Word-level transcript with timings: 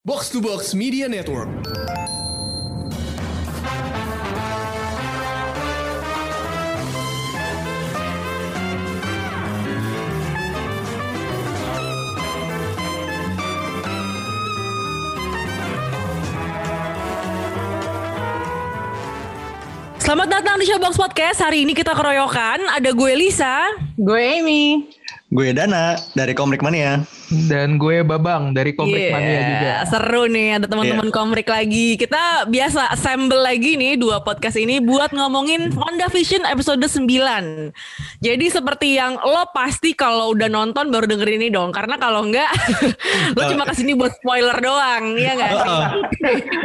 Box 0.00 0.32
to 0.32 0.40
Box 0.40 0.72
Media 0.72 1.12
Network. 1.12 1.44
Selamat 20.00 20.32
datang 20.32 20.56
di 20.56 20.64
Showbox 20.64 20.96
Podcast. 20.96 21.44
Hari 21.44 21.68
ini 21.68 21.76
kita 21.76 21.92
keroyokan. 21.92 22.72
Ada 22.72 22.96
gue 22.96 23.12
Lisa. 23.20 23.68
Gue 24.00 24.40
Amy. 24.40 24.88
Gue 25.28 25.52
Dana 25.52 26.00
dari 26.16 26.32
Komrik 26.32 26.64
Mania. 26.64 27.19
Dan 27.30 27.78
gue 27.78 28.02
Babang 28.02 28.50
dari 28.50 28.74
Komrik 28.74 28.98
Yeah, 28.98 29.14
Mania 29.14 29.40
juga. 29.46 29.72
Seru 29.86 30.26
nih 30.26 30.58
ada 30.58 30.66
teman-teman 30.66 31.14
komrik 31.14 31.46
lagi. 31.46 31.94
Kita 31.94 32.50
biasa 32.50 32.90
assemble 32.90 33.38
lagi 33.38 33.78
nih 33.78 33.94
dua 33.94 34.18
podcast 34.26 34.58
ini 34.58 34.82
buat 34.82 35.14
ngomongin 35.14 35.70
WandaVision 35.70 36.42
episode 36.50 36.82
9. 36.82 37.06
Jadi 38.18 38.46
seperti 38.50 38.98
yang 38.98 39.14
lo 39.22 39.46
pasti 39.54 39.94
kalau 39.94 40.34
udah 40.34 40.50
nonton 40.50 40.90
baru 40.90 41.06
dengerin 41.06 41.38
ini 41.38 41.48
dong. 41.54 41.70
Karena 41.70 41.94
kalau 42.02 42.26
enggak 42.26 42.50
lo 43.38 43.42
cuma 43.46 43.62
ke 43.62 43.78
sini 43.78 43.94
buat 43.94 44.10
spoiler 44.18 44.58
doang. 44.58 45.14
Iya 45.14 45.32
nggak? 45.38 45.52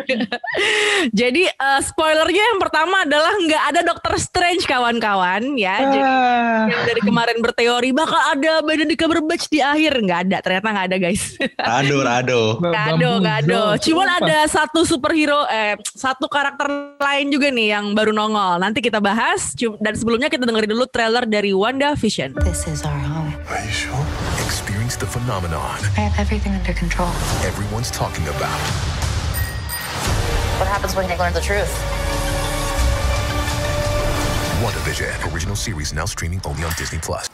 Jadi 1.19 1.43
eh, 1.45 1.81
spoilernya 1.85 2.43
yang 2.57 2.59
pertama 2.59 3.05
adalah 3.05 3.37
nggak 3.37 3.63
ada 3.69 3.81
Doctor 3.85 4.17
Strange 4.17 4.65
kawan-kawan 4.65 5.53
ya. 5.53 5.77
Jadi 5.85 5.99
Ah, 6.05 6.65
yang 6.69 6.83
dari 6.89 7.01
kemarin 7.01 7.37
berteori 7.41 7.89
bakal 7.93 8.17
ada 8.17 8.61
Benedict 8.65 8.97
Cumberbatch 8.97 9.45
di 9.49 9.59
akhir 9.61 9.99
nggak 10.01 10.19
ada 10.29 10.37
ternyata 10.41 10.54
nggak 10.61 10.87
ada 10.91 10.97
guys 11.01 11.23
Rado, 11.57 11.97
Rado. 12.03 12.41
nggak 12.61 12.85
ada 12.95 13.09
nggak 13.19 13.37
ada 13.43 13.59
cuman 13.81 14.07
ada 14.21 14.37
satu 14.45 14.85
superhero 14.85 15.43
eh 15.49 15.75
satu 15.83 16.29
karakter 16.29 16.95
lain 16.99 17.27
juga 17.31 17.49
nih 17.49 17.75
yang 17.75 17.91
baru 17.91 18.13
nongol 18.13 18.59
nanti 18.59 18.79
kita 18.79 19.01
bahas 19.01 19.51
dan 19.81 19.93
sebelumnya 19.97 20.29
kita 20.29 20.45
dengerin 20.45 20.71
dulu 20.71 20.85
trailer 20.87 21.25
dari 21.25 21.51
Wanda 21.51 21.97
Vision 21.97 22.31
This 22.45 22.67
is 22.67 22.83
our 22.85 22.99
home. 22.99 23.33
Are 23.49 23.63
you 23.63 23.71
sure? 23.73 24.05
Experience 24.43 24.95
the 24.95 25.07
phenomenon 25.07 25.79
I 25.97 26.05
have 26.05 26.15
everything 26.19 26.53
under 26.53 26.73
control. 26.75 27.09
everyone's 27.43 27.89
talking 27.89 28.27
about. 28.29 28.59
What 30.59 30.67
happens 30.67 30.95
when 30.95 31.07
they 31.07 31.17
learn 31.17 31.33
the 31.33 31.41
truth? 31.43 31.71
WandaVision, 34.63 35.33
original 35.33 35.55
series 35.55 35.93
now 35.93 36.05
streaming 36.05 36.41
only 36.45 36.63
on 36.63 36.71
Disney 36.77 36.99
Plus. 36.99 37.29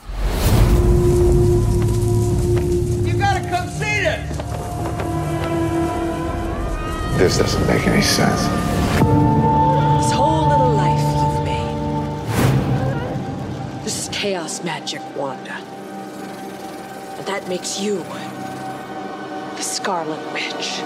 This 7.21 7.37
doesn't 7.37 7.67
make 7.67 7.85
any 7.87 8.01
sense. 8.01 8.41
This 10.01 10.11
whole 10.11 10.47
little 10.49 10.73
life 10.73 10.99
you've 11.19 11.43
made. 11.45 11.77
This 13.83 13.99
is 13.99 14.09
chaos 14.11 14.63
magic, 14.63 15.03
Wanda. 15.15 15.53
And 17.17 17.25
that 17.27 17.47
makes 17.47 17.79
you 17.79 18.03
the 19.55 19.61
Scarlet 19.61 20.19
Witch. 20.33 20.81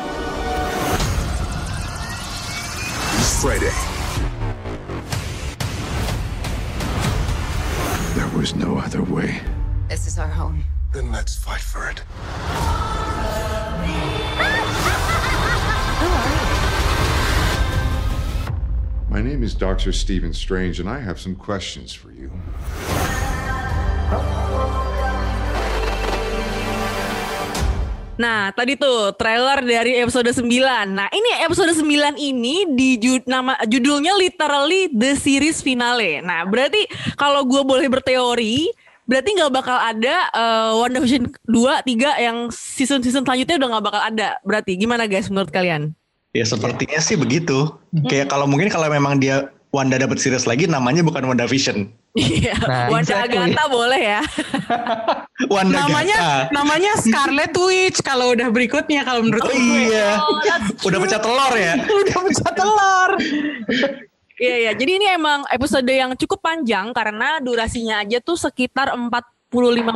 Friday, 3.40 3.72
There 8.14 8.28
was 8.38 8.54
no 8.56 8.78
other 8.78 9.04
way. 9.04 9.40
This 9.88 10.06
is 10.06 10.20
our 10.20 10.28
home. 10.28 10.66
then 10.92 11.14
let's 11.14 11.38
fight 11.38 11.62
for 11.62 11.90
it. 11.90 12.04
Ah! 14.38 14.65
My 19.16 19.22
name 19.24 19.48
is 19.48 19.56
Dr. 19.56 19.96
Stephen 19.96 20.36
Strange, 20.36 20.84
and 20.84 20.92
I 20.92 21.00
have 21.00 21.16
some 21.24 21.40
questions 21.40 21.96
for 21.96 22.12
you. 22.12 22.28
Nah, 28.20 28.52
tadi 28.52 28.76
tuh 28.76 29.16
trailer 29.16 29.64
dari 29.64 30.04
episode 30.04 30.28
9. 30.36 30.44
Nah, 30.92 31.08
ini 31.16 31.32
episode 31.48 31.72
9 31.72 32.20
ini 32.20 32.68
di 32.76 33.00
ju- 33.00 33.24
nama 33.24 33.56
judulnya 33.64 34.20
literally 34.20 34.92
the 34.92 35.16
series 35.16 35.64
finale. 35.64 36.20
Nah, 36.20 36.44
berarti 36.44 36.84
kalau 37.16 37.48
gue 37.48 37.64
boleh 37.64 37.88
berteori, 37.88 38.68
berarti 39.08 39.32
nggak 39.32 39.52
bakal 39.56 39.80
ada 39.80 40.28
eh, 40.28 40.72
WandaVision 40.76 41.32
2, 41.48 41.88
3 41.88 42.20
yang 42.20 42.52
season-season 42.52 43.24
selanjutnya 43.24 43.64
udah 43.64 43.80
nggak 43.80 43.86
bakal 43.96 44.02
ada. 44.12 44.44
Berarti 44.44 44.76
gimana 44.76 45.08
guys 45.08 45.32
menurut 45.32 45.56
kalian? 45.56 45.96
Ya 46.36 46.44
sepertinya 46.44 47.00
sih 47.00 47.16
begitu. 47.16 47.72
Kayak 48.06 48.28
kalau 48.28 48.44
mungkin 48.44 48.68
kalau 48.68 48.86
memang 48.88 49.18
dia 49.18 49.48
Wanda 49.72 49.96
dapat 49.96 50.20
series 50.20 50.44
lagi 50.44 50.68
namanya 50.68 51.04
bukan 51.04 51.24
Wanda 51.26 51.44
Vision. 51.44 51.92
Iya, 52.16 52.56
Nah, 52.64 52.88
Wanda 52.88 53.12
exactly. 53.12 53.44
Agatha 53.44 53.64
boleh 53.68 54.00
ya. 54.00 54.22
Wanda 55.54 55.84
namanya 55.84 56.16
Gata. 56.16 56.56
namanya 56.56 56.92
Scarlet 56.96 57.52
Witch 57.54 58.00
kalau 58.00 58.32
udah 58.32 58.48
berikutnya 58.48 59.04
kalau 59.04 59.20
menurut 59.20 59.44
Oh 59.44 59.52
gue. 59.52 59.92
iya. 59.92 60.16
Udah 60.88 60.96
pecah 60.98 61.20
telur 61.20 61.54
ya. 61.56 61.74
Udah 61.76 62.20
pecah 62.24 62.52
telur. 62.56 63.10
Iya 64.36 64.56
iya, 64.60 64.72
jadi 64.72 64.92
ini 64.96 65.08
emang 65.12 65.44
episode 65.48 65.88
yang 65.88 66.12
cukup 66.16 66.40
panjang 66.40 66.92
karena 66.92 67.40
durasinya 67.40 68.00
aja 68.00 68.20
tuh 68.20 68.36
sekitar 68.36 68.92
45 68.92 69.12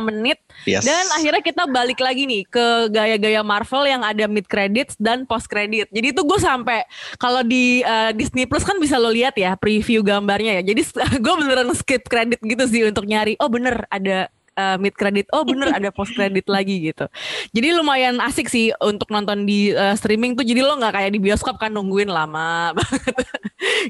menit 0.00 0.38
Yes. 0.68 0.84
dan 0.84 1.04
akhirnya 1.16 1.40
kita 1.40 1.64
balik 1.72 2.00
lagi 2.04 2.28
nih 2.28 2.44
ke 2.44 2.92
gaya-gaya 2.92 3.40
Marvel 3.40 3.88
yang 3.88 4.04
ada 4.04 4.28
mid 4.28 4.44
credits 4.44 4.92
dan 5.00 5.24
post 5.24 5.48
credit. 5.48 5.88
Jadi 5.88 6.12
itu 6.12 6.20
gue 6.20 6.36
sampai 6.36 6.84
kalau 7.16 7.40
di 7.40 7.80
eh, 7.80 8.12
Disney 8.12 8.44
Plus 8.44 8.60
kan 8.60 8.76
bisa 8.76 9.00
lo 9.00 9.08
lihat 9.08 9.40
ya 9.40 9.56
preview 9.56 10.04
gambarnya 10.04 10.60
ya. 10.60 10.62
Jadi 10.72 10.82
gue 11.24 11.34
beneran 11.40 11.72
skip 11.72 12.04
credit 12.04 12.40
gitu 12.44 12.64
sih 12.68 12.82
untuk 12.84 13.08
nyari 13.08 13.40
oh 13.40 13.48
bener 13.48 13.88
ada 13.88 14.28
eh, 14.54 14.76
mid 14.78 14.94
credit, 14.94 15.26
oh 15.34 15.42
bener 15.46 15.70
ada 15.78 15.90
post 15.90 16.14
credit 16.14 16.46
lagi 16.46 16.90
gitu. 16.90 17.06
Jadi 17.52 17.68
lumayan 17.74 18.18
asik 18.18 18.46
sih 18.46 18.70
untuk 18.80 19.10
nonton 19.10 19.44
di 19.44 19.70
eh, 19.70 19.94
streaming 19.94 20.34
tuh. 20.34 20.46
Jadi 20.46 20.60
lo 20.62 20.78
nggak 20.78 20.94
kayak 20.94 21.10
di 21.14 21.20
bioskop 21.20 21.58
kan 21.58 21.70
nungguin 21.70 22.10
lama 22.10 22.70
banget 22.78 23.14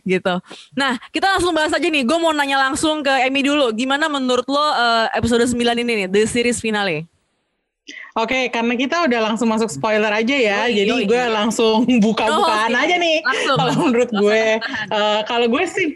gitu. 0.02 0.34
Nah 0.74 0.98
kita 1.10 1.38
langsung 1.38 1.52
bahas 1.52 1.72
aja 1.72 1.86
nih. 1.86 2.02
Gue 2.04 2.18
mau 2.18 2.34
nanya 2.34 2.58
langsung 2.70 3.04
ke 3.04 3.12
Emmy 3.24 3.44
dulu. 3.44 3.72
Gimana 3.72 4.10
menurut 4.10 4.46
lo 4.48 4.66
eh, 4.74 5.06
episode 5.16 5.44
9 5.46 5.56
ini 5.56 6.04
nih, 6.04 6.08
the 6.10 6.24
series 6.26 6.58
finale? 6.58 7.06
Oke, 8.14 8.50
karena 8.50 8.74
kita 8.74 9.06
udah 9.06 9.20
langsung 9.32 9.50
masuk 9.50 9.70
spoiler 9.70 10.10
aja 10.10 10.34
ya. 10.34 10.58
Yoi, 10.66 10.82
jadi 10.82 10.94
gue 11.06 11.22
langsung 11.30 11.86
buka-bukaan 12.04 12.70
Oh, 12.74 12.82
aja 12.82 12.94
nih. 12.98 13.22
Kalau 13.50 13.74
menurut 13.86 14.10
gue. 14.10 14.42
Eh, 14.90 15.20
kalau 15.26 15.46
gue 15.50 15.64
sih 15.66 15.88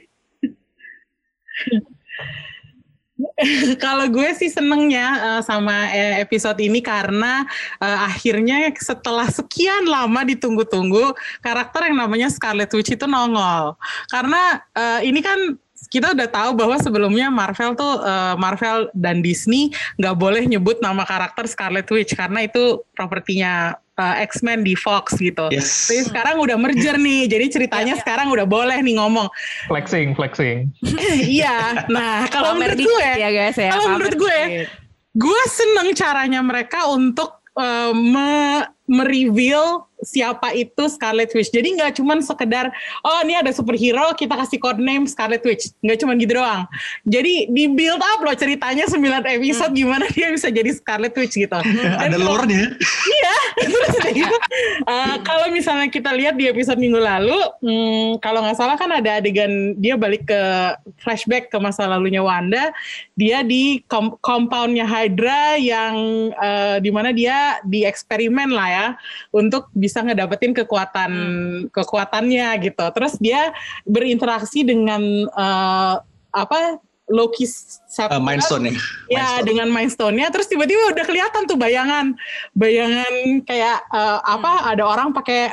Kalau 3.84 4.06
gue 4.10 4.30
sih 4.36 4.50
senengnya 4.50 5.38
eh, 5.38 5.42
sama 5.42 5.90
eh, 5.90 6.22
episode 6.22 6.58
ini 6.62 6.80
karena 6.84 7.44
eh, 7.82 7.98
akhirnya 8.08 8.70
setelah 8.78 9.28
sekian 9.28 9.88
lama 9.88 10.22
ditunggu-tunggu 10.24 11.14
karakter 11.40 11.90
yang 11.90 11.98
namanya 12.00 12.28
Scarlet 12.30 12.70
Witch 12.72 12.94
itu 12.94 13.06
nongol. 13.08 13.76
Karena 14.08 14.62
eh, 14.74 15.00
ini 15.08 15.20
kan 15.20 15.58
kita 15.92 16.16
udah 16.16 16.28
tahu 16.30 16.50
bahwa 16.56 16.76
sebelumnya 16.80 17.28
Marvel 17.28 17.76
tuh 17.76 18.00
eh, 18.02 18.34
Marvel 18.40 18.88
dan 18.96 19.20
Disney 19.20 19.70
nggak 20.00 20.16
boleh 20.16 20.42
nyebut 20.46 20.80
nama 20.80 21.04
karakter 21.04 21.44
Scarlet 21.46 21.86
Witch 21.90 22.16
karena 22.16 22.46
itu 22.46 22.82
propertinya 22.96 23.78
eh, 23.94 24.14
X-Men 24.26 24.66
di 24.66 24.74
Fox 24.74 25.14
gitu. 25.16 25.48
Yes. 25.50 25.86
Tapi 25.86 26.10
sekarang 26.10 26.36
udah 26.42 26.56
merger 26.58 26.98
nih, 26.98 27.30
jadi 27.30 27.46
ceritanya 27.50 27.94
sekarang 27.98 28.30
udah 28.30 28.46
boleh 28.46 28.78
nih 28.82 28.98
ngomong. 28.98 29.28
flexing 29.70 30.12
flexing 30.18 30.68
iya, 31.38 31.86
nah 31.88 32.26
kalau 32.34 32.58
menurut 32.58 32.78
gue, 32.78 33.08
ya 33.16 33.30
guys 33.30 33.56
ya. 33.56 33.70
kalau 33.72 33.96
menurut 33.96 34.14
gue, 34.18 34.38
dikit. 34.46 34.68
gue 35.14 35.42
seneng 35.50 35.88
caranya 35.94 36.40
mereka 36.42 36.90
untuk 36.90 37.38
eh, 37.54 37.92
me- 37.94 38.68
mereveal 38.84 39.88
siapa 40.04 40.52
itu 40.54 40.86
Scarlet 40.86 41.32
Witch. 41.32 41.50
Jadi 41.50 41.80
nggak 41.80 41.98
cuman 41.98 42.20
sekedar 42.20 42.70
oh 43.02 43.18
ini 43.24 43.34
ada 43.40 43.50
superhero 43.50 44.12
kita 44.14 44.36
kasih 44.36 44.60
code 44.60 44.80
name 44.80 45.08
Scarlet 45.08 45.42
Witch. 45.42 45.72
Nggak 45.80 46.04
cuman 46.04 46.14
gitu 46.20 46.32
doang. 46.38 46.62
Jadi 47.08 47.48
di 47.50 47.64
build 47.72 48.00
up 48.00 48.20
loh 48.20 48.36
ceritanya 48.36 48.84
9 48.86 49.00
episode 49.24 49.72
gimana 49.72 50.04
dia 50.12 50.30
bisa 50.30 50.48
jadi 50.52 50.70
Scarlet 50.76 51.14
Witch 51.16 51.34
gitu. 51.34 51.58
Dan 51.82 52.12
Ada 52.12 52.18
lore-nya. 52.20 52.76
Iya, 52.84 53.36
gitu. 54.18 54.36
Eh, 54.84 55.16
kalau 55.24 55.48
misalnya 55.50 55.88
kita 55.88 56.12
lihat 56.12 56.36
di 56.36 56.50
episode 56.50 56.76
minggu 56.76 57.00
lalu, 57.00 57.38
hmm, 57.64 58.20
kalau 58.20 58.44
nggak 58.44 58.58
salah 58.58 58.76
kan 58.76 58.90
ada 58.92 59.18
adegan 59.18 59.78
dia 59.78 59.94
balik 59.94 60.28
ke 60.28 60.42
flashback 61.00 61.48
ke 61.48 61.56
masa 61.62 61.86
lalunya 61.88 62.20
Wanda, 62.20 62.74
dia 63.14 63.40
di 63.46 63.80
kom- 63.86 64.18
compoundnya 64.20 64.84
Hydra 64.84 65.56
yang 65.56 65.94
eh, 66.34 66.76
di 66.82 66.90
mana 66.90 67.14
dia 67.14 67.62
di 67.62 67.86
eksperimen 67.86 68.50
lah 68.50 68.68
ya 68.68 68.86
untuk 69.30 69.70
bisa 69.72 69.93
ngedapetin 70.02 70.56
kekuatan 70.56 71.12
kekuatannya 71.70 72.48
gitu. 72.64 72.84
Terus 72.90 73.14
dia 73.22 73.54
berinteraksi 73.86 74.66
dengan 74.66 75.02
eh, 75.30 75.94
apa 76.34 76.82
Loki 77.04 77.44
Eh, 77.94 78.18
Mind 78.18 78.42
Stone 78.42 78.64
ya. 78.66 78.74
Mind 78.74 78.82
Ya 79.12 79.28
dengan 79.44 79.68
Mind 79.70 79.92
Stone-nya 79.92 80.32
terus 80.34 80.50
tiba-tiba 80.50 80.90
udah 80.90 81.04
kelihatan 81.06 81.46
tuh 81.46 81.54
bayangan 81.54 82.16
bayangan 82.56 83.44
kayak 83.46 83.86
eh, 83.92 84.18
apa 84.24 84.72
ada 84.72 84.82
orang 84.82 85.12
pakai 85.14 85.52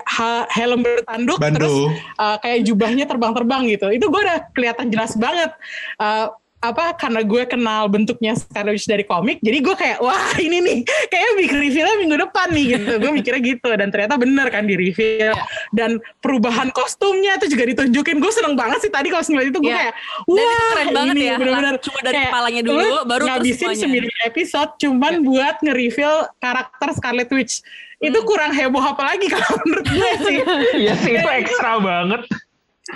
helm 0.50 0.82
bertanduk 0.82 1.38
Bandu. 1.38 1.60
terus 1.60 1.76
eh, 2.18 2.38
kayak 2.42 2.60
jubahnya 2.66 3.06
terbang-terbang 3.06 3.68
gitu. 3.68 3.92
Itu 3.94 4.08
gue 4.10 4.22
udah 4.24 4.50
kelihatan 4.56 4.90
jelas 4.90 5.14
banget. 5.20 5.52
Eh, 6.00 6.28
apa 6.62 6.94
karena 6.94 7.22
gue 7.22 7.44
kenal 7.44 7.86
bentuknya 7.86 8.32
Scarlet 8.32 8.74
Witch 8.74 8.86
dari 8.86 9.02
komik 9.02 9.38
jadi 9.40 9.58
gue 9.60 9.74
kayak 9.74 9.98
wah 9.98 10.14
ini 10.38 10.58
nih 10.60 10.78
kayak 11.08 11.30
big 11.36 11.50
reveal 11.50 11.90
minggu 11.98 12.18
depan 12.20 12.48
nih 12.50 12.66
gitu 12.72 12.92
gue 12.98 13.12
mikirnya 13.12 13.42
gitu 13.42 13.70
dan 13.72 13.90
ternyata 13.90 14.14
bener 14.16 14.46
kan 14.48 14.64
di 14.64 14.76
reveal 14.76 15.34
dan 15.72 15.90
perubahan 16.18 16.70
kostumnya 16.70 17.36
itu 17.36 17.50
juga 17.50 17.66
ditunjukin 17.66 18.18
gue 18.18 18.32
seneng 18.32 18.54
banget 18.54 18.78
sih 18.80 18.90
tadi 18.90 19.10
kalau 19.10 19.24
ngeliat 19.24 19.48
itu 19.48 19.60
gue 19.60 19.68
Iya. 19.68 19.80
kayak 19.82 19.94
Dan 20.22 20.38
wah 20.38 20.54
itu 20.54 20.66
keren 20.68 20.88
banget 20.92 21.14
ini 21.14 21.24
ya. 21.24 21.36
bener-bener 21.36 21.76
Cuma 21.80 22.00
dari 22.00 22.14
kayak, 22.14 22.30
kepalanya 22.30 22.62
dulu, 22.62 22.78
lu 22.80 22.98
baru 23.02 23.24
terus 23.24 23.30
ngabisin 23.32 23.68
semuanya. 23.72 24.12
9 24.14 24.30
episode 24.30 24.72
cuman 24.78 25.14
buat 25.22 25.56
nge-reveal 25.60 26.16
karakter 26.38 26.90
Scarlet 26.94 27.30
Witch 27.32 27.54
itu 27.98 28.14
Hmm. 28.14 28.28
kurang 28.28 28.52
heboh 28.52 28.84
apa 28.84 29.04
lagi 29.08 29.26
kalau 29.28 29.50
menurut 29.64 29.88
gue 29.88 30.10
sih 30.22 30.38
Iya 30.80 30.94
sih 30.96 31.14
itu 31.16 31.30
ekstra 31.32 31.78
banget. 31.78 32.22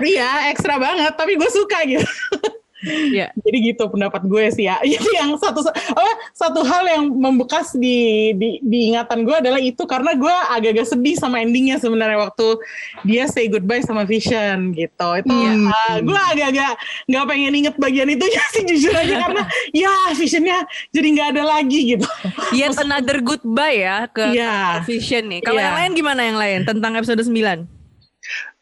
iya 0.02 0.50
ekstra 0.50 0.76
banget 0.76 1.14
tapi 1.14 1.34
gue 1.34 1.48
suka 1.48 1.78
gitu 1.84 2.06
Iya. 2.86 3.28
Jadi 3.46 3.58
gitu 3.74 3.84
pendapat 3.90 4.22
gue 4.24 4.46
sih 4.54 4.70
ya. 4.70 4.78
Jadi 4.94 5.10
yang 5.18 5.34
satu 5.36 5.66
apa 5.66 6.12
satu 6.32 6.62
hal 6.62 6.86
yang 6.86 7.04
membekas 7.10 7.74
di, 7.74 8.32
di 8.38 8.62
di 8.62 8.94
ingatan 8.94 9.26
gue 9.26 9.36
adalah 9.36 9.58
itu 9.58 9.84
karena 9.84 10.14
gue 10.14 10.36
agak-agak 10.54 10.86
sedih 10.86 11.18
sama 11.18 11.42
endingnya 11.42 11.82
sebenarnya 11.82 12.22
waktu 12.22 12.62
dia 13.04 13.26
say 13.26 13.50
goodbye 13.50 13.82
sama 13.82 14.06
Vision 14.06 14.72
gitu. 14.72 15.08
Itu 15.20 15.34
Iya. 15.34 15.52
uh, 15.68 15.96
gue 16.00 16.20
agak-agak 16.36 16.72
nggak 17.10 17.26
pengen 17.26 17.54
inget 17.56 17.76
bagian 17.76 18.08
itu 18.08 18.26
sih 18.54 18.64
jujur 18.64 18.94
aja 18.94 19.26
karena 19.26 19.44
ya 19.74 19.92
Visionnya 20.14 20.64
jadi 20.94 21.08
nggak 21.12 21.30
ada 21.36 21.44
lagi 21.44 21.98
gitu. 21.98 22.08
Yet 22.54 22.78
another 22.78 23.20
goodbye 23.20 23.82
ya 23.82 24.06
ke 24.08 24.32
Iya. 24.32 24.86
ke 24.86 24.94
Vision 24.94 25.28
nih. 25.28 25.42
Kalau 25.42 25.58
Iya. 25.60 25.66
yang 25.72 25.78
lain 25.82 25.92
gimana 25.98 26.22
yang 26.22 26.38
lain 26.38 26.60
tentang 26.64 26.94
episode 26.96 27.20
9? 27.20 27.66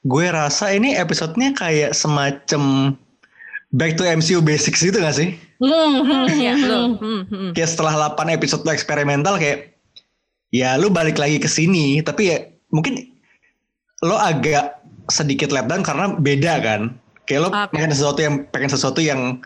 Gue 0.04 0.28
rasa 0.28 0.76
ini 0.76 1.00
episodenya 1.00 1.56
kayak 1.56 1.96
semacam 1.96 2.94
back 3.74 3.98
to 3.98 4.06
MCU 4.06 4.40
basics 4.40 4.86
gitu 4.86 5.02
gak 5.02 5.18
sih? 5.18 5.34
Hmm, 5.58 6.06
hmm, 6.06 6.26
Iya, 6.46 6.54
hmm, 6.56 7.22
hmm. 7.28 7.52
Kayak 7.58 7.70
setelah 7.74 8.14
8 8.14 8.30
episode 8.38 8.64
eksperimental 8.70 9.42
kayak 9.42 9.74
ya 10.54 10.78
lu 10.78 10.94
balik 10.94 11.18
lagi 11.18 11.42
ke 11.42 11.50
sini 11.50 11.98
tapi 12.06 12.30
ya 12.30 12.38
mungkin 12.70 13.10
lo 14.06 14.14
agak 14.14 14.78
sedikit 15.10 15.50
let 15.50 15.66
down 15.66 15.82
karena 15.82 16.14
beda 16.16 16.54
kan. 16.62 16.82
Kayak 17.26 17.42
lo 17.42 17.50
Oke. 17.50 17.74
pengen 17.74 17.92
sesuatu 17.92 18.20
yang 18.22 18.36
pengen 18.54 18.72
sesuatu 18.72 19.00
yang 19.02 19.42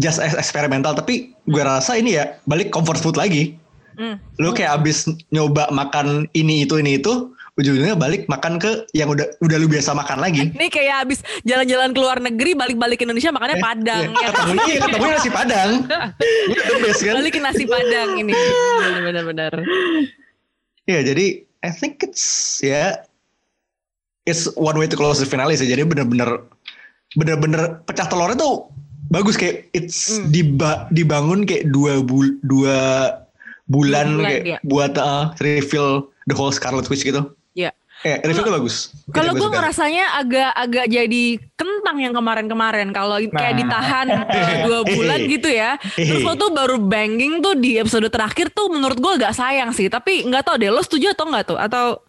just 0.00 0.22
as 0.22 0.32
eksperimental 0.38 0.94
tapi 0.94 1.34
gue 1.50 1.62
rasa 1.62 1.98
ini 1.98 2.16
ya 2.16 2.40
balik 2.48 2.72
comfort 2.72 2.98
food 2.98 3.20
lagi. 3.20 3.54
Hmm. 3.98 4.16
Lu 4.38 4.54
kayak 4.54 4.82
abis 4.82 5.10
nyoba 5.34 5.68
makan 5.74 6.30
ini 6.32 6.62
itu 6.62 6.78
ini 6.78 7.02
itu 7.02 7.34
ujung-ujungnya 7.58 7.94
balik 7.94 8.24
makan 8.24 8.56
ke 8.56 8.86
yang 8.92 9.10
udah 9.10 9.26
udah 9.38 9.56
lu 9.58 9.66
biasa 9.66 9.90
makan 9.90 10.18
lagi. 10.18 10.54
Ini 10.54 10.66
kayak 10.68 10.94
habis 11.02 11.18
jalan-jalan 11.42 11.90
ke 11.90 11.98
luar 11.98 12.18
negeri 12.18 12.54
balik-balik 12.54 12.96
ke 12.96 13.04
Indonesia 13.04 13.28
makannya 13.28 13.58
padang 13.58 14.06
Iya, 14.08 14.14
ya. 14.14 14.28
ketemu 14.30 14.52
iya 14.62 14.76
ketemu 14.80 15.04
nasi 15.08 15.28
padang. 15.28 15.70
Iya, 16.48 16.60
the 16.64 16.76
best 16.80 17.00
kan? 17.02 17.14
Balik 17.18 17.32
ke 17.34 17.40
nasi 17.40 17.64
padang 17.64 18.08
ini. 18.16 18.32
Benar-benar. 19.02 19.52
Iya, 20.84 21.00
jadi 21.04 21.26
I 21.58 21.70
think 21.70 22.00
it's 22.00 22.24
ya 22.60 23.02
it's 24.22 24.46
one 24.54 24.78
way 24.78 24.86
to 24.86 24.94
close 24.94 25.18
the 25.18 25.26
finale 25.26 25.52
sih. 25.52 25.66
Jadi 25.66 25.82
bener-bener 25.82 26.46
bener-bener 27.12 27.82
pecah 27.82 28.06
telurnya 28.06 28.36
tuh 28.36 28.70
bagus 29.08 29.34
kayak 29.34 29.66
it's 29.72 30.14
Hmm. 30.14 30.28
diba- 30.30 30.86
dibangun 30.88 31.42
kayak 31.42 31.68
dua 31.68 31.98
bul 31.98 32.38
dua 32.40 32.76
bulan, 33.66 34.14
bulan, 34.14 34.24
kayak 34.24 34.42
iya. 34.46 34.58
buat 34.62 34.94
uh, 34.94 35.32
reveal 35.38 35.88
the 36.24 36.36
whole 36.36 36.48
Scarlet 36.48 36.86
Witch 36.86 37.02
gitu. 37.02 37.34
Eh, 38.06 38.22
tuh 38.22 38.54
bagus. 38.54 38.94
Kalau 39.10 39.34
gue 39.34 39.48
ngerasanya 39.50 40.22
agak-agak 40.22 40.86
jadi 40.86 41.24
kentang 41.58 41.96
yang 41.98 42.14
kemarin-kemarin. 42.14 42.94
Kalau 42.94 43.18
kayak 43.18 43.54
Nah. 43.54 43.58
ditahan 43.58 44.06
uh, 44.22 44.54
dua 44.70 44.80
bulan 44.86 45.18
gitu 45.26 45.50
ya. 45.50 45.74
Terus 45.98 46.22
lo 46.22 46.38
tuh 46.38 46.54
baru 46.54 46.78
banging 46.78 47.42
tuh 47.42 47.58
di 47.58 47.74
episode 47.74 48.06
terakhir 48.06 48.54
tuh 48.54 48.70
menurut 48.70 49.02
gue 49.02 49.12
agak 49.18 49.34
sayang 49.34 49.74
sih. 49.74 49.90
Tapi 49.90 50.30
nggak 50.30 50.46
tahu 50.46 50.62
deh, 50.62 50.70
lo 50.70 50.78
setuju 50.78 51.10
atau 51.10 51.26
nggak 51.26 51.44
tuh? 51.50 51.58
Atau 51.58 52.06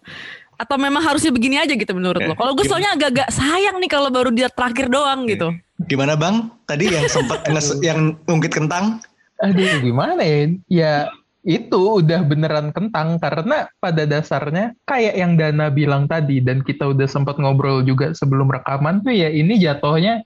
atau 0.60 0.76
memang 0.76 1.00
harusnya 1.00 1.32
begini 1.32 1.56
aja 1.58 1.72
gitu 1.74 1.90
menurut 1.96 2.22
lo? 2.22 2.38
Kalau 2.38 2.52
gue 2.54 2.68
soalnya 2.68 2.94
agak-agak 2.94 3.32
sayang 3.32 3.80
nih 3.82 3.90
kalau 3.90 4.12
baru 4.14 4.30
dia 4.30 4.46
terakhir 4.46 4.86
doang 4.86 5.26
gitu. 5.26 5.50
Gimana 5.90 6.14
Bang? 6.14 6.54
Tadi 6.70 6.86
yang 6.86 7.08
sempat 7.10 7.42
yang 7.88 8.14
ungkit 8.30 8.52
kentang? 8.54 9.02
Aduh 9.40 9.80
gimana 9.80 10.20
ya? 10.20 10.52
Ya 10.68 10.92
itu 11.40 12.04
udah 12.04 12.20
beneran 12.20 12.68
kentang 12.68 13.16
karena 13.16 13.64
pada 13.80 14.04
dasarnya 14.04 14.76
kayak 14.84 15.16
yang 15.16 15.40
Dana 15.40 15.72
bilang 15.72 16.04
tadi 16.04 16.44
dan 16.44 16.60
kita 16.60 16.92
udah 16.92 17.08
sempat 17.08 17.40
ngobrol 17.40 17.80
juga 17.80 18.12
sebelum 18.12 18.52
rekaman 18.52 19.00
tuh 19.00 19.16
ya 19.16 19.32
ini 19.32 19.56
jatuhnya 19.56 20.20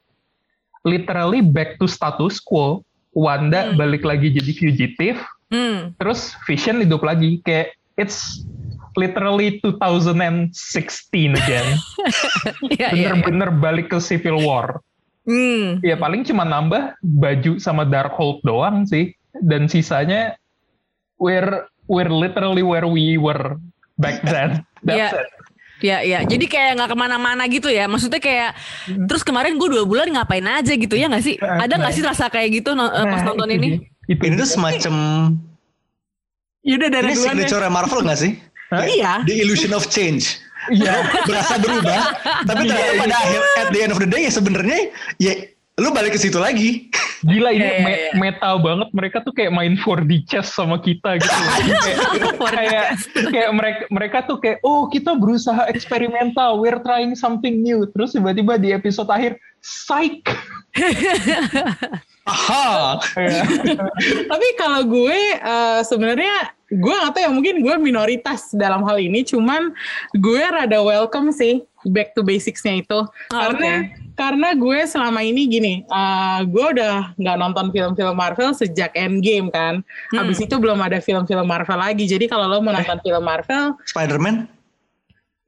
literally 0.83 1.41
back 1.41 1.79
to 1.81 1.87
status 1.87 2.39
quo. 2.43 2.83
Wanda 3.15 3.71
Hmm. 3.71 3.79
balik 3.79 4.03
lagi 4.03 4.27
jadi 4.35 4.53
fugitive, 4.59 5.23
Hmm. 5.47 5.95
terus 6.03 6.35
Vision 6.51 6.83
hidup 6.83 7.07
lagi 7.07 7.39
kayak 7.47 7.79
it's 7.95 8.43
literally 8.99 9.63
2016 9.63 10.51
again. 11.39 11.79
Iya, 12.75 12.91
iya. 12.91 13.15
Bener-bener 13.15 13.55
balik 13.55 13.95
ke 13.95 14.03
Civil 14.03 14.43
War. 14.43 14.83
Hmm. 15.23 15.79
Ya 15.79 15.95
paling 15.95 16.27
cuma 16.27 16.43
nambah 16.43 16.99
baju 17.01 17.63
sama 17.63 17.87
Darkhold 17.87 18.43
doang 18.43 18.83
sih. 18.83 19.15
Dan 19.31 19.71
sisanya 19.71 20.35
we're 21.25 21.53
we're 21.89 22.13
literally 22.13 22.61
where 22.61 22.85
we 22.85 23.17
were 23.17 23.57
back 23.97 24.21
then. 24.29 24.61
That's 24.85 25.01
Iya. 25.01 25.09
it. 25.17 25.29
Ya, 25.83 25.99
ya. 26.01 26.19
Jadi 26.23 26.47
kayak 26.47 26.77
nggak 26.77 26.91
ke 26.93 26.97
mana-mana 26.97 27.45
gitu 27.45 27.69
ya. 27.69 27.85
Maksudnya 27.85 28.17
kayak 28.17 28.57
terus 29.05 29.21
kemarin 29.21 29.57
gue 29.57 29.69
dua 29.69 29.85
bulan 29.85 30.09
ngapain 30.09 30.45
aja 30.45 30.73
gitu 30.73 30.95
ya 30.95 31.09
nggak 31.09 31.21
sih? 31.21 31.35
Ada 31.37 31.77
nggak 31.77 31.93
sih 31.93 32.01
rasa 32.01 32.29
kayak 32.29 32.63
gitu 32.63 32.73
no- 32.73 32.89
eh, 32.89 33.05
pas 33.05 33.21
Nah, 33.21 33.27
nonton 33.27 33.49
itu 33.49 33.57
ini? 33.59 33.69
dia. 33.69 33.81
Itu 34.07 34.23
Ini 34.23 34.35
tuh 34.37 34.49
semacam 34.51 34.95
Yaudah 36.65 36.89
dari 36.91 37.13
ini 37.13 37.19
signature 37.19 37.61
Marvel 37.69 38.01
gak 38.03 38.17
sih? 38.17 38.33
Hah? 38.73 38.85
Iya. 38.85 39.13
The 39.29 39.37
illusion 39.39 39.73
of 39.73 39.85
change. 39.87 40.41
Iya. 40.65 41.05
berasa 41.29 41.61
berubah 41.61 42.01
tapi 42.49 42.65
ternyata 42.65 42.97
pada 42.97 43.17
akhir 43.21 43.41
at 43.61 43.69
the 43.69 43.81
end 43.85 43.93
of 43.93 44.01
the 44.01 44.09
day 44.09 44.25
ya 44.25 44.33
sebenarnya 44.33 44.79
ya 45.21 45.33
lu 45.75 45.91
balik 45.91 46.15
ke 46.15 46.21
situ 46.23 46.39
lagi 46.39 46.87
Gila 47.25 47.57
ini 47.57 47.65
iya, 47.65 47.81
me- 47.81 47.99
iya. 47.99 48.11
meta 48.21 48.53
banget 48.61 48.89
mereka 48.93 49.17
tuh 49.25 49.33
kayak 49.33 49.49
main 49.49 49.75
4D 49.81 50.29
chess 50.29 50.53
sama 50.53 50.77
kita 50.77 51.17
gitu. 51.17 51.33
kayak 51.33 51.97
kayak 52.61 52.87
kayak 53.33 53.51
mereka 53.57 53.83
mereka 53.89 54.19
tuh 54.29 54.37
kayak 54.37 54.61
oh 54.61 54.93
kita 54.93 55.17
berusaha 55.17 55.65
eksperimental, 55.73 56.61
we're 56.61 56.77
trying 56.85 57.17
something 57.17 57.65
new. 57.65 57.89
Terus 57.97 58.13
tiba-tiba 58.13 58.61
di 58.61 58.77
episode 58.77 59.09
akhir 59.09 59.41
psych. 59.65 60.21
aha. 62.29 63.01
Tapi 64.37 64.49
kalau 64.61 64.85
gue 64.85 65.21
eh, 65.41 65.81
sebenarnya 65.81 66.53
gue 66.69 66.93
tahu 67.09 67.25
ya 67.25 67.33
mungkin 67.33 67.65
gue 67.65 67.75
minoritas 67.81 68.53
dalam 68.53 68.85
hal 68.85 69.01
ini, 69.01 69.25
cuman 69.25 69.73
gue 70.13 70.45
rada 70.45 70.77
welcome 70.85 71.33
sih 71.33 71.65
back 71.89 72.13
to 72.13 72.21
basicsnya 72.21 72.85
itu 72.85 73.01
Ah, 73.33 73.49
karena 73.49 73.89
karena 74.15 74.55
gue 74.55 74.79
selama 74.87 75.21
ini 75.23 75.43
gini, 75.47 75.75
eh, 75.83 76.41
gue 76.47 76.67
udah 76.79 77.15
nggak 77.19 77.37
nonton 77.39 77.67
film-film 77.75 78.15
Marvel 78.15 78.55
sejak 78.55 78.95
Endgame 78.95 79.51
kan, 79.51 79.83
Hmm. 80.11 80.19
habis 80.23 80.39
itu 80.39 80.55
belum 80.55 80.79
ada 80.79 81.03
film-film 81.03 81.47
Marvel 81.47 81.79
lagi. 81.79 82.07
Jadi 82.07 82.31
kalau 82.31 82.47
lo 82.47 82.63
mau 82.63 82.71
nonton 82.75 82.99
film 83.03 83.23
Marvel, 83.23 83.75
Spider-Man 83.87 84.55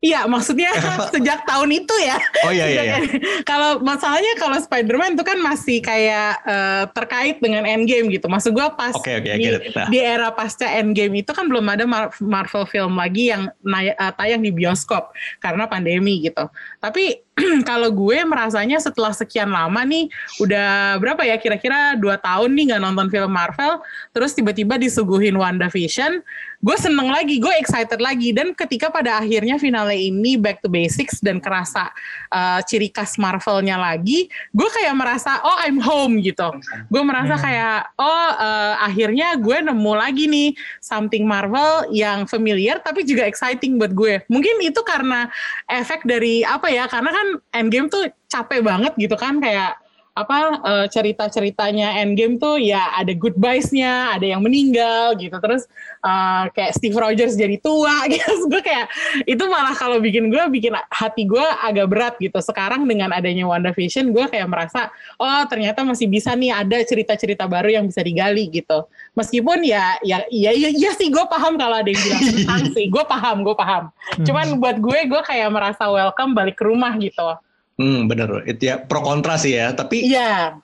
Iya, 0.05 0.29
maksudnya 0.29 0.71
sejak 1.15 1.49
tahun 1.49 1.73
itu 1.83 1.95
ya. 2.05 2.21
Oh, 2.45 2.53
iya, 2.53 2.69
iya, 2.69 2.83
iya. 2.85 2.99
kalau 3.51 3.81
masalahnya 3.81 4.37
kalau 4.37 4.61
Spider-Man 4.61 5.17
itu 5.17 5.25
kan 5.25 5.41
masih 5.41 5.81
kayak 5.81 6.37
eh, 6.45 6.85
terkait 6.93 7.41
dengan 7.41 7.65
Endgame 7.65 8.13
gitu. 8.13 8.29
Maksud 8.29 8.53
gua 8.53 8.77
pas 8.77 8.93
Oke, 8.93 9.17
oke, 9.17 9.27
I 9.27 9.41
di, 9.41 9.45
get 9.49 9.63
it. 9.65 9.73
Nah. 9.73 9.89
di 9.89 9.99
era 9.99 10.29
pasca 10.31 10.69
Endgame 10.69 11.25
itu 11.25 11.33
kan 11.33 11.49
belum 11.49 11.65
ada 11.67 11.89
Mar- 11.89 12.13
Marvel 12.21 12.69
film 12.69 12.95
lagi 12.95 13.33
yang 13.33 13.49
eh, 13.83 14.13
tayang 14.21 14.45
di 14.45 14.53
bioskop 14.53 15.17
karena 15.41 15.65
pandemi 15.65 16.21
gitu. 16.23 16.45
Tapi 16.79 17.26
kalau 17.69 17.93
gue 17.93 18.25
merasanya 18.25 18.81
setelah 18.81 19.13
sekian 19.13 19.53
lama 19.53 19.85
nih, 19.85 20.09
udah 20.41 20.97
berapa 20.97 21.21
ya 21.21 21.37
kira-kira 21.37 21.93
dua 21.93 22.17
tahun 22.17 22.57
nih 22.57 22.73
nggak 22.73 22.83
nonton 22.83 23.07
film 23.13 23.29
Marvel, 23.29 23.85
terus 24.17 24.33
tiba-tiba 24.33 24.81
disuguhin 24.81 25.37
WandaVision, 25.37 26.25
gue 26.65 26.77
seneng 26.81 27.13
lagi, 27.13 27.37
gue 27.37 27.53
excited 27.61 28.01
lagi, 28.01 28.33
dan 28.33 28.57
ketika 28.57 28.89
pada 28.89 29.21
akhirnya 29.21 29.61
finale 29.61 30.01
ini 30.01 30.41
back 30.41 30.65
to 30.65 30.73
basics 30.73 31.21
dan 31.21 31.37
kerasa 31.37 31.93
uh, 32.33 32.65
ciri 32.65 32.89
khas 32.89 33.21
Marvelnya 33.21 33.77
lagi, 33.77 34.33
gue 34.57 34.69
kayak 34.73 34.97
merasa 34.97 35.37
oh 35.45 35.61
I'm 35.61 35.77
home 35.77 36.25
gitu, 36.25 36.49
gue 36.89 37.03
merasa 37.05 37.37
kayak 37.37 37.93
oh 38.01 38.29
uh, 38.33 38.81
akhirnya 38.81 39.37
gue 39.37 39.61
nemu 39.61 39.93
lagi 39.93 40.25
nih 40.25 40.57
something 40.81 41.29
Marvel 41.29 41.93
yang 41.93 42.25
familiar 42.25 42.81
tapi 42.81 43.05
juga 43.05 43.29
exciting 43.29 43.77
buat 43.77 43.93
gue. 43.93 44.25
Mungkin 44.33 44.65
itu 44.65 44.81
karena 44.89 45.29
efek 45.69 46.09
dari 46.09 46.41
apa 46.41 46.73
ya? 46.73 46.89
Karena 46.89 47.13
kan 47.13 47.26
Endgame 47.55 47.89
tuh 47.89 48.09
capek 48.27 48.61
banget 48.63 48.93
gitu 48.99 49.17
kan 49.19 49.39
kayak 49.39 49.79
apa 50.17 50.37
eh, 50.65 50.87
cerita-ceritanya 50.89 52.01
Endgame 52.01 52.41
tuh 52.41 52.57
ya 52.57 52.97
ada 52.97 53.13
goodbyes-nya, 53.13 54.17
ada 54.17 54.25
yang 54.25 54.41
meninggal 54.41 55.13
gitu. 55.21 55.37
Terus 55.37 55.69
eh, 56.01 56.45
kayak 56.57 56.73
Steve 56.73 56.97
Rogers 56.97 57.37
jadi 57.37 57.61
tua 57.61 58.05
gitu. 58.13 58.49
gue 58.49 58.65
kayak 58.65 58.89
itu 59.29 59.45
malah 59.45 59.77
kalau 59.77 60.01
bikin 60.01 60.33
gue 60.33 60.41
bikin 60.49 60.73
hati 60.89 61.29
gue 61.29 61.45
agak 61.61 61.87
berat 61.93 62.15
gitu. 62.17 62.41
Sekarang 62.41 62.89
dengan 62.89 63.13
adanya 63.13 63.45
WandaVision 63.45 64.09
gue 64.17 64.25
kayak 64.33 64.49
merasa 64.49 64.89
oh 65.21 65.45
ternyata 65.45 65.85
masih 65.85 66.09
bisa 66.09 66.33
nih 66.33 66.57
ada 66.57 66.81
cerita-cerita 66.81 67.45
baru 67.45 67.77
yang 67.77 67.85
bisa 67.85 68.01
digali 68.01 68.49
gitu. 68.49 68.89
Meskipun 69.13 69.69
ya 69.69 70.01
ya 70.01 70.25
ya 70.33 70.57
ya, 70.57 70.73
ya 70.73 70.97
sih 70.97 71.13
gue 71.13 71.25
paham 71.29 71.61
kalau 71.61 71.85
ada 71.85 71.93
yang 71.93 72.01
bilang 72.01 72.25
tentang 72.25 72.63
sih. 72.77 72.89
Gue 72.89 73.05
paham, 73.05 73.45
gue 73.45 73.53
paham. 73.53 73.93
Cuman 74.25 74.57
buat 74.57 74.81
gue 74.81 74.99
gue 75.13 75.23
kayak 75.29 75.53
merasa 75.53 75.93
welcome 75.93 76.33
balik 76.33 76.57
ke 76.57 76.65
rumah 76.65 76.97
gitu. 76.97 77.37
Hmm, 77.77 78.07
bener. 78.07 78.45
Itu 78.45 78.63
ya 78.65 78.81
pro 78.81 79.01
kontra 79.01 79.37
sih 79.37 79.53
ya. 79.53 79.71
Tapi 79.71 80.01
Iya. 80.03 80.57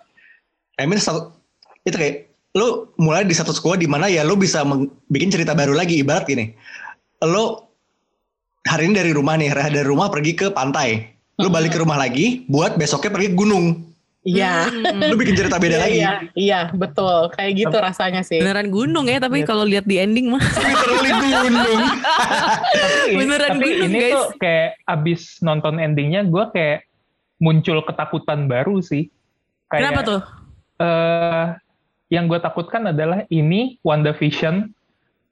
I 0.75 0.85
mean 0.85 0.97
satu, 0.97 1.33
itu 1.83 1.95
kayak 1.95 2.17
lu 2.53 2.89
mulai 2.97 3.23
di 3.23 3.33
satu 3.33 3.49
sekolah 3.51 3.77
di 3.77 3.87
mana 3.87 4.09
ya 4.09 4.21
lu 4.21 4.35
bisa 4.35 4.65
bikin 5.07 5.29
cerita 5.29 5.53
baru 5.53 5.73
lagi 5.73 6.01
ibarat 6.01 6.25
gini. 6.25 6.53
Lu 7.23 7.61
hari 8.63 8.89
ini 8.89 8.95
dari 8.95 9.13
rumah 9.13 9.37
nih, 9.37 9.53
dari 9.53 9.83
rumah 9.83 10.09
pergi 10.09 10.33
ke 10.33 10.47
pantai. 10.49 11.05
Lu 11.37 11.49
balik 11.49 11.73
ke 11.73 11.81
rumah 11.81 11.97
lagi 11.97 12.45
buat 12.47 12.77
besoknya 12.77 13.11
pergi 13.11 13.33
ke 13.33 13.37
gunung. 13.37 13.67
Iya. 14.23 14.71
Lu 15.11 15.19
bikin 15.19 15.35
cerita 15.35 15.59
beda 15.59 15.77
Iya, 15.77 15.83
lagi. 15.83 15.99
Iya, 15.99 16.11
iya, 16.39 16.61
betul. 16.71 17.27
Kayak 17.35 17.53
gitu 17.59 17.77
rasanya 17.77 18.23
sih. 18.23 18.39
Beneran 18.39 18.71
gunung 18.71 19.05
ya, 19.05 19.19
tapi 19.19 19.43
kalau 19.43 19.67
lihat 19.67 19.83
di 19.83 19.99
ending 19.99 20.31
mah 20.31 20.39
Literally 20.63 21.11
gunung. 21.11 21.83
tapi, 22.71 23.15
Beneran 23.19 23.51
tapi 23.53 23.67
gunung, 23.67 23.85
ini 23.85 23.99
guys. 23.99 24.15
tuh 24.15 24.27
kayak 24.39 24.69
abis 24.87 25.21
nonton 25.41 25.75
endingnya 25.77 26.23
gue 26.23 26.45
kayak 26.55 26.79
muncul 27.43 27.83
ketakutan 27.83 28.47
baru 28.47 28.79
sih. 28.79 29.11
Kayak, 29.67 29.83
Kenapa 29.91 30.01
tuh? 30.07 30.21
eh 30.79 31.47
yang 32.13 32.31
gue 32.31 32.39
takutkan 32.39 32.93
adalah 32.93 33.27
ini 33.33 33.83
WandaVision 33.83 34.71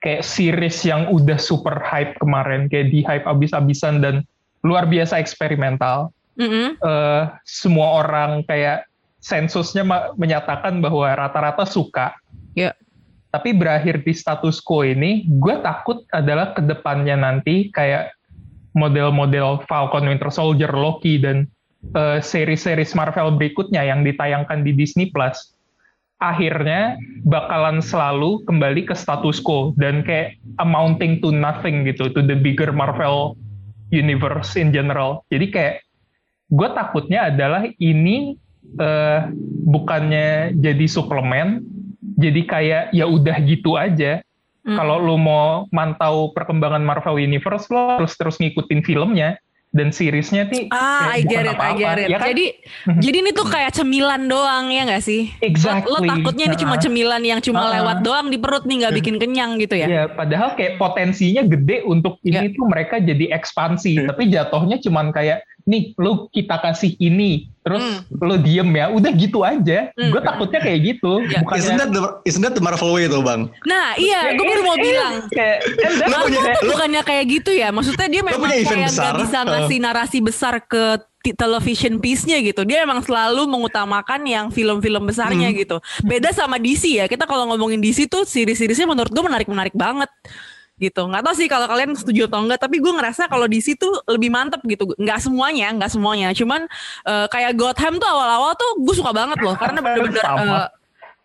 kayak 0.01 0.25
series 0.25 0.81
yang 0.83 1.13
udah 1.13 1.37
super 1.37 1.77
hype 1.79 2.17
kemarin, 2.19 2.67
kayak 2.67 2.91
di 2.91 3.05
hype 3.05 3.29
abis-abisan 3.29 4.03
dan 4.03 4.27
luar 4.67 4.91
biasa 4.91 5.23
eksperimental. 5.23 6.11
Mm-mm. 6.41 6.81
eh 6.81 7.25
semua 7.45 8.01
orang 8.01 8.41
kayak 8.49 8.89
sensusnya 9.21 9.85
ma- 9.85 10.17
menyatakan 10.17 10.81
bahwa 10.81 11.05
rata-rata 11.13 11.69
suka. 11.69 12.17
Ya. 12.57 12.73
Tapi 13.29 13.53
berakhir 13.55 14.01
di 14.01 14.17
status 14.17 14.59
quo 14.59 14.83
ini, 14.83 15.29
gue 15.29 15.55
takut 15.61 16.03
adalah 16.11 16.57
ke 16.57 16.65
depannya 16.65 17.15
nanti 17.15 17.69
kayak 17.71 18.17
model-model 18.73 19.63
Falcon 19.69 20.09
Winter 20.09 20.33
Soldier, 20.33 20.73
Loki, 20.73 21.21
dan 21.21 21.45
eh, 21.97 22.19
seri-series 22.21 22.93
Marvel 22.93 23.37
berikutnya 23.37 23.85
yang 23.85 24.05
ditayangkan 24.05 24.63
di 24.63 24.73
Disney 24.77 25.09
Plus, 25.09 25.57
akhirnya 26.21 27.01
bakalan 27.25 27.81
selalu 27.81 28.45
kembali 28.45 28.85
ke 28.85 28.95
status 28.95 29.41
quo 29.41 29.73
dan 29.81 30.05
kayak 30.05 30.37
amounting 30.61 31.19
to 31.25 31.33
nothing 31.33 31.89
gitu, 31.89 32.13
to 32.13 32.21
the 32.21 32.37
bigger 32.37 32.71
Marvel 32.71 33.35
universe 33.89 34.55
in 34.61 34.71
general. 34.71 35.25
Jadi 35.33 35.47
kayak 35.49 35.77
gue 36.53 36.69
takutnya 36.77 37.33
adalah 37.33 37.65
ini 37.81 38.37
eh, 38.77 39.21
bukannya 39.65 40.55
jadi 40.61 40.87
suplemen, 40.87 41.65
jadi 42.21 42.41
kayak 42.45 42.85
ya 42.93 43.09
udah 43.09 43.37
gitu 43.49 43.81
aja. 43.81 44.21
Hmm. 44.61 44.77
Kalau 44.77 45.01
lu 45.01 45.17
mau 45.17 45.65
mantau 45.73 46.37
perkembangan 46.37 46.85
Marvel 46.85 47.17
Universe, 47.17 47.73
lo 47.73 47.97
harus 47.97 48.13
terus 48.21 48.37
ngikutin 48.37 48.85
filmnya 48.85 49.41
dan 49.71 49.95
seriesnya 49.95 50.51
nih. 50.51 50.67
Ah, 50.69 51.15
I 51.15 51.23
kayak 51.23 51.31
get 51.31 51.45
it, 51.47 51.57
I 51.57 51.73
get 51.73 51.97
it. 51.97 52.09
ya 52.11 52.19
kan? 52.19 52.29
Jadi, 52.35 52.45
jadi 52.99 53.17
ini 53.23 53.31
tuh 53.31 53.47
kayak 53.47 53.71
cemilan 53.73 54.27
doang 54.27 54.67
ya 54.69 54.83
nggak 54.83 54.99
sih? 55.01 55.31
Lo- 55.31 55.39
Lo, 55.39 55.47
Exactly. 55.47 56.09
takutnya 56.09 56.45
ini 56.47 56.57
cuma 56.59 56.75
cemilan 56.75 57.23
yang 57.23 57.39
cuma 57.39 57.63
Ah. 57.63 57.71
lewat 57.79 58.03
doang 58.03 58.27
di 58.29 58.37
perut 58.37 58.67
nih 58.67 58.83
nggak 58.83 58.95
bikin 58.99 59.17
kenyang 59.17 59.57
gitu 59.57 59.79
ya? 59.79 59.87
Ya, 59.87 60.03
padahal 60.07 60.55
kayak 60.55 60.75
potensinya 60.77 61.47
gede 61.47 61.83
untuk 61.85 62.19
ini 62.23 62.51
tuh 62.51 62.67
mereka 62.67 62.99
jadi 62.99 63.31
ekspansi, 63.33 64.05
tapi 64.05 64.27
jatuhnya 64.27 64.79
cuman 64.81 65.11
kayak 65.11 65.47
nih 65.65 65.93
lu 65.97 66.29
kita 66.29 66.57
kasih 66.57 66.97
ini, 66.97 67.49
terus 67.61 67.83
lu 68.11 68.37
diem 68.37 68.71
ya, 68.71 68.89
udah 68.89 69.11
gitu 69.11 69.41
aja. 69.41 69.93
Hmm. 69.93 70.11
Gue 70.11 70.21
takutnya 70.21 70.61
kayak 70.61 70.81
gitu, 70.87 71.25
Ya. 71.25 71.41
bukannya 71.41 71.61
Isn't 71.61 71.79
that 71.79 71.91
the, 71.91 72.03
isn't 72.25 72.43
that 72.43 72.55
the 72.55 72.61
Marvel 72.61 72.91
way 72.91 73.05
tuh 73.05 73.21
bang? 73.21 73.49
Nah 73.65 73.95
iya, 73.97 74.33
gue 74.33 74.45
baru 74.45 74.63
mau 74.63 74.77
Eh, 74.77 74.83
bilang. 74.83 75.15
kayak 75.27 75.59
that's 75.77 76.09
Lu 76.09 76.17
punya- 76.25 76.43
tuh 76.57 76.69
bukannya 76.69 77.03
kayak 77.03 77.25
gitu 77.29 77.51
ya? 77.53 77.69
Maksudnya 77.71 78.07
dia 78.07 78.23
memang 78.23 78.41
kayak 78.41 78.65
besar. 78.87 79.03
nggak 79.03 79.15
bisa 79.21 79.39
ngasih 79.43 79.79
narasi 79.79 80.19
besar 80.21 80.55
ke 80.61 80.85
television 81.37 82.01
piece-nya 82.01 82.41
gitu. 82.41 82.65
Dia 82.65 82.81
emang 82.81 83.05
selalu 83.05 83.45
mengutamakan 83.45 84.25
yang 84.25 84.47
film-film 84.49 85.05
besarnya 85.05 85.53
gitu. 85.53 85.77
Beda 86.01 86.33
sama 86.33 86.57
DC 86.57 86.97
ya. 86.97 87.05
Kita 87.05 87.29
kalau 87.29 87.45
ngomongin 87.45 87.77
DC 87.77 88.09
tuh 88.09 88.25
series-seriesnya 88.25 88.89
menurut 88.89 89.13
gue 89.13 89.21
menarik-menarik 89.21 89.77
banget 89.77 90.09
gitu. 90.81 91.05
Nggak 91.07 91.23
tahu 91.29 91.35
sih 91.37 91.47
kalau 91.47 91.69
kalian 91.69 91.93
setuju 91.93 92.27
atau 92.27 92.41
enggak, 92.41 92.65
tapi 92.65 92.81
gue 92.81 92.89
ngerasa 92.89 93.29
kalau 93.29 93.45
DC 93.45 93.77
tuh 93.77 94.01
lebih 94.09 94.33
mantep 94.33 94.65
gitu. 94.65 94.89
Nggak 94.97 95.21
semuanya, 95.21 95.69
nggak 95.77 95.93
semuanya. 95.93 96.29
Cuman 96.33 96.65
eh, 97.05 97.27
kayak 97.29 97.53
Gotham 97.61 98.01
tuh 98.01 98.09
awal-awal 98.09 98.57
tuh 98.57 98.81
gue 98.81 98.95
suka 98.97 99.13
banget 99.13 99.39
loh, 99.45 99.55
karena 99.55 99.79
bener-bener 99.85 100.25
Sama. 100.25 100.80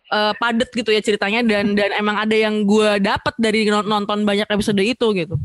Eh, 0.05 0.15
eh, 0.15 0.31
padet 0.37 0.69
gitu 0.69 0.89
ya 0.89 0.99
ceritanya 0.99 1.41
dan 1.41 1.73
dan 1.73 1.89
emang 1.93 2.15
ada 2.15 2.31
yang 2.31 2.63
gue 2.63 2.99
dapat 2.99 3.33
dari 3.37 3.65
non- 3.65 3.85
nonton 3.85 4.21
banyak 4.21 4.45
episode 4.45 4.77
itu 4.77 5.05
gitu. 5.13 5.35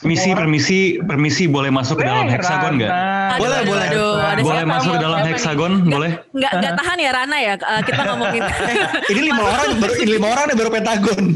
Permisi, 0.00 0.28
permisi, 0.32 0.78
permisi 1.00 1.42
boleh 1.44 1.68
masuk 1.68 1.98
ke 1.98 2.04
dalam 2.04 2.26
heksagon 2.26 2.78
nggak? 2.78 2.90
Boleh, 3.36 3.56
aduh, 3.60 3.68
boleh. 3.68 3.88
aduh, 3.88 4.12
ada 4.16 4.40
Boleh 4.40 4.62
siapa? 4.64 4.72
masuk 4.72 4.90
ke 4.90 4.98
dalam 5.00 5.18
heksagon, 5.24 5.72
boleh? 5.84 6.10
Nggak 6.32 6.52
nggak 6.56 6.72
tahan 6.76 6.98
ya 6.98 7.10
Rana 7.12 7.38
ya 7.38 7.54
eh, 7.56 7.80
kita 7.84 8.00
ngomongin. 8.06 8.42
Ini 9.12 9.20
lima 9.24 9.42
orang 9.44 9.68
baru 9.78 9.94
ini 9.98 10.10
lima 10.16 10.26
orang 10.28 10.44
baru 10.52 10.70
pentagon. 10.70 11.24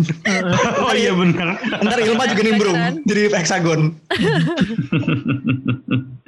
Oh 0.82 0.92
iya 0.92 1.12
benar. 1.14 1.56
Ntar 1.80 1.98
Ilma 2.02 2.24
juga 2.26 2.42
nimbrung 2.42 2.76
jadi 3.04 3.20
hexagon. 3.32 3.80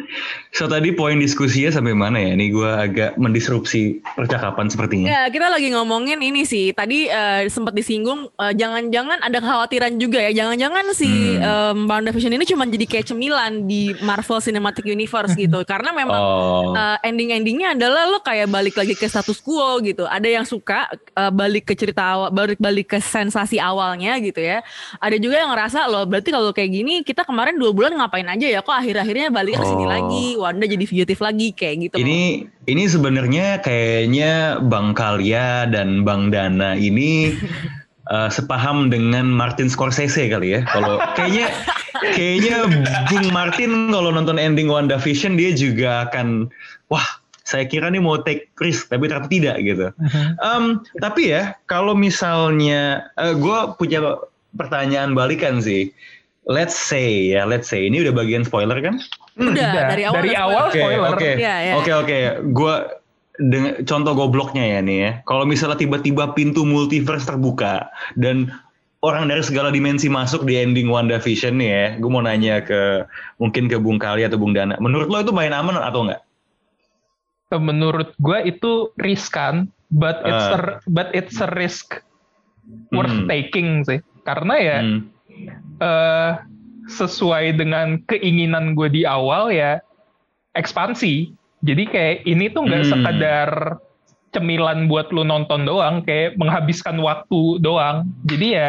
So 0.50 0.64
tadi 0.64 0.90
poin 0.90 1.16
diskusinya 1.16 1.70
sampai 1.70 1.92
mana 1.92 2.16
ya? 2.16 2.32
Ini 2.32 2.46
gue 2.48 2.70
agak 2.70 3.10
mendisrupsi 3.16 3.82
percakapan 4.14 4.66
sepertinya. 4.66 5.06
Ya, 5.06 5.22
kita 5.26 5.48
lagi 5.48 5.68
ngomongin 5.68 6.18
ini 6.18 6.42
sih. 6.42 6.70
Tadi 6.70 7.06
eh, 7.06 7.46
sempat 7.48 7.72
disinggung 7.72 8.30
eh, 8.30 8.52
jangan-jangan 8.52 9.18
ada 9.20 9.38
kekhawatiran 9.38 9.96
juga 9.96 10.20
ya. 10.20 10.32
Jangan-jangan 10.36 10.84
si 10.92 11.10
Hmm. 11.34 11.42
em, 11.74 11.78
WandaVision 11.84 12.30
ini 12.30 12.44
cuma 12.44 12.64
jadi 12.64 12.84
kayak 12.84 13.06
cemilan 13.06 13.64
di 13.64 13.90
Marvel 14.00 14.38
Cinematic 14.38 14.84
Universe 14.84 15.34
gitu. 15.34 15.58
Karena 15.66 15.90
memang 15.90 16.16
Oh. 16.16 16.72
eh, 16.72 16.98
ending-endingnya 17.02 17.74
adalah 17.74 18.06
lo 18.06 18.18
kayak 18.18 18.46
balik 18.46 18.74
lagi 18.74 18.92
ke 18.92 19.04
status 19.04 19.38
quo 19.38 19.80
gitu. 19.80 20.04
Ada 20.04 20.28
yang 20.30 20.44
suka 20.44 20.86
eh, 20.92 21.30
balik 21.30 21.66
ke 21.66 21.74
cerita 21.74 22.02
awal, 22.04 22.28
balik 22.30 22.58
balik 22.58 22.86
ke 22.88 22.98
sensasi 22.98 23.58
awalnya 23.58 24.14
gitu 24.18 24.38
ya. 24.38 24.62
Ada 24.96 25.16
juga 25.16 25.36
yang 25.36 25.50
ngerasa 25.50 25.86
loh 25.86 26.04
berarti 26.04 26.28
kalau 26.28 26.50
kayak 26.50 26.70
gini 26.70 26.94
kita 27.00 27.22
kemarin 27.22 27.54
dua 27.54 27.70
bulan 27.70 27.94
ngapain 27.94 28.26
aja 28.26 28.46
ya? 28.46 28.60
Kok 28.60 28.74
akhir-akhirnya 28.74 29.28
balik 29.28 29.56
ke 29.56 29.64
sini 29.64 29.82
Oh. 29.82 29.88
lagi? 29.88 29.93
Wanda 30.40 30.64
jadi 30.66 30.84
fugitive 30.88 31.20
lagi 31.22 31.52
kayak 31.54 31.74
gitu. 31.88 31.94
loh. 31.98 32.02
Ini 32.06 32.20
ini 32.66 32.82
sebenarnya 32.88 33.60
kayaknya 33.60 34.62
Bang 34.64 34.96
Kalia 34.96 35.68
dan 35.68 36.02
Bang 36.02 36.32
Dana 36.34 36.74
ini 36.74 37.34
eh, 38.14 38.28
sepaham 38.30 38.90
dengan 38.90 39.28
Martin 39.28 39.70
Scorsese 39.70 40.26
kali 40.30 40.58
ya. 40.58 40.60
Kalau 40.68 40.98
kayaknya 41.14 41.52
kayaknya 42.16 42.56
Bung 43.10 43.28
Martin 43.30 43.94
kalau 43.94 44.10
nonton 44.10 44.40
ending 44.40 44.66
WandaVision 44.66 45.38
dia 45.38 45.54
juga 45.54 46.10
akan 46.10 46.50
wah 46.90 47.04
saya 47.44 47.68
kira 47.68 47.92
nih 47.92 48.00
mau 48.00 48.16
take 48.24 48.48
risk 48.56 48.88
tapi 48.88 49.04
ternyata 49.04 49.28
tidak 49.28 49.56
gitu. 49.60 49.86
Em, 50.40 50.80
tapi 50.96 51.28
ya 51.28 51.52
kalau 51.68 51.92
misalnya 51.92 53.04
gue 53.20 53.58
punya 53.76 54.24
pertanyaan 54.56 55.12
balikan 55.12 55.60
sih. 55.60 55.90
Let's 56.44 56.76
say 56.76 57.32
ya, 57.32 57.48
let's 57.48 57.72
say 57.72 57.88
ini 57.88 58.04
udah 58.04 58.12
bagian 58.12 58.44
spoiler 58.44 58.76
kan? 58.84 59.00
Udah, 59.34 59.50
Udah. 59.50 59.84
dari 59.90 60.02
awal 60.04 60.14
Dari 60.16 60.30
udah 60.30 60.42
awal 60.42 60.64
spoiler. 60.70 60.82
spoiler. 60.94 61.10
Oke, 61.12 61.30
Iya, 61.34 61.54
iya. 61.60 61.72
oke, 61.74 61.90
oke. 61.92 62.16
Gua 62.54 62.74
dengan 63.34 63.72
contoh 63.82 64.12
gobloknya 64.14 64.62
ya 64.62 64.78
nih 64.78 64.98
ya. 65.00 65.10
Kalau 65.26 65.42
misalnya 65.42 65.74
tiba-tiba 65.74 66.30
pintu 66.32 66.62
multiverse 66.62 67.26
terbuka 67.26 67.90
dan 68.14 68.46
orang 69.02 69.26
dari 69.26 69.42
segala 69.42 69.68
dimensi 69.68 70.06
masuk 70.06 70.46
di 70.46 70.54
ending 70.54 70.86
WandaVision 70.86 71.58
nih 71.58 71.68
ya. 71.68 71.86
Gue 71.98 72.08
mau 72.08 72.22
nanya 72.22 72.62
ke 72.62 73.02
mungkin 73.36 73.66
ke 73.66 73.76
Bung 73.76 73.98
Kali 73.98 74.22
atau 74.22 74.38
Bung 74.38 74.54
Dana. 74.54 74.78
Menurut 74.78 75.10
lo 75.10 75.18
itu 75.18 75.34
main 75.34 75.50
aman 75.50 75.76
atau 75.76 76.06
enggak? 76.06 76.22
menurut 77.54 78.10
gue 78.18 78.50
itu 78.50 78.90
riskan, 78.98 79.70
but 79.86 80.18
it's 80.26 80.42
Ah. 80.50 80.58
a, 80.58 80.60
but 80.90 81.06
it's 81.14 81.38
a 81.38 81.46
risk 81.54 82.02
worth 82.90 83.14
Hmm. 83.14 83.30
taking 83.30 83.86
sih. 83.86 84.02
Karena 84.26 84.54
ya 84.58 84.78
Hmm. 84.82 84.98
eh, 85.78 86.30
sesuai 86.88 87.56
dengan 87.56 88.00
keinginan 88.10 88.76
gue 88.76 88.88
di 88.92 89.02
awal 89.08 89.48
ya 89.48 89.80
ekspansi. 90.54 91.32
Jadi 91.64 91.84
kayak 91.88 92.16
ini 92.28 92.52
tuh 92.52 92.68
nggak 92.68 92.84
Hmm. 92.84 92.92
sekadar 92.92 93.50
cemilan 94.36 94.90
buat 94.90 95.08
lu 95.14 95.24
nonton 95.24 95.64
doang, 95.64 96.04
kayak 96.04 96.36
menghabiskan 96.36 97.00
waktu 97.00 97.62
doang. 97.64 98.10
Jadi 98.28 98.46
ya 98.52 98.68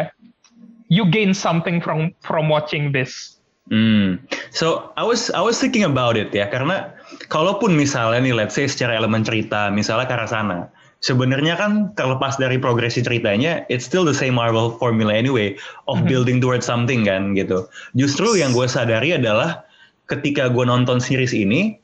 you 0.88 1.04
gain 1.04 1.34
something 1.34 1.82
from 1.82 2.14
from 2.24 2.48
watching 2.48 2.94
this. 2.94 3.36
Hmm. 3.66 4.22
So 4.54 4.94
I 4.94 5.02
was 5.02 5.28
I 5.34 5.42
was 5.42 5.58
thinking 5.58 5.82
about 5.82 6.14
it 6.14 6.30
ya 6.30 6.46
karena 6.46 6.94
kalaupun 7.26 7.74
misalnya 7.74 8.22
nih 8.22 8.34
let's 8.34 8.54
say 8.54 8.70
secara 8.70 8.94
elemen 8.94 9.26
cerita 9.26 9.74
misalnya 9.74 10.06
ke 10.06 10.14
arah 10.14 10.30
sana 10.30 10.58
sebenarnya 11.04 11.56
kan 11.60 11.92
terlepas 11.94 12.40
dari 12.40 12.56
progresi 12.56 13.04
ceritanya 13.04 13.68
it's 13.68 13.84
still 13.84 14.04
the 14.04 14.16
same 14.16 14.36
Marvel 14.36 14.74
formula 14.80 15.12
anyway 15.12 15.56
of 15.90 16.00
building 16.08 16.40
towards 16.40 16.64
something 16.64 17.04
kan 17.04 17.36
gitu. 17.36 17.68
Justru 17.98 18.38
yang 18.40 18.56
gue 18.56 18.64
sadari 18.64 19.12
adalah 19.12 19.64
ketika 20.08 20.48
gue 20.48 20.64
nonton 20.64 21.02
series 21.02 21.36
ini 21.36 21.76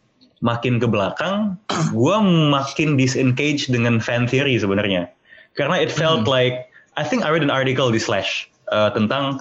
makin 0.42 0.82
ke 0.82 0.86
belakang 0.88 1.54
gue 1.96 2.16
makin 2.50 2.96
disengage 2.96 3.68
dengan 3.68 4.00
fan 4.00 4.24
theory 4.24 4.56
sebenarnya. 4.56 5.10
Karena 5.52 5.76
it 5.76 5.92
felt 5.92 6.24
like 6.24 6.72
I 6.96 7.04
think 7.04 7.24
I 7.24 7.32
read 7.32 7.44
an 7.44 7.52
article 7.52 7.92
di 7.92 8.00
Slash 8.00 8.48
uh, 8.72 8.88
tentang 8.96 9.40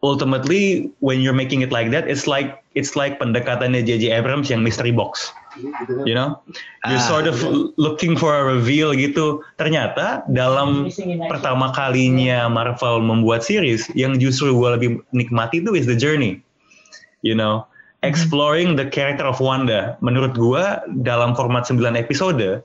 ultimately 0.00 0.88
when 1.04 1.20
you're 1.20 1.36
making 1.36 1.60
it 1.60 1.70
like 1.70 1.92
that 1.92 2.08
it's 2.08 2.24
like 2.24 2.64
it's 2.72 2.96
like 2.96 3.20
pendekatannya 3.20 3.84
JJ 3.84 4.16
Abrams 4.16 4.48
yang 4.48 4.64
mystery 4.64 4.94
box 4.94 5.28
you 6.06 6.14
know? 6.14 6.38
You're 6.86 7.02
Ah. 7.02 7.10
sort 7.10 7.26
of 7.26 7.42
looking 7.76 8.14
for 8.14 8.34
a 8.34 8.44
reveal 8.46 8.94
gitu. 8.94 9.42
Ternyata 9.58 10.22
dalam 10.30 10.86
pertama 11.26 11.74
kalinya 11.74 12.46
Marvel 12.46 13.02
membuat 13.02 13.42
series 13.42 13.90
yang 13.98 14.18
justru 14.22 14.54
gue 14.54 14.68
lebih 14.78 14.90
nikmati 15.10 15.62
itu 15.62 15.74
is 15.74 15.86
the 15.90 15.98
journey. 15.98 16.38
You 17.26 17.34
know? 17.34 17.66
Exploring 18.00 18.80
the 18.80 18.88
character 18.88 19.28
of 19.28 19.42
Wanda. 19.44 20.00
Menurut 20.00 20.32
gue 20.32 20.64
dalam 21.04 21.36
format 21.36 21.68
9 21.68 21.98
episode 21.98 22.64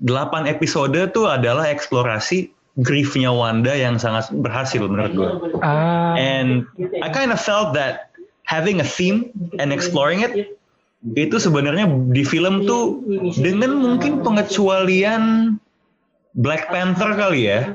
8 0.00 0.46
episode 0.46 0.94
tuh 1.10 1.26
adalah 1.26 1.66
eksplorasi 1.68 2.54
griefnya 2.78 3.34
Wanda 3.34 3.74
yang 3.74 3.98
sangat 3.98 4.30
berhasil 4.30 4.78
menurut 4.86 5.12
gue 5.12 5.30
Ah, 5.60 6.14
and 6.14 6.62
I 7.02 7.10
kind 7.10 7.34
of 7.34 7.42
felt 7.42 7.74
that 7.74 8.14
having 8.46 8.78
a 8.78 8.86
theme 8.86 9.34
and 9.58 9.74
exploring 9.74 10.22
it 10.22 10.56
itu 11.14 11.38
sebenarnya 11.38 11.86
di 12.10 12.26
film 12.26 12.66
tuh 12.66 13.02
dengan 13.38 13.78
mungkin 13.78 14.20
pengecualian 14.26 15.54
Black 16.38 16.70
Panther 16.70 17.18
kali 17.18 17.50
ya. 17.50 17.74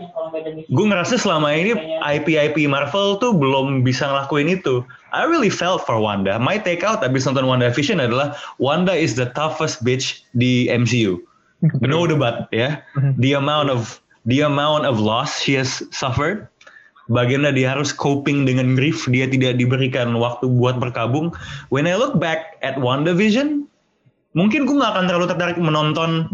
Gue 0.72 0.86
ngerasa 0.88 1.20
selama 1.20 1.51
ini 1.51 1.75
IP-IP 2.03 2.68
Marvel 2.68 3.20
tuh 3.20 3.36
belum 3.36 3.84
bisa 3.84 4.08
ngelakuin 4.08 4.48
itu. 4.48 4.84
I 5.12 5.27
really 5.27 5.51
felt 5.51 5.84
for 5.84 6.00
Wanda. 6.00 6.39
My 6.39 6.60
take 6.60 6.84
out 6.84 7.03
abis 7.03 7.27
nonton 7.27 7.48
WandaVision 7.48 8.00
adalah 8.00 8.39
Wanda 8.63 8.96
is 8.96 9.20
the 9.20 9.32
toughest 9.36 9.84
bitch 9.84 10.24
di 10.36 10.72
MCU. 10.72 11.20
No 11.84 12.08
debat 12.08 12.48
ya. 12.51 12.80
The 13.20 13.36
amount 13.36 13.72
of 13.72 14.00
the 14.27 14.44
amount 14.44 14.88
of 14.88 15.00
loss 15.00 15.44
she 15.44 15.56
has 15.60 15.84
suffered 15.92 16.48
bagaimana 17.12 17.51
dia 17.51 17.75
harus 17.75 17.91
coping 17.91 18.48
dengan 18.48 18.77
grief 18.77 19.03
dia 19.12 19.27
tidak 19.27 19.60
diberikan 19.60 20.15
waktu 20.15 20.48
buat 20.48 20.79
berkabung. 20.79 21.36
When 21.74 21.89
I 21.89 22.00
look 22.00 22.19
back 22.19 22.60
at 22.63 22.79
WandaVision 22.79 23.67
mungkin 24.33 24.65
gue 24.65 24.75
gak 24.81 24.98
akan 24.98 25.05
terlalu 25.10 25.27
tertarik 25.29 25.57
menonton 25.62 26.29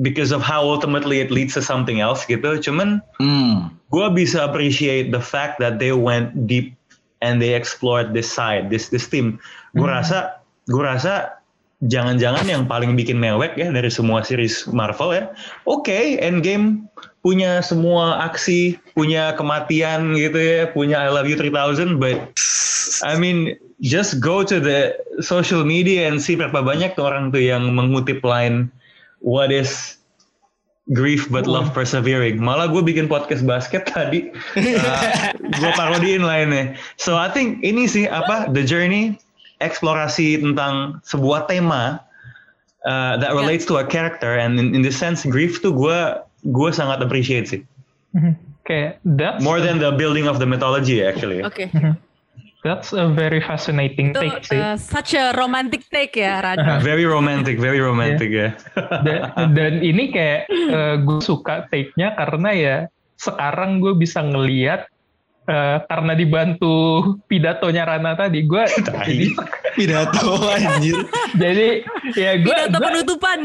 because 0.00 0.30
of 0.30 0.40
how 0.40 0.62
ultimately 0.62 1.18
it 1.18 1.28
leads 1.34 1.58
to 1.58 1.62
something 1.62 1.98
else 1.98 2.22
gitu. 2.24 2.58
Cuman 2.62 3.02
Hmm. 3.18 3.74
gue 3.90 4.06
bisa 4.14 4.46
appreciate 4.46 5.10
the 5.10 5.20
fact 5.20 5.58
that 5.58 5.82
they 5.82 5.90
went 5.90 6.46
deep 6.46 6.78
and 7.18 7.42
they 7.42 7.52
explored 7.58 8.14
this 8.14 8.30
side 8.30 8.70
this 8.70 8.88
this 8.88 9.10
team. 9.10 9.42
Gue 9.74 9.90
rasa 9.90 10.38
gue 10.70 10.80
rasa 10.80 11.38
jangan-jangan 11.86 12.42
yang 12.50 12.66
paling 12.66 12.98
bikin 12.98 13.22
mewek 13.22 13.54
ya 13.54 13.70
dari 13.70 13.86
semua 13.86 14.26
series 14.26 14.66
Marvel 14.74 15.14
ya 15.14 15.30
oke 15.62 16.18
Endgame 16.18 16.87
punya 17.20 17.60
semua 17.60 18.22
aksi 18.24 18.78
punya 18.94 19.34
kematian 19.34 20.14
gitu 20.14 20.38
ya 20.38 20.62
punya 20.70 21.02
I 21.02 21.10
love 21.10 21.26
you 21.26 21.34
3000 21.34 21.98
but 21.98 22.18
I 23.02 23.18
mean 23.18 23.58
just 23.82 24.18
go 24.22 24.42
to 24.42 24.58
the 24.58 24.94
social 25.22 25.62
media 25.66 26.06
and 26.06 26.22
see 26.22 26.38
berapa 26.38 26.62
banyak 26.62 26.94
tuh 26.94 27.10
orang 27.10 27.30
tuh 27.34 27.42
yang 27.42 27.74
mengutip 27.74 28.22
line 28.22 28.70
what 29.22 29.50
is 29.50 29.98
grief 30.92 31.28
but 31.28 31.44
love 31.44 31.72
persevering. 31.76 32.40
Malah 32.40 32.72
gue 32.72 32.80
bikin 32.80 33.08
podcast 33.08 33.44
basket 33.44 33.84
tadi, 33.92 34.32
uh, 34.56 35.32
gue 35.36 35.70
parodiin 35.76 36.24
lainnya. 36.24 36.76
So 36.96 37.16
I 37.16 37.28
think 37.28 37.60
ini 37.60 37.84
sih 37.88 38.08
apa 38.08 38.48
the 38.52 38.64
journey 38.64 39.20
eksplorasi 39.60 40.38
tentang 40.40 41.02
sebuah 41.04 41.50
tema 41.50 41.98
uh, 42.86 43.18
that 43.18 43.34
relates 43.34 43.66
to 43.66 43.82
a 43.82 43.84
character 43.84 44.38
and 44.38 44.56
in, 44.56 44.72
in 44.72 44.82
the 44.86 44.94
sense 44.94 45.26
grief 45.26 45.58
tuh 45.60 45.74
gue 45.74 46.00
gue 46.42 46.70
sangat 46.70 47.02
appreciate 47.02 47.46
sih. 47.46 47.62
kayak 48.62 49.00
that's 49.16 49.40
More 49.40 49.64
than 49.64 49.80
the 49.80 49.96
building 49.96 50.28
of 50.28 50.36
the 50.36 50.44
mythology 50.44 51.00
actually. 51.00 51.40
Oke. 51.48 51.72
that's 52.66 52.90
a 52.92 53.06
very 53.08 53.38
fascinating 53.40 54.10
Itu 54.12 54.20
take 54.20 54.44
sih. 54.44 54.58
uh, 54.58 54.74
such 54.76 55.14
a 55.14 55.32
romantic 55.38 55.86
take 55.88 56.18
ya 56.18 56.42
Radha. 56.42 56.82
Very 56.90 57.06
romantic, 57.06 57.56
very 57.56 57.78
romantic 57.78 58.28
ya. 58.34 58.50
dan, 59.06 59.30
dan 59.56 59.72
ini 59.80 60.10
kayak 60.10 60.50
gue 61.06 61.20
suka 61.22 61.70
take-nya 61.70 62.18
karena 62.18 62.50
ya 62.52 62.76
sekarang 63.16 63.78
gue 63.78 63.94
bisa 63.94 64.20
ngeliat 64.20 64.90
eh, 65.48 65.78
karena 65.82 66.12
dibantu 66.12 66.76
pidatonya 67.24 67.82
Rana 67.84 68.12
tadi 68.14 68.44
gue 68.44 68.64
jadi 68.86 69.26
Pidato 69.74 70.36
anjir. 70.46 70.96
jadi 71.42 71.82
ya 72.12 72.32
gue 72.36 72.52
Pidato 72.52 72.78
penutupan. 72.78 73.38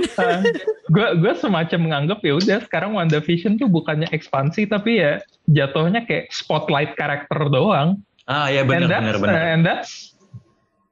gue 0.93 1.07
gue 1.17 1.33
semacam 1.35 1.79
menganggap 1.81 2.19
ya 2.19 2.33
udah 2.35 2.57
sekarang 2.61 2.93
WandaVision 2.93 3.55
tuh 3.55 3.65
bukannya 3.65 4.09
ekspansi 4.09 4.67
tapi 4.67 4.99
ya 4.99 5.23
jatuhnya 5.47 6.03
kayak 6.03 6.29
spotlight 6.29 6.93
karakter 6.93 7.47
doang 7.47 8.03
Ah 8.23 8.47
ya 8.47 8.63
benar 8.63 8.87
benar 8.89 9.17
benar. 9.17 9.35
and 9.49 9.61
that's 9.61 10.15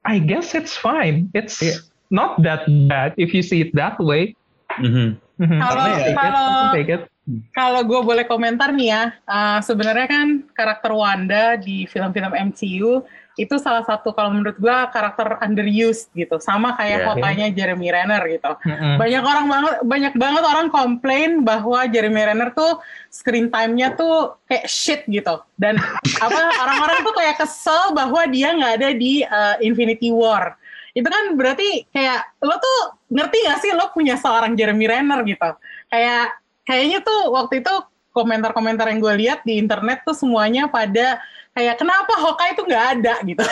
I 0.01 0.17
guess 0.17 0.51
it's 0.51 0.73
fine 0.73 1.29
it's 1.31 1.61
not 2.09 2.35
that 2.39 2.65
bad 2.87 3.15
if 3.15 3.31
you 3.31 3.39
see 3.39 3.61
it 3.61 3.71
that 3.73 3.95
way 3.97 4.33
Mhm. 4.71 5.19
Mhm. 5.35 5.57
Kalau 5.59 5.83
Karena 5.83 5.99
ya- 5.99 6.15
kalau 6.15 6.71
Take 6.71 6.89
it. 6.89 7.03
Kalau 7.53 7.85
gue 7.85 8.01
boleh 8.01 8.25
komentar 8.25 8.73
nih 8.73 8.89
ya, 8.91 9.03
uh, 9.29 9.59
sebenarnya 9.61 10.07
kan 10.09 10.27
karakter 10.57 10.91
Wanda 10.91 11.55
di 11.55 11.85
film-film 11.85 12.33
MCU 12.33 13.05
itu 13.39 13.55
salah 13.61 13.87
satu 13.87 14.11
kalau 14.11 14.35
menurut 14.35 14.59
gue 14.59 14.77
karakter 14.91 15.39
underused 15.39 16.11
gitu, 16.11 16.35
sama 16.41 16.75
kayak 16.75 16.89
Yeah. 17.01 17.07
Hawkeye-nya 17.07 17.47
Jeremy 17.55 17.87
Renner 17.87 18.19
gitu. 18.27 18.51
Mm-mm. 18.67 18.99
Banyak 18.99 19.23
orang 19.23 19.45
banget, 19.47 19.75
banyak 19.87 20.13
banget 20.19 20.43
orang 20.43 20.67
komplain 20.67 21.47
bahwa 21.47 21.87
Jeremy 21.87 22.27
Renner 22.27 22.51
tuh 22.51 22.83
screen 23.07 23.47
time-nya 23.47 23.95
tuh 23.95 24.35
kayak 24.51 24.67
shit 24.67 25.01
gitu, 25.07 25.39
dan 25.55 25.79
apa 26.25 26.41
orang-orang 26.59 26.99
tuh 27.05 27.15
kayak 27.15 27.39
kesel 27.39 27.95
bahwa 27.95 28.27
dia 28.27 28.51
nggak 28.51 28.73
ada 28.83 28.89
di 28.91 29.23
uh, 29.23 29.55
Infinity 29.63 30.11
War. 30.11 30.59
Itu 30.91 31.07
kan 31.07 31.39
berarti 31.39 31.87
kayak 31.87 32.43
lo 32.43 32.59
tuh 32.59 32.79
ngerti 33.15 33.37
gak 33.47 33.59
sih 33.63 33.71
lo 33.71 33.95
punya 33.95 34.19
seorang 34.19 34.59
Jeremy 34.59 34.91
Renner 34.91 35.23
gitu, 35.23 35.55
kayak 35.87 36.40
kayaknya 36.65 36.99
tuh 37.01 37.33
waktu 37.33 37.63
itu 37.63 37.73
komentar-komentar 38.11 38.91
yang 38.91 38.99
gue 38.99 39.13
lihat 39.27 39.39
di 39.47 39.55
internet 39.57 40.03
tuh 40.03 40.15
semuanya 40.15 40.67
pada 40.67 41.19
kayak 41.55 41.79
kenapa 41.79 42.11
Hawkeye 42.19 42.53
itu 42.55 42.63
nggak 42.67 42.85
ada 42.99 43.13
gitu. 43.29 43.45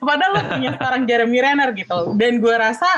Padahal 0.00 0.32
lo 0.32 0.42
punya 0.48 0.70
seorang 0.76 1.02
Jeremy 1.04 1.38
Renner 1.44 1.70
gitu. 1.76 2.16
Dan 2.16 2.40
gue 2.40 2.54
rasa 2.56 2.88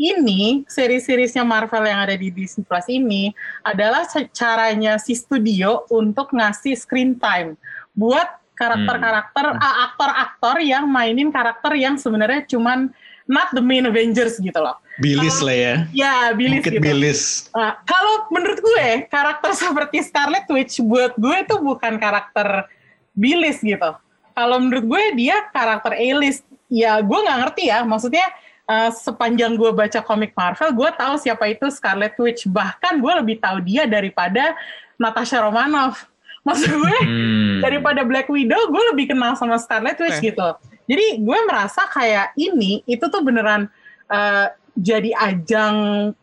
ini 0.00 0.66
seri-serisnya 0.66 1.46
Marvel 1.46 1.86
yang 1.86 2.02
ada 2.02 2.16
di 2.18 2.32
Disney 2.32 2.66
Plus 2.66 2.88
ini 2.90 3.30
adalah 3.62 4.02
caranya 4.34 4.98
si 4.98 5.14
studio 5.14 5.86
untuk 5.92 6.34
ngasih 6.34 6.74
screen 6.74 7.14
time 7.14 7.54
buat 7.94 8.26
karakter-karakter 8.54 9.44
ah, 9.54 9.90
aktor-aktor 9.90 10.62
yang 10.62 10.86
mainin 10.86 11.30
karakter 11.30 11.74
yang 11.74 11.98
sebenarnya 11.98 12.46
cuman 12.46 12.90
not 13.24 13.48
the 13.52 13.60
main 13.60 13.84
Avengers 13.84 14.36
gitu 14.36 14.56
loh. 14.56 14.76
Bilis 14.96 15.40
lah 15.40 15.56
ya. 15.56 15.74
Ya, 15.90 16.14
bilis 16.30 16.60
Bukit 16.62 16.78
gitu. 16.78 16.84
bilis. 16.84 17.50
Nah, 17.50 17.80
kalau 17.82 18.28
menurut 18.30 18.60
gue 18.60 18.86
karakter 19.08 19.50
seperti 19.56 20.04
Scarlet 20.04 20.46
Witch 20.46 20.78
buat 20.80 21.16
gue 21.16 21.36
itu 21.42 21.56
bukan 21.58 21.96
karakter 21.96 22.68
bilis 23.12 23.58
gitu. 23.58 23.96
Kalau 24.34 24.56
menurut 24.58 24.84
gue 24.84 25.02
dia 25.16 25.46
karakter 25.50 25.94
A-list. 25.94 26.44
Ya 26.68 26.98
gue 26.98 27.18
nggak 27.18 27.38
ngerti 27.48 27.70
ya. 27.70 27.82
Maksudnya 27.82 28.26
eh, 28.64 28.90
sepanjang 28.90 29.54
gue 29.54 29.70
baca 29.70 30.00
komik 30.00 30.32
Marvel, 30.32 30.72
gue 30.72 30.90
tahu 30.96 31.14
siapa 31.18 31.44
itu 31.46 31.68
Scarlet 31.70 32.16
Witch. 32.16 32.46
Bahkan 32.46 32.98
gue 32.98 33.12
lebih 33.20 33.36
tahu 33.38 33.60
dia 33.60 33.84
daripada 33.84 34.56
Natasha 34.96 35.42
Romanoff. 35.42 36.06
Maksud 36.44 36.70
gue 36.70 36.96
Hmm. 37.04 37.60
daripada 37.64 38.04
Black 38.04 38.28
Widow, 38.28 38.68
gue 38.68 38.82
lebih 38.92 39.10
kenal 39.10 39.32
sama 39.34 39.56
Scarlet 39.56 39.96
Witch 39.96 40.20
gitu. 40.20 40.48
Jadi 40.84 41.20
gue 41.20 41.38
merasa 41.48 41.88
kayak 41.88 42.36
ini 42.36 42.84
itu 42.84 43.04
tuh 43.08 43.22
beneran 43.24 43.68
eh, 44.12 44.46
jadi 44.74 45.10
ajang 45.14 45.76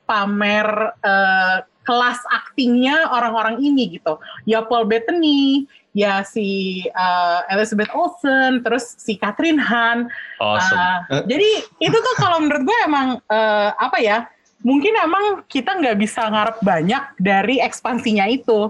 pamer 0.03 0.67
eh, 1.01 1.57
kelas 1.81 2.19
aktingnya 2.29 3.09
orang-orang 3.09 3.57
ini 3.57 3.97
gitu. 3.97 4.21
Ya 4.45 4.61
Paul 4.61 4.85
Bettany, 4.85 5.65
ya 5.97 6.21
si 6.21 6.81
eh, 6.85 7.39
Elizabeth 7.51 7.89
Olsen, 7.95 8.61
terus 8.61 8.95
si 9.01 9.17
Catherine 9.17 9.59
Han. 9.59 10.07
Awesome. 10.37 10.79
Uh, 11.09 11.23
jadi 11.27 11.49
itu 11.81 11.97
tuh 11.97 12.15
kalau 12.21 12.39
menurut 12.43 12.63
gue 12.63 12.77
emang 12.85 13.07
eh, 13.27 13.69
apa 13.75 13.97
ya? 13.99 14.27
Mungkin 14.61 14.93
emang 14.93 15.41
kita 15.49 15.73
nggak 15.73 15.97
bisa 15.97 16.21
ngarep 16.29 16.61
banyak 16.61 17.03
dari 17.17 17.57
ekspansinya 17.57 18.29
itu. 18.29 18.69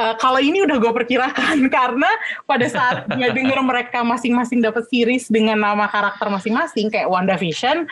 Eh, 0.00 0.14
kalau 0.16 0.40
ini 0.40 0.64
udah 0.64 0.80
gue 0.80 0.92
perkirakan 0.96 1.68
karena 1.76 2.08
pada 2.44 2.66
saat 2.66 3.04
gue 3.06 3.28
denger 3.30 3.60
mereka 3.60 4.00
masing-masing 4.00 4.64
dapat 4.64 4.88
series 4.88 5.28
dengan 5.28 5.60
nama 5.60 5.84
karakter 5.86 6.26
masing-masing 6.26 6.88
kayak 6.88 7.06
WandaVision, 7.06 7.84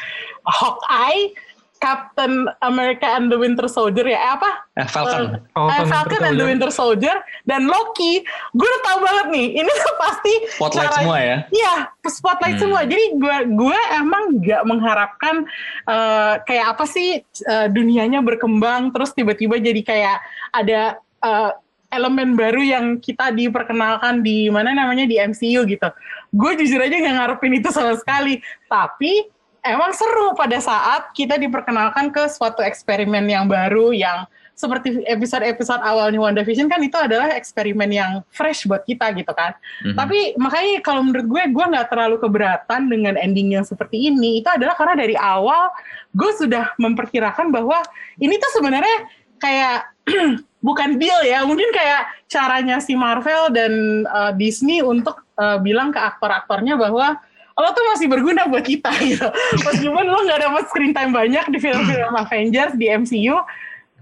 Hawkeye, 0.42 1.36
Captain 1.78 2.50
America 2.58 3.06
and 3.06 3.30
the 3.30 3.38
Winter 3.38 3.70
Soldier 3.70 4.02
ya 4.02 4.18
eh, 4.18 4.30
apa? 4.34 4.50
Eh, 4.74 4.88
Falcon. 4.90 5.24
Eh, 5.30 5.38
Falcon 5.54 5.70
eh, 5.70 5.86
Falcon 5.86 6.22
and 6.26 6.34
the 6.34 6.46
Winter 6.46 6.70
Soldier 6.74 7.16
dan 7.46 7.70
Loki. 7.70 8.26
Gue 8.50 8.66
udah 8.66 8.82
tahu 8.82 8.98
banget 8.98 9.26
nih, 9.30 9.46
ini 9.62 9.70
tuh 9.70 9.94
pasti 9.94 10.32
Spotlight 10.58 10.90
cara- 10.90 10.98
semua 10.98 11.18
ya. 11.22 11.38
Iya, 11.54 11.74
spotlight 12.02 12.58
Hmm. 12.58 12.62
semua. 12.66 12.80
Jadi 12.82 13.04
gue 13.14 13.36
gue 13.54 13.78
emang 13.94 14.42
nggak 14.42 14.62
mengharapkan 14.66 15.46
eh, 15.86 16.34
kayak 16.42 16.66
apa 16.74 16.84
sih 16.84 17.22
eh, 17.22 17.66
dunianya 17.70 18.26
berkembang 18.26 18.90
terus 18.90 19.14
tiba-tiba 19.14 19.62
jadi 19.62 19.80
kayak 19.86 20.18
ada 20.50 20.98
eh, 21.22 21.50
elemen 21.88 22.37
baru 22.37 22.61
yang 22.61 22.85
kita 23.01 23.33
diperkenalkan 23.33 24.20
di 24.20 24.53
mana 24.53 24.77
namanya 24.77 25.09
di 25.09 25.16
MCU 25.16 25.64
gitu. 25.64 25.88
Gue 26.33 26.53
jujur 26.61 26.81
aja 26.81 26.92
nggak 26.92 27.16
ngarepin 27.16 27.57
itu 27.57 27.68
sama 27.72 27.96
sekali. 27.96 28.44
Tapi 28.68 29.24
emang 29.64 29.92
seru 29.96 30.37
pada 30.37 30.61
saat 30.61 31.12
kita 31.16 31.40
diperkenalkan 31.40 32.12
ke 32.12 32.29
suatu 32.29 32.61
eksperimen 32.61 33.24
yang 33.29 33.48
baru 33.48 33.96
yang 33.96 34.29
seperti 34.59 35.07
episode-episode 35.07 35.79
awalnya 35.87 36.18
WandaVision 36.18 36.66
kan 36.66 36.83
itu 36.83 36.98
adalah 36.98 37.31
eksperimen 37.31 37.94
yang 37.94 38.27
fresh 38.35 38.66
buat 38.66 38.83
kita 38.83 39.14
gitu 39.14 39.31
kan. 39.31 39.55
Mhm. 39.87 39.94
Tapi 39.94 40.35
makanya 40.35 40.83
kalau 40.83 41.07
menurut 41.07 41.31
gue, 41.31 41.42
gue 41.55 41.64
nggak 41.79 41.87
terlalu 41.87 42.18
keberatan 42.18 42.90
dengan 42.90 43.14
ending 43.14 43.55
yang 43.55 43.62
seperti 43.62 44.11
ini. 44.11 44.42
Itu 44.42 44.51
adalah 44.51 44.74
karena 44.74 44.98
dari 44.98 45.14
awal 45.14 45.70
gue 46.11 46.31
sudah 46.35 46.74
memperkirakan 46.74 47.55
bahwa 47.55 47.79
ini 48.18 48.35
tuh 48.35 48.51
sebenarnya 48.59 49.07
kayak 49.38 49.94
bukan 50.68 50.98
deal 50.98 51.20
ya. 51.24 51.44
Mungkin 51.46 51.70
kayak 51.70 52.26
caranya 52.28 52.82
si 52.82 52.98
Marvel 52.98 53.52
dan 53.54 54.04
uh, 54.08 54.32
Disney 54.34 54.82
untuk 54.82 55.22
uh, 55.38 55.56
bilang 55.62 55.94
ke 55.94 56.00
aktor-aktornya 56.00 56.74
bahwa 56.76 57.20
lo 57.58 57.68
tuh 57.74 57.84
masih 57.90 58.06
berguna 58.06 58.46
buat 58.46 58.64
kita 58.66 58.90
gitu. 59.10 59.28
Meskipun 59.66 60.04
lo 60.06 60.18
nggak 60.26 60.40
dapat 60.42 60.64
screen 60.70 60.94
time 60.94 61.10
banyak 61.10 61.46
di 61.50 61.58
film-film 61.58 62.14
Avengers 62.22 62.74
di 62.78 62.86
MCU, 62.90 63.38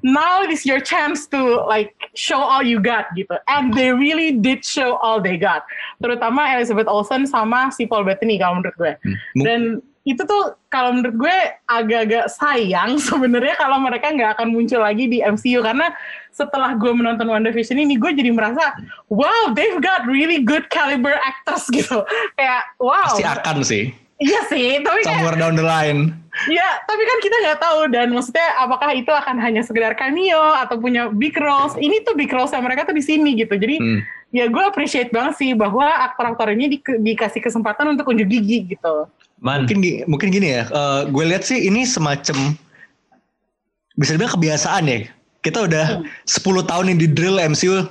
now 0.04 0.44
is 0.44 0.68
your 0.68 0.80
chance 0.80 1.24
to 1.26 1.64
like 1.64 1.96
show 2.12 2.38
all 2.38 2.60
you 2.60 2.78
got 2.78 3.08
gitu. 3.16 3.32
And 3.48 3.72
they 3.72 3.90
really 3.92 4.36
did 4.36 4.62
show 4.62 5.00
all 5.00 5.18
they 5.24 5.40
got. 5.40 5.64
Terutama 6.04 6.56
Elizabeth 6.56 6.88
Olsen 6.88 7.24
sama 7.24 7.72
si 7.72 7.88
Paul 7.88 8.04
Bettany 8.04 8.36
kalau 8.36 8.60
menurut 8.60 8.76
gue. 8.76 8.94
Dan 9.40 9.80
itu 10.06 10.22
tuh 10.22 10.54
kalau 10.70 10.94
menurut 10.94 11.18
gue 11.18 11.36
agak-agak 11.66 12.30
sayang 12.30 12.94
sebenarnya 13.10 13.58
kalau 13.58 13.82
mereka 13.82 14.08
nggak 14.08 14.38
akan 14.38 14.54
muncul 14.54 14.78
lagi 14.78 15.10
di 15.10 15.18
MCU 15.18 15.60
karena 15.60 15.90
setelah 16.30 16.72
gue 16.72 16.92
menonton 16.92 17.26
WandaVision 17.26 17.74
ini 17.74 17.98
gue 17.98 18.14
jadi 18.14 18.30
merasa 18.30 18.78
wow 19.08 19.50
they've 19.52 19.82
got 19.82 20.06
really 20.06 20.38
good 20.38 20.62
caliber 20.70 21.18
actors 21.18 21.66
gitu 21.74 22.06
kayak 22.34 22.62
wow 22.78 23.02
Pasti 23.10 23.26
akan 23.26 23.56
sih. 23.60 23.90
iya 24.16 24.46
sih 24.46 24.78
tapi 24.78 25.02
kayak 25.02 25.20
Somewhere 25.20 25.36
down 25.36 25.52
the 25.52 25.66
line. 25.66 26.14
Ya, 26.44 26.68
tapi 26.84 27.00
kan 27.00 27.18
kita 27.18 27.36
nggak 27.40 27.58
tahu 27.58 27.80
dan 27.88 28.12
maksudnya 28.12 28.44
apakah 28.60 28.92
itu 28.92 29.08
akan 29.08 29.40
hanya 29.40 29.64
sekedar 29.64 29.96
cameo 29.96 30.52
atau 30.54 30.76
punya 30.76 31.08
big 31.08 31.32
roles. 31.32 31.72
Ini 31.74 32.04
tuh 32.04 32.12
big 32.12 32.28
roles 32.28 32.52
mereka 32.52 32.84
tuh 32.84 32.92
di 32.92 33.00
sini 33.00 33.32
gitu. 33.32 33.56
Jadi 33.56 33.80
Hmm. 33.80 34.04
ya 34.30 34.44
gue 34.44 34.60
appreciate 34.60 35.08
banget 35.08 35.40
sih 35.40 35.56
bahwa 35.56 35.88
aktor-aktor 36.04 36.52
ini 36.52 36.76
di- 36.76 36.84
dikasih 36.84 37.40
kesempatan 37.40 37.88
untuk 37.88 38.12
unjuk 38.12 38.28
gigi 38.28 38.68
gitu. 38.68 39.08
Man, 39.36 39.68
Mungkin 39.68 39.78
mungkin 40.08 40.28
gini 40.32 40.48
ya. 40.50 40.64
eh, 40.66 41.00
gue 41.06 41.24
lihat 41.28 41.44
sih 41.44 41.68
ini 41.68 41.84
semacam 41.84 42.56
bisa 43.94 44.16
dibilang 44.16 44.32
kebiasaan 44.32 44.84
ya. 44.88 44.98
Kita 45.40 45.68
udah 45.68 46.00
10 46.24 46.40
tahun 46.64 46.84
yang 46.90 46.98
di 46.98 47.06
drill 47.06 47.36
MCU. 47.38 47.84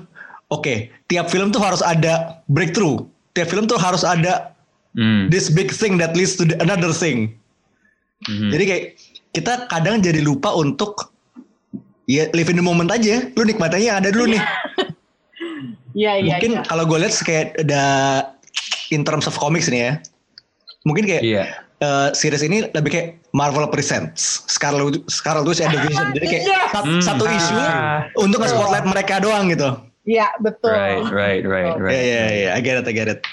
Oke, 0.49 0.89
tiap 1.05 1.29
film 1.29 1.49
tuh 1.49 1.61
harus 1.61 1.79
ada 1.79 2.41
breakthrough. 2.45 3.05
Tiap 3.33 3.47
film 3.47 3.65
tuh 3.65 3.77
harus 3.77 4.01
ada 4.01 4.53
hmm, 4.93 5.29
this 5.29 5.47
big 5.47 5.69
thing 5.69 5.97
that 5.97 6.13
leads 6.13 6.33
to 6.33 6.45
the- 6.45 6.57
another 6.59 6.89
thing. 6.89 7.33
mhm. 8.25 8.49
Jadi 8.49 8.63
kayak 8.65 8.83
kita 9.31 9.53
kadang 9.67 9.99
jadi 9.99 10.21
lupa 10.21 10.49
untuk 10.49 11.13
ya 12.05 12.25
live 12.31 12.49
in 12.49 12.57
the 12.57 12.65
moment 12.65 12.89
aja. 12.89 13.29
Lu 13.33 13.45
nikmatinnya 13.45 13.85
yang 13.91 13.97
ada 14.01 14.09
dulu 14.09 14.33
nih. 14.33 14.41
Iya, 15.93 16.11
iya, 16.21 16.33
Mungkin 16.35 16.51
iya. 16.57 16.61
kalau 16.65 16.83
gue 16.85 16.97
lihat 16.99 17.13
kayak 17.21 17.53
ada 17.61 17.83
in 18.89 19.01
terms 19.01 19.25
of 19.25 19.37
comics 19.37 19.69
nih 19.69 19.81
ya. 19.81 19.93
Mungkin 20.85 21.03
kayak 21.03 21.23
Iya. 21.25 21.43
eh, 21.75 22.09
series 22.13 22.45
ini 22.45 22.69
lebih 22.69 22.89
kayak 22.89 23.07
Marvel 23.33 23.67
Presents 23.67 24.45
Scarlet 24.47 25.01
Scarlet 25.09 25.43
Witch 25.43 25.59
and 25.59 25.73
the 25.73 25.81
Vision. 25.81 26.07
Jadi 26.13 26.25
kayak 26.29 26.43
Iya. 26.45 26.61
sat- 26.71 26.85
Hmm. 26.87 27.01
satu 27.01 27.25
isu 27.25 27.55
Ah. 27.57 28.05
untuk 28.15 28.39
nge-spotlight 28.39 28.85
mereka 28.85 29.17
doang 29.19 29.49
gitu. 29.49 29.69
Iya, 30.05 30.29
betul. 30.37 30.69
Right, 30.69 31.01
right, 31.09 31.43
right, 31.43 31.73
Iya 31.73 31.81
right. 31.81 31.97
iya 31.99 32.23
iya, 32.31 32.49
I 32.53 32.61
get 32.61 32.77
it, 32.77 32.85
I 32.85 32.93
get 32.93 33.09
it. 33.09 33.25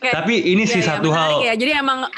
Kayak- 0.00 0.14
Tapi 0.16 0.34
ini 0.48 0.64
sih 0.64 0.80
Iya, 0.80 0.82
iya, 0.82 0.90
satu 0.96 1.08
hal 1.12 1.30
Ya. 1.44 1.52
Jadi 1.52 1.72
emang 1.76 2.08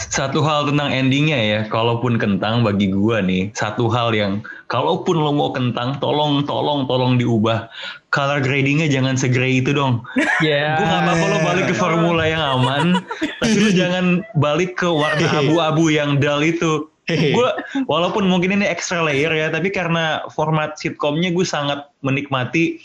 satu 0.00 0.42
hal 0.42 0.66
tentang 0.66 0.90
endingnya 0.90 1.38
ya, 1.38 1.60
kalaupun 1.64 2.18
kentang 2.18 2.66
bagi 2.66 2.90
gua 2.90 3.22
nih, 3.22 3.54
satu 3.54 3.86
hal 3.86 4.10
yang 4.10 4.40
kalaupun 4.66 5.14
lo 5.14 5.30
mau 5.30 5.50
kentang, 5.52 6.00
tolong, 6.00 6.42
tolong, 6.42 6.84
tolong 6.84 7.14
diubah. 7.14 7.70
Color 8.10 8.42
gradingnya 8.42 8.90
jangan 8.90 9.14
segray 9.14 9.62
itu 9.62 9.70
dong. 9.70 10.02
Ya. 10.42 10.74
Gue 10.80 10.86
gak 10.88 11.02
apa-apa 11.06 11.24
lo 11.30 11.38
balik 11.46 11.64
ke 11.70 11.74
formula 11.78 12.24
yang 12.26 12.42
aman, 12.42 12.98
tapi 13.38 13.56
lo 13.60 13.70
jangan 13.70 14.26
balik 14.40 14.74
ke 14.80 14.88
warna 14.90 15.30
abu-abu 15.30 15.94
yang 15.94 16.18
dull 16.18 16.42
itu. 16.42 16.90
Gue 17.06 17.48
walaupun 17.86 18.26
mungkin 18.26 18.54
ini 18.54 18.66
extra 18.66 19.02
layer 19.02 19.30
ya, 19.30 19.50
tapi 19.54 19.70
karena 19.70 20.26
format 20.34 20.74
sitcomnya 20.74 21.30
gue 21.30 21.46
sangat 21.46 21.86
menikmati 22.02 22.82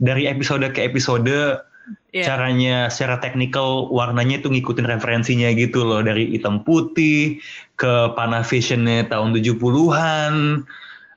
dari 0.00 0.24
episode 0.24 0.64
ke 0.72 0.80
episode 0.88 1.60
Iya. 2.12 2.28
caranya 2.28 2.76
secara 2.92 3.24
teknikal 3.24 3.88
warnanya 3.88 4.44
itu 4.44 4.52
ngikutin 4.52 4.84
referensinya 4.84 5.48
gitu 5.56 5.80
loh 5.80 6.04
dari 6.04 6.28
hitam 6.36 6.60
putih 6.60 7.40
ke 7.80 8.12
Panavisionnya 8.12 9.08
tahun 9.08 9.32
70-an 9.32 10.60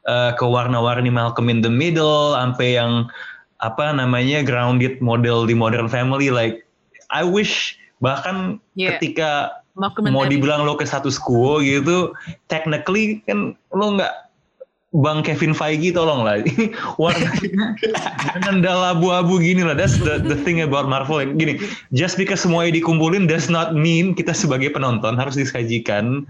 eh, 0.08 0.32
ke 0.39 0.46
warna-warni 0.48 1.12
Malcolm 1.12 1.52
in 1.52 1.60
the 1.60 1.68
Middle 1.68 2.32
sampai 2.39 2.80
yang 2.80 3.12
apa 3.60 3.91
namanya 3.91 4.44
grounded 4.44 5.00
model 5.00 5.48
di 5.48 5.56
Modern 5.56 5.88
Family 5.88 6.28
like 6.28 6.65
I 7.12 7.24
wish 7.24 7.80
bahkan 8.04 8.60
Iya. 8.76 9.00
ketika 9.00 9.56
Malcolm 9.76 10.08
mau 10.12 10.28
dibilang 10.28 10.63
lo 10.63 10.76
ke 10.76 10.84
status 10.84 11.15
quo 11.15 11.60
gitu 11.60 12.12
technically 12.48 13.24
kan 13.24 13.56
lo 13.72 13.96
nggak 13.96 14.12
Bang 14.96 15.28
Kevin 15.28 15.52
Feige 15.52 15.91
tolong 15.91 16.24
lah. 16.24 16.39
Warnanya 17.02 17.76
jangan 18.24 18.63
dal 18.63 18.80
abu-abu 18.96 19.44
gini 19.44 19.60
lah. 19.60 19.76
That's 19.76 20.00
the, 20.00 20.24
the 20.24 20.39
thing 20.39 20.63
about 20.63 20.88
Marvel. 20.88 21.20
Gini 21.36 21.60
just 21.91 22.15
because 22.15 22.39
semuanya 22.39 22.80
dikumpulin 22.80 23.28
does 23.28 23.52
not 23.52 23.76
mean 23.76 24.15
kita 24.15 24.32
sebagai 24.32 24.72
penonton 24.72 25.20
harus 25.20 25.36
disajikan 25.36 26.24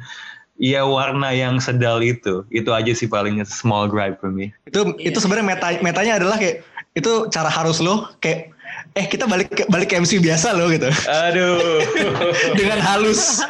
ya 0.58 0.82
warna 0.82 1.30
yang 1.30 1.62
sedal 1.62 2.02
itu. 2.02 2.42
Itu 2.50 2.74
aja 2.74 2.90
sih 2.98 3.06
palingnya 3.06 3.46
small 3.46 3.86
gripe 3.86 4.18
for 4.18 4.34
me. 4.34 4.50
Itu 4.66 4.98
Iya. 4.98 5.14
itu 5.14 5.22
sebenarnya 5.22 5.46
meta 5.46 5.68
metanya 5.86 6.18
adalah 6.18 6.42
kayak 6.42 6.66
itu 6.96 7.12
cara 7.28 7.48
harus 7.48 7.78
lo 7.78 8.10
kayak 8.18 8.56
eh 8.92 9.06
kita 9.06 9.28
balik 9.28 9.52
ke, 9.52 9.64
balik 9.68 9.92
ke 9.92 10.00
MC 10.00 10.18
biasa 10.18 10.56
lo 10.56 10.72
gitu. 10.72 10.88
aduh 11.06 11.84
Dengan 12.60 12.80
halus. 12.80 13.44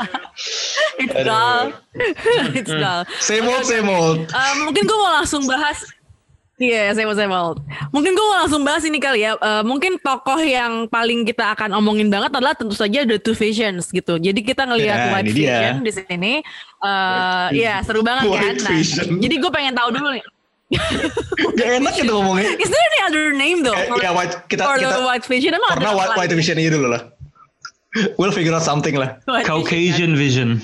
It's 0.97 1.13
dull. 1.13 1.69
It's 2.51 2.71
dull. 2.71 3.01
Same 3.21 3.45
old 3.45 3.63
same 3.63 3.85
old. 3.85 4.25
Eh, 4.25 4.53
mungkin 4.59 4.83
gue 4.83 4.97
mau 4.97 5.13
langsung 5.13 5.45
bahas 5.45 5.85
Iya, 6.55 6.95
saya 6.95 7.03
mau 7.03 7.11
saya 7.11 7.27
mau. 7.27 7.51
Mungkin 7.91 8.15
gue 8.15 8.25
mau 8.25 8.39
langsung 8.39 8.63
bahas 8.63 8.87
ini 8.87 8.95
kali 8.95 9.27
ya. 9.27 9.35
Eh, 9.35 9.63
mungkin 9.67 9.99
tokoh 9.99 10.39
yang 10.39 10.87
paling 10.87 11.27
kita 11.27 11.51
akan 11.51 11.75
omongin 11.75 12.07
banget 12.07 12.31
adalah 12.31 12.55
tentu 12.55 12.71
saja 12.71 13.03
The 13.03 13.19
Two 13.19 13.35
Visions 13.35 13.91
gitu. 13.91 14.15
Jadi 14.15 14.39
kita 14.39 14.63
ngelihat 14.63 14.97
Ya, 14.97 15.07
White 15.11 15.35
dia. 15.35 15.35
Vision 15.35 15.75
di 15.83 15.91
sini. 15.91 16.33
Eh, 16.79 17.47
Iya, 17.59 17.83
seru 17.83 18.07
banget 18.07 18.23
kan. 18.25 18.39
White 18.39 18.63
Nah, 18.63 18.71
Vision. 18.71 19.07
jadi 19.19 19.35
gue 19.35 19.51
pengen 19.51 19.75
tahu 19.75 19.89
dulu 19.93 20.15
nih. 20.15 20.23
Gak 21.55 21.69
enak 21.77 21.93
gitu 21.93 22.09
ngomongnya. 22.09 22.57
Is 22.57 22.69
there 22.69 22.85
any 22.89 23.01
other 23.05 23.25
name 23.31 23.61
though? 23.61 23.77
Eh, 23.77 23.85
ya, 24.01 24.11
White- 24.11 24.49
kita- 24.49 24.65
for 24.65 24.77
kita- 24.77 24.97
the 24.97 25.05
White 25.05 25.25
Vision 25.25 25.51
emang 25.53 25.71
Karena 25.77 25.91
white, 25.93 26.13
white 26.17 26.33
vision 26.33 26.55
aja 26.57 26.71
dulu 26.73 26.87
lah. 26.89 27.01
We'll 28.19 28.33
figure 28.33 28.51
out 28.51 28.65
something 28.65 28.97
lah. 28.97 29.21
White 29.23 29.47
Caucasian 29.47 30.17
vision? 30.17 30.59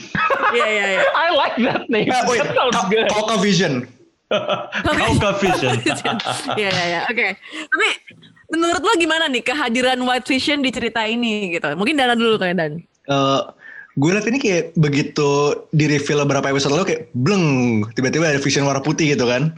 Iya, 0.51 0.67
iya, 0.67 0.85
iya. 0.89 1.01
I 1.15 1.27
like 1.31 1.55
that 1.63 1.87
name. 1.87 2.11
Wait, 2.11 2.43
That 2.43 2.51
sounds 2.51 2.81
good. 2.91 3.07
Cauca 3.07 3.39
Vision. 3.39 3.87
Cauca 4.83 5.31
vision 5.39 5.75
Iya 6.59 6.69
iya 6.69 6.85
iya. 6.87 7.01
Oke. 7.07 7.39
Tapi 7.67 7.87
menurut 8.51 8.79
lo 8.79 8.93
gimana 8.95 9.27
nih 9.27 9.43
kehadiran 9.43 9.99
White 10.01 10.27
Vision 10.27 10.59
di 10.59 10.71
cerita 10.71 11.07
ini 11.07 11.55
gitu? 11.55 11.71
Mungkin 11.71 11.95
Dana 11.95 12.19
dulu 12.19 12.35
kayak 12.35 12.59
Dan. 12.59 12.83
Eh, 12.83 13.41
gue 13.93 14.09
liat 14.11 14.27
ini 14.27 14.39
kayak 14.39 14.63
begitu 14.75 15.29
di 15.69 15.87
reveal 15.87 16.23
beberapa 16.23 16.47
episode 16.47 16.75
lalu 16.75 16.83
kayak 16.85 17.01
bleng 17.13 17.45
tiba-tiba 17.91 18.27
ada 18.27 18.39
vision 18.39 18.67
warna 18.67 18.79
putih 18.79 19.07
gitu 19.07 19.23
kan. 19.23 19.55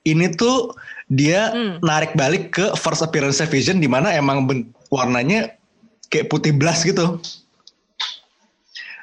Ini 0.00 0.32
tuh 0.32 0.72
dia 1.06 1.50
Hmm. 1.50 1.76
narik 1.80 2.14
balik 2.14 2.52
ke 2.52 2.72
first 2.74 3.00
appearance 3.00 3.42
Vision 3.44 3.76
di 3.76 3.86
mana 3.86 4.10
emang 4.10 4.48
warnanya 4.88 5.52
kayak 6.08 6.26
putih 6.26 6.50
blas 6.50 6.80
gitu. 6.80 7.20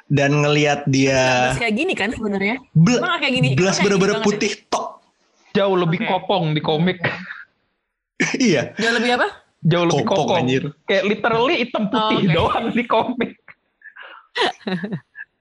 Dan 0.07 0.39
ngelihat 0.39 0.87
dia 0.87 1.51
Terus 1.51 1.61
kayak 1.61 1.75
gini 1.75 1.93
kan 1.93 2.09
sebenarnya? 2.09 2.55
bl- 2.71 2.97
Emang 2.97 3.19
kayak 3.19 3.33
gini? 3.33 3.47
blas 3.53 3.77
bener-bener 3.77 4.23
putih 4.23 4.55
tok. 4.65 5.03
Jauh 5.51 5.75
lebih 5.75 5.99
Oke. 5.99 6.07
kopong 6.07 6.55
di 6.55 6.61
komik. 6.61 6.97
iya. 8.39 8.71
Jauh 8.73 8.95
lebih 8.95 9.19
apa? 9.19 9.27
Jauh 9.59 9.83
lebih 9.83 10.05
Kopong, 10.05 10.37
anjir. 10.37 10.63
Kayak 10.85 11.03
literally 11.07 11.55
hitam 11.59 11.89
putih 11.89 12.17
Oh, 12.17 12.23
oke. 12.23 12.31
doang 12.31 12.65
di 12.71 12.83
komik. 12.85 13.31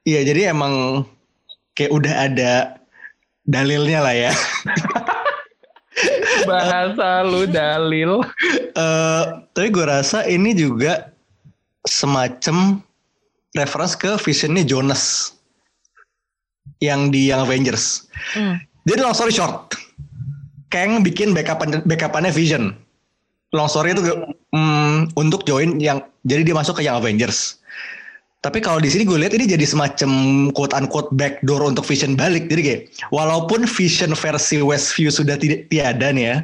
Iya, 0.02 0.20
jadi 0.24 0.50
emang 0.50 1.04
kayak 1.72 1.92
udah 1.92 2.14
ada 2.24 2.52
dalilnya 3.44 4.00
lah 4.00 4.14
ya. 4.16 4.32
Bahasa 6.50 7.24
lu 7.24 7.48
dalil. 7.48 8.20
Eh, 8.76 9.24
tapi 9.56 9.68
gue 9.72 9.84
rasa 9.88 10.28
ini 10.28 10.52
juga 10.52 11.08
semacam 11.88 12.82
reference 13.56 13.96
ke 13.96 14.20
visionnya 14.20 14.66
Jonas 14.66 15.32
yang 16.84 17.08
di 17.08 17.32
Young 17.32 17.48
Avengers. 17.48 18.10
Hmm. 18.36 18.60
Jadi 18.84 19.00
long 19.00 19.16
story 19.16 19.32
short, 19.32 19.74
Kang 20.68 21.00
bikin 21.00 21.32
backupan 21.32 21.82
backupannya 21.88 22.30
Vision. 22.30 22.76
Long 23.54 23.70
story 23.70 23.96
itu 23.96 24.02
mm, 24.52 25.16
untuk 25.16 25.46
join 25.48 25.80
yang 25.80 26.04
jadi 26.28 26.42
dia 26.44 26.54
masuk 26.54 26.78
ke 26.78 26.82
Young 26.84 27.00
Avengers. 27.00 27.62
Tapi 28.44 28.62
kalau 28.62 28.78
di 28.78 28.92
sini 28.92 29.02
gue 29.08 29.18
lihat 29.18 29.34
ini 29.34 29.48
jadi 29.48 29.66
semacam 29.66 30.10
quote 30.54 30.76
unquote 30.76 31.10
backdoor 31.16 31.66
untuk 31.66 31.82
Vision 31.88 32.14
balik. 32.14 32.46
Jadi 32.46 32.62
kayak 32.62 32.80
walaupun 33.10 33.64
Vision 33.66 34.12
versi 34.14 34.62
Westview 34.62 35.10
sudah 35.10 35.34
tidak 35.40 35.66
tiada 35.72 36.12
nih 36.12 36.24
ya, 36.30 36.36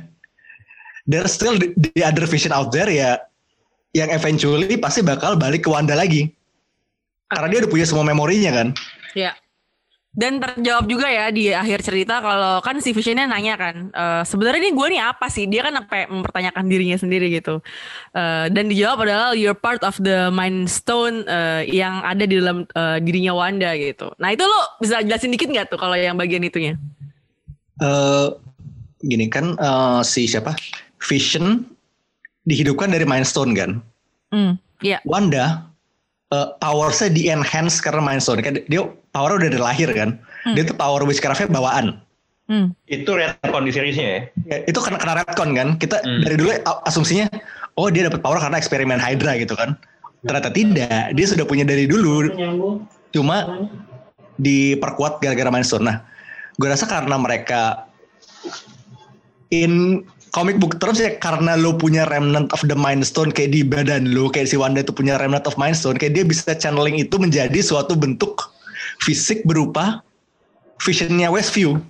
there's 1.07 1.31
still 1.31 1.55
the, 1.55 1.71
the 1.95 2.03
other 2.03 2.27
Vision 2.27 2.51
out 2.51 2.75
there 2.75 2.91
ya 2.91 3.21
yang 3.93 4.09
eventually 4.09 4.75
pasti 4.81 5.05
bakal 5.05 5.37
balik 5.37 5.69
ke 5.69 5.71
Wanda 5.71 5.93
lagi. 5.93 6.33
Karena 7.29 7.49
dia 7.49 7.59
udah 7.65 7.71
punya 7.71 7.87
semua 7.89 8.05
memorinya 8.05 8.51
kan. 8.53 8.69
Ya. 9.13 9.37
Dan 10.13 10.45
terjawab 10.45 10.93
juga 10.93 11.09
ya 11.09 11.33
di 11.33 11.49
akhir 11.57 11.89
cerita 11.89 12.21
kalau 12.21 12.61
kan 12.61 12.77
si 12.85 12.93
Visionnya 12.93 13.25
nanya 13.25 13.57
kan, 13.57 13.89
"Eh, 13.89 14.23
sebenarnya 14.29 14.61
ini 14.61 14.77
gue 14.77 14.87
nih 14.93 15.01
apa 15.01 15.33
sih? 15.33 15.49
Dia 15.49 15.65
kan 15.65 15.73
sampai 15.81 16.05
mempertanyakan 16.05 16.69
dirinya 16.69 17.01
sendiri 17.01 17.33
gitu. 17.33 17.65
Eh, 18.13 18.53
dan 18.53 18.69
dijawab 18.69 19.09
adalah 19.09 19.33
you're 19.33 19.57
part 19.57 19.81
of 19.81 19.97
the 20.05 20.29
Mind 20.29 20.69
Stone 20.69 21.25
eh, 21.25 21.65
yang 21.73 22.05
ada 22.05 22.29
di 22.29 22.37
dalam 22.37 22.69
eh, 22.69 22.99
dirinya 23.01 23.33
Wanda 23.33 23.73
gitu. 23.73 24.13
Nah 24.21 24.37
itu 24.37 24.45
lo 24.45 24.61
bisa 24.85 25.01
jelasin 25.01 25.33
dikit 25.33 25.49
nggak 25.49 25.73
tuh 25.73 25.81
kalau 25.81 25.97
yang 25.97 26.21
bagian 26.21 26.45
itunya? 26.45 26.77
eh 27.83 28.29
gini 29.03 29.27
kan 29.27 29.57
eh, 29.59 30.01
si 30.07 30.29
siapa 30.29 30.55
Vision 31.03 31.67
dihidupkan 32.47 32.93
dari 32.93 33.03
Mind 33.09 33.27
Stone 33.27 33.57
kan. 33.57 33.81
Hmm, 34.29 34.61
iya. 34.85 35.03
Wanda 35.09 35.67
eh 36.33 36.49
powersnya 36.61 37.09
di 37.13 37.33
enhance 37.33 37.81
karena 37.81 38.05
Mind 38.05 38.23
Stone 38.23 38.45
kan 38.45 38.61
dia 38.69 38.85
power 39.13 39.39
udah 39.39 39.49
dari 39.53 39.63
lahir 39.63 39.89
kan. 39.93 40.19
Dia 40.57 40.67
tuh 40.67 40.75
power 40.75 41.05
witchcraftnya 41.07 41.53
bawaan. 41.53 42.01
Hmm. 42.51 42.75
Itu 42.91 43.15
retcon 43.15 43.65
di 43.65 43.73
seriesnya 43.73 44.07
ya? 44.07 44.21
Ya, 44.51 44.57
itu 44.67 44.79
kena 44.83 44.99
kena 44.99 45.23
retcon 45.23 45.55
kan. 45.55 45.69
Kita 45.79 46.03
Hmm. 46.03 46.27
dari 46.27 46.37
dulu 46.37 46.51
asumsinya 46.89 47.31
oh 47.79 47.89
dia 47.89 48.11
dapat 48.11 48.21
power 48.21 48.43
karena 48.43 48.59
eksperimen 48.59 48.99
Hydra 48.99 49.39
gitu 49.39 49.55
kan. 49.55 49.79
Ternyata 50.27 50.51
tidak. 50.51 51.15
Dia 51.15 51.27
sudah 51.29 51.47
punya 51.47 51.63
dari 51.63 51.87
dulu. 51.87 52.29
Cuma 53.15 53.69
diperkuat 54.41 55.23
gara-gara 55.23 55.53
Mind 55.53 55.69
Stone. 55.69 55.87
Nah, 55.87 56.03
gue 56.59 56.69
rasa 56.69 56.89
karena 56.89 57.15
mereka 57.21 57.87
in 59.53 60.03
comic 60.33 60.57
book 60.57 60.81
terms 60.81 60.99
ya 60.99 61.13
karena 61.21 61.61
lo 61.61 61.77
punya 61.77 62.09
remnant 62.09 62.49
of 62.57 62.65
the 62.65 62.75
Mind 62.75 63.05
Stone 63.05 63.31
kayak 63.31 63.53
di 63.53 63.61
badan 63.61 64.11
lo 64.17 64.33
kayak 64.33 64.49
si 64.49 64.57
Wanda 64.57 64.81
itu 64.81 64.91
punya 64.91 65.21
remnant 65.21 65.45
of 65.45 65.55
Mind 65.61 65.77
Stone 65.77 66.01
kayak 66.01 66.17
dia 66.17 66.25
bisa 66.25 66.57
channeling 66.57 66.97
itu 66.97 67.21
menjadi 67.21 67.61
suatu 67.61 67.93
bentuk 67.93 68.49
fisik 69.03 69.43
berupa 69.43 70.07
visionnya 70.79 71.27
Westview. 71.35 71.83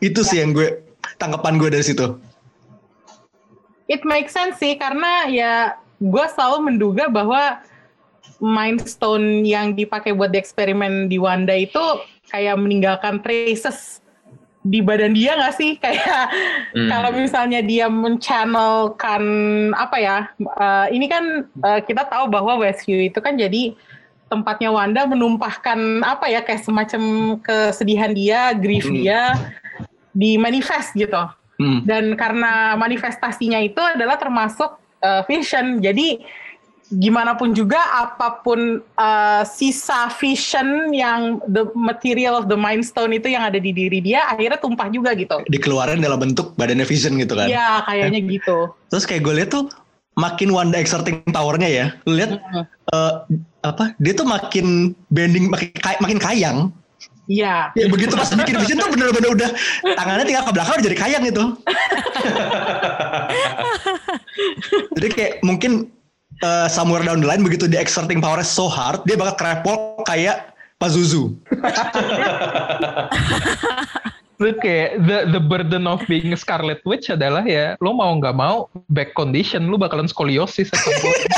Itu 0.00 0.24
sih 0.24 0.40
yang 0.40 0.56
gue 0.56 0.80
tanggapan 1.20 1.60
gue 1.60 1.68
dari 1.68 1.84
situ. 1.84 2.16
It 3.86 4.08
makes 4.08 4.32
sense 4.32 4.56
sih 4.56 4.74
karena 4.80 5.28
ya 5.28 5.52
gue 6.00 6.26
selalu 6.32 6.72
menduga 6.72 7.12
bahwa 7.12 7.60
Mind 8.42 8.82
Stone 8.88 9.46
yang 9.46 9.78
dipakai 9.78 10.16
buat 10.16 10.34
di 10.34 10.40
eksperimen 10.40 11.06
di 11.06 11.20
Wanda 11.20 11.54
itu 11.54 11.78
kayak 12.32 12.58
meninggalkan 12.58 13.22
traces 13.22 14.02
di 14.66 14.82
badan 14.82 15.14
dia 15.14 15.38
nggak 15.38 15.54
sih? 15.54 15.78
Kayak 15.82 16.30
Hmm. 16.72 16.88
kalau 16.88 17.12
misalnya 17.12 17.60
dia 17.60 17.84
menchannelkan 17.92 19.22
apa 19.76 19.96
ya 20.00 20.18
eh, 20.40 20.86
ini 20.96 21.04
kan 21.04 21.44
eh, 21.44 21.80
kita 21.84 22.08
tahu 22.08 22.32
bahwa 22.32 22.64
Westview 22.64 23.12
itu 23.12 23.20
kan 23.20 23.36
jadi 23.36 23.76
tempatnya 24.32 24.72
Wanda 24.72 25.04
menumpahkan 25.04 26.00
apa 26.00 26.32
ya 26.32 26.40
kayak 26.40 26.64
semacam 26.64 27.02
kesedihan 27.44 28.16
dia, 28.16 28.56
grief 28.56 28.88
Hmm. 28.88 28.96
dia 28.96 29.20
di 30.16 30.40
manifest 30.40 30.96
gitu. 30.96 31.20
Hmm. 31.62 31.86
dan 31.86 32.18
karena 32.18 32.74
manifestasinya 32.74 33.62
itu 33.62 33.78
adalah 33.78 34.18
termasuk 34.18 34.82
uh, 35.04 35.22
vision. 35.30 35.78
Jadi 35.78 36.18
gimana 36.92 37.38
pun 37.38 37.56
juga 37.56 37.78
apa 37.78 38.44
pun 38.44 38.82
uh, 38.98 39.42
sisa 39.48 40.12
vision 40.20 40.92
yang 40.92 41.40
the 41.48 41.64
material 41.72 42.36
of 42.36 42.52
the 42.52 42.58
mind 42.58 42.84
stone 42.84 43.16
itu 43.16 43.32
yang 43.32 43.46
ada 43.46 43.56
di 43.56 43.72
diri 43.72 44.04
dia 44.04 44.28
akhirnya 44.28 44.60
tumpah 44.60 44.92
juga 44.92 45.16
gitu. 45.16 45.40
Dikeluarin 45.48 46.04
dalam 46.04 46.20
bentuk 46.20 46.52
badannya 46.60 46.84
Vision 46.84 47.16
gitu 47.16 47.32
kan? 47.32 47.48
Ya 47.48 47.80
kayaknya 47.86 48.20
gitu. 48.26 48.74
Terus 48.92 49.04
kayak 49.08 49.22
gue 49.24 49.34
lihat 49.40 49.50
tuh 49.54 49.64
makin 50.16 50.52
Wanda 50.52 50.76
exerting 50.76 51.24
powernya 51.32 51.68
ya. 51.68 51.86
Lu 52.04 52.16
lihat 52.16 52.36
eh, 52.92 53.12
apa? 53.64 53.94
Dia 54.02 54.12
tuh 54.12 54.26
makin 54.28 54.92
bending 55.08 55.48
makin 55.48 55.70
kay- 55.80 56.00
makin 56.00 56.18
kayang. 56.20 56.58
Iya. 57.30 57.70
Ya 57.78 57.86
begitu 57.86 58.12
pas 58.18 58.28
bikin 58.34 58.58
vision 58.60 58.82
tuh 58.82 58.90
bener-bener 58.90 59.30
udah 59.32 59.50
tangannya 59.98 60.26
tinggal 60.26 60.44
ke 60.44 60.52
belakang 60.52 60.74
udah 60.76 60.84
jadi 60.84 60.98
kayang 60.98 61.24
itu. 61.24 61.44
jadi 64.98 65.08
kayak 65.14 65.32
mungkin 65.46 65.88
eh, 66.42 66.68
somewhere 66.68 67.06
down 67.06 67.22
the 67.22 67.28
line 67.28 67.46
begitu 67.46 67.70
dia 67.70 67.80
exerting 67.80 68.18
powernya 68.18 68.44
so 68.44 68.66
hard 68.66 69.00
dia 69.06 69.14
bakal 69.14 69.38
krepol 69.38 70.02
kayak 70.04 70.52
Pazuzu. 70.82 71.30
Terus 74.42 74.58
kayak 74.58 75.06
the 75.06 75.18
the 75.30 75.38
burden 75.38 75.86
of 75.86 76.02
being 76.10 76.34
Scarlet 76.34 76.82
Witch 76.82 77.06
adalah 77.14 77.46
ya 77.46 77.78
lo 77.78 77.94
mau 77.94 78.10
nggak 78.18 78.34
mau 78.34 78.66
back 78.90 79.14
condition 79.14 79.70
lu 79.70 79.78
bakalan 79.78 80.10
skoliosis 80.10 80.66
at 80.74 80.82
some 80.82 80.98
point. 81.06 81.30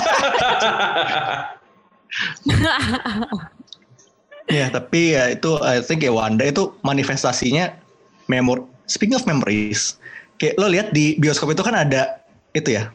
Ya 4.49 4.73
tapi 4.73 5.13
ya 5.13 5.37
itu 5.37 5.61
I 5.61 5.85
think 5.85 6.01
ya 6.01 6.17
Wanda 6.17 6.49
itu 6.49 6.73
manifestasinya 6.81 7.77
memor. 8.25 8.65
Speaking 8.89 9.21
of 9.21 9.29
memories, 9.29 10.01
kayak 10.41 10.57
lo 10.57 10.73
lihat 10.73 10.97
di 10.97 11.21
bioskop 11.21 11.53
itu 11.53 11.61
kan 11.61 11.77
ada 11.77 12.25
itu 12.57 12.73
ya. 12.73 12.89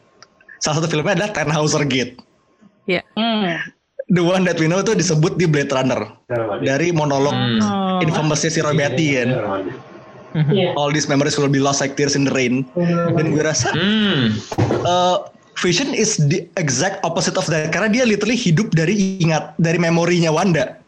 Salah 0.58 0.82
satu 0.82 0.90
filmnya 0.90 1.22
adalah 1.22 1.30
Tannhauser 1.30 1.86
Gate. 1.86 2.18
Ya. 2.90 3.06
The 4.10 4.26
one 4.26 4.42
that 4.42 4.58
we 4.58 4.66
know 4.66 4.82
itu 4.82 4.98
disebut 4.98 5.38
di 5.38 5.46
Blade 5.46 5.70
Runner 5.70 6.18
dari 6.66 6.90
monolog 6.90 7.30
Hmm. 7.30 8.02
infamousnya 8.02 8.50
si 8.50 8.58
Roy 8.58 8.74
Batty 8.74 9.06
kan. 10.32 10.74
All 10.78 10.90
these 10.94 11.10
memories 11.10 11.34
will 11.38 11.50
be 11.50 11.62
lost 11.62 11.82
like 11.82 11.98
tears 11.98 12.14
in 12.14 12.26
the 12.26 12.34
rain. 12.34 12.66
Dan 13.14 13.34
gue 13.34 13.42
rasa 13.42 13.72
Hmm. 13.74 14.38
uh, 14.86 15.28
Vision 15.60 15.92
is 15.92 16.16
the 16.32 16.48
exact 16.56 17.04
opposite 17.04 17.36
of 17.36 17.44
that 17.52 17.68
karena 17.68 17.92
dia 17.92 18.04
literally 18.08 18.38
hidup 18.38 18.72
dari 18.72 19.20
ingat 19.20 19.52
dari 19.60 19.76
memorinya 19.76 20.32
Wanda. 20.32 20.80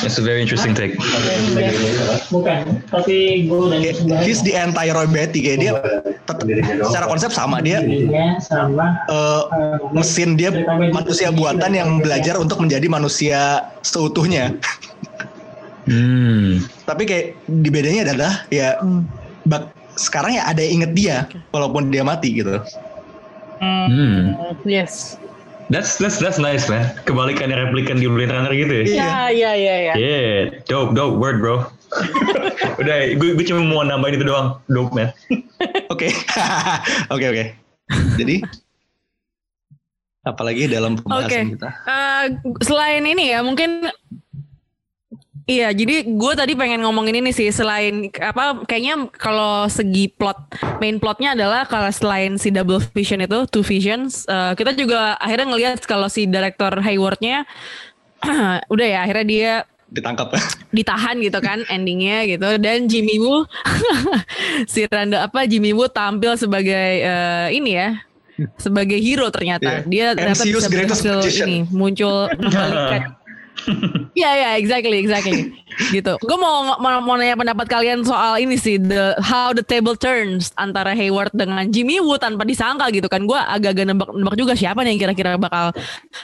That's 0.00 0.16
a 0.16 0.24
very 0.24 0.40
interesting 0.40 0.72
take. 0.72 0.96
Bukan, 2.32 2.82
tapi 2.88 3.46
gue 3.46 3.58
udah 3.68 3.78
Kayak, 3.78 4.24
He's 4.24 4.40
the 4.40 4.56
anti 4.56 4.88
Roy 4.90 5.06
Batty 5.06 5.44
kayak 5.44 5.58
dia 5.60 5.72
tetap 6.24 6.40
secara 6.88 7.06
konsep 7.06 7.30
sama 7.30 7.60
dia 7.60 7.84
dirinya 7.84 8.40
sama 8.40 8.96
uh, 9.12 9.44
mesin 9.92 10.40
dia 10.40 10.50
manusia 10.90 11.28
buatan 11.28 11.76
yang 11.76 12.00
belajar 12.00 12.40
untuk 12.40 12.64
menjadi 12.64 12.88
manusia 12.88 13.68
seutuhnya. 13.84 14.56
Hmm. 15.84 16.64
Tapi 16.88 17.02
kayak 17.04 17.26
di 17.48 17.68
bedanya 17.68 18.08
adalah 18.08 18.32
ya 18.48 18.80
bak 19.44 19.72
sekarang 19.94 20.34
ya 20.34 20.48
ada 20.48 20.64
yang 20.64 20.82
inget 20.82 20.92
dia 20.96 21.16
walaupun 21.52 21.92
dia 21.92 22.02
mati 22.02 22.40
gitu. 22.40 22.58
Hmm. 23.60 24.34
yes 24.66 25.16
That's 25.72 25.96
that's 25.96 26.20
that's 26.20 26.36
nice 26.36 26.68
man. 26.68 26.92
Kebalikannya 27.08 27.56
replikan 27.56 27.96
di 27.96 28.04
Blade 28.04 28.28
Runner 28.28 28.52
gitu 28.52 28.84
ya. 28.84 28.84
ya 28.84 29.12
ya 29.32 29.52
ya 29.56 29.76
ya 29.80 29.94
Yeah, 29.96 30.60
dope, 30.68 30.92
dope 30.92 31.16
word 31.16 31.40
bro. 31.40 31.64
Udah, 32.80 32.96
gue, 33.16 33.28
gue 33.32 33.46
cuma 33.48 33.64
mau 33.64 33.80
nambahin 33.80 34.20
itu 34.20 34.28
doang. 34.28 34.60
Dope 34.68 34.92
man. 34.92 35.08
Oke. 35.92 36.12
Oke 37.14 37.26
oke. 37.32 37.44
Jadi 38.20 38.44
apalagi 40.24 40.68
dalam 40.68 41.00
pembahasan 41.00 41.56
kita. 41.56 41.68
Eh, 41.84 42.24
selain 42.64 43.04
ini 43.04 43.32
ya 43.32 43.44
mungkin 43.44 43.88
Iya, 45.44 45.76
jadi 45.76 46.08
gue 46.08 46.32
tadi 46.32 46.56
pengen 46.56 46.80
ngomongin 46.80 47.20
ini 47.20 47.28
sih 47.28 47.52
selain 47.52 48.08
apa 48.16 48.64
kayaknya 48.64 49.12
kalau 49.12 49.68
segi 49.68 50.08
plot 50.08 50.40
main 50.80 50.96
plotnya 50.96 51.36
adalah 51.36 51.68
kalau 51.68 51.92
selain 51.92 52.40
si 52.40 52.48
double 52.48 52.80
vision 52.96 53.20
itu 53.20 53.44
two 53.52 53.60
visions, 53.60 54.24
eh, 54.24 54.56
kita 54.56 54.72
juga 54.72 55.20
akhirnya 55.20 55.52
ngelihat 55.52 55.84
kalau 55.84 56.08
si 56.08 56.24
director 56.24 56.80
Haywardnya 56.80 57.44
udah 58.72 58.86
ya 58.88 58.98
akhirnya 59.04 59.26
dia 59.28 59.52
ditangkap. 59.92 60.32
ditahan 60.72 61.20
gitu 61.20 61.38
kan 61.44 61.60
endingnya 61.74 62.24
gitu 62.24 62.48
dan 62.56 62.88
Jimmy 62.88 63.20
Woo 63.20 63.44
si 64.72 64.88
Randall 64.88 65.28
apa 65.28 65.44
Jimmy 65.44 65.76
Woo 65.76 65.92
tampil 65.92 66.40
sebagai 66.40 67.04
eh, 67.04 67.48
ini 67.52 67.76
ya 67.76 68.00
sebagai 68.58 68.98
hero 68.98 69.30
ternyata 69.30 69.84
Yeah. 69.84 69.86
dia 69.86 70.06
ternyata 70.16 70.42
MCU's 70.42 70.66
bisa 70.66 70.68
berhasil 70.72 71.16
ini 71.46 71.68
muncul 71.70 72.26
membalikan 72.42 73.14
Iya 74.18 74.30
ya 74.30 74.50
exactly 74.62 75.02
exactly 75.02 75.64
gitu. 75.90 76.14
Gue 76.22 76.38
mau, 76.38 76.78
mau 76.78 77.02
mau 77.02 77.14
nanya 77.18 77.34
pendapat 77.34 77.66
kalian 77.66 78.06
soal 78.06 78.38
ini 78.38 78.54
sih 78.54 78.78
the 78.78 79.18
how 79.18 79.50
the 79.50 79.64
table 79.64 79.98
turns 79.98 80.54
antara 80.54 80.94
Hayward 80.94 81.34
dengan 81.34 81.66
Jimmy 81.66 81.98
Woo 81.98 82.14
tanpa 82.14 82.46
disangka 82.46 82.90
gitu 82.94 83.10
kan. 83.10 83.26
Gue 83.26 83.38
agak-agak 83.38 83.90
nebak-nebak 83.90 84.34
juga 84.38 84.52
siapa 84.54 84.86
nih 84.86 84.94
yang 84.94 85.00
kira-kira 85.02 85.30
bakal 85.34 85.74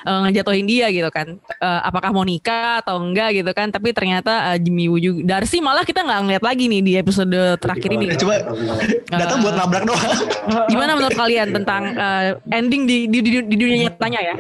eh, 0.07 0.19
ngejatuhin 0.29 0.67
dia 0.71 0.87
gitu 0.95 1.11
kan. 1.11 1.35
Eh, 1.39 1.81
apakah 1.83 2.15
mau 2.15 2.23
nikah 2.23 2.83
atau 2.85 3.03
enggak 3.03 3.43
gitu 3.43 3.51
kan. 3.51 3.75
Tapi 3.75 3.91
ternyata 3.91 4.55
eh, 4.55 4.59
Jimmy 4.63 4.87
Woo 4.87 5.03
juga. 5.03 5.39
Darcy 5.39 5.59
malah 5.59 5.83
kita 5.83 6.07
nggak 6.07 6.21
ngeliat 6.27 6.45
lagi 6.47 6.65
nih 6.71 6.81
di 6.87 6.93
episode 6.95 7.35
terakhir 7.59 7.91
ini. 7.91 8.15
Cuma 8.15 8.39
datang 9.11 9.43
buat 9.43 9.55
nabrak 9.59 9.83
doang. 9.83 10.15
Gimana 10.71 10.95
menurut 10.95 11.17
kalian 11.19 11.51
tentang 11.51 11.83
eh, 11.99 12.39
ending 12.55 12.87
di, 12.87 13.11
di, 13.11 13.19
di, 13.19 13.31
di 13.43 13.57
dunia 13.59 13.91
nyatanya 13.91 14.21
ya? 14.23 14.37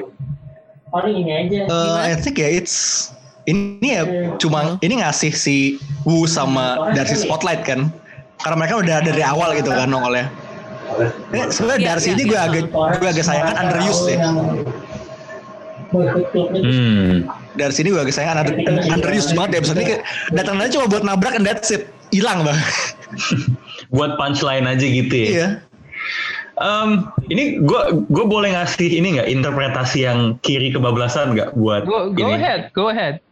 Paling 0.91 1.15
ini 1.23 1.33
aja. 1.47 1.61
Eh, 1.71 1.99
I 2.11 2.15
think 2.19 2.43
ya 2.43 2.51
it's 2.51 3.09
ini 3.47 3.97
ya 3.97 4.03
cuma 4.37 4.77
ini 4.83 5.01
ngasih 5.01 5.33
si 5.33 5.81
Wu 6.05 6.27
sama 6.27 6.93
Darcy 6.93 7.25
spotlight 7.27 7.63
kan. 7.63 7.91
Karena 8.41 8.57
mereka 8.57 8.75
udah 8.81 8.97
dari 9.05 9.23
awal 9.23 9.53
gitu 9.55 9.71
kan 9.71 9.89
nongolnya. 9.91 10.27
Eh, 11.31 11.47
Sebenarnya 11.55 11.81
Iya, 11.81 11.89
Darcy 11.95 12.09
iya, 12.11 12.15
ini 12.19 12.23
gue 12.27 12.41
agak 12.41 12.65
gue 12.73 13.09
agak 13.09 13.25
sayangkan 13.25 13.57
underused 13.63 14.07
ya. 14.11 14.19
Hmm. 15.91 17.27
Dari 17.59 17.73
sini 17.75 17.91
gue 17.91 17.99
agak 17.99 18.15
sayang 18.15 18.39
under, 18.39 18.55
underused 18.95 19.35
banget 19.35 19.59
ya 19.59 19.75
ini 19.75 19.85
kayak 19.87 20.03
datang 20.35 20.63
aja 20.63 20.71
cuma 20.79 20.87
buat 20.87 21.03
nabrak 21.03 21.35
and 21.35 21.47
that's 21.47 21.75
it. 21.75 21.91
Hilang 22.11 22.43
bang. 22.43 22.59
Buat 23.95 24.19
punchline 24.19 24.67
aja 24.67 24.83
gitu 24.83 25.15
ya. 25.15 25.27
Iya. 25.31 25.49
Em, 26.61 27.09
ini 27.33 27.57
gue 27.65 27.83
gue 28.13 28.27
boleh 28.29 28.53
ngasih 28.53 28.93
ini 28.93 29.17
nggak 29.17 29.33
interpretasi 29.33 30.05
yang 30.05 30.37
kiri 30.45 30.69
kebablasan 30.69 31.33
nggak 31.33 31.57
buat 31.57 31.89
Go, 31.89 32.13
go 32.13 32.29
ini? 32.29 32.37
ahead, 32.37 32.69
go 32.77 32.93
ahead. 32.93 33.25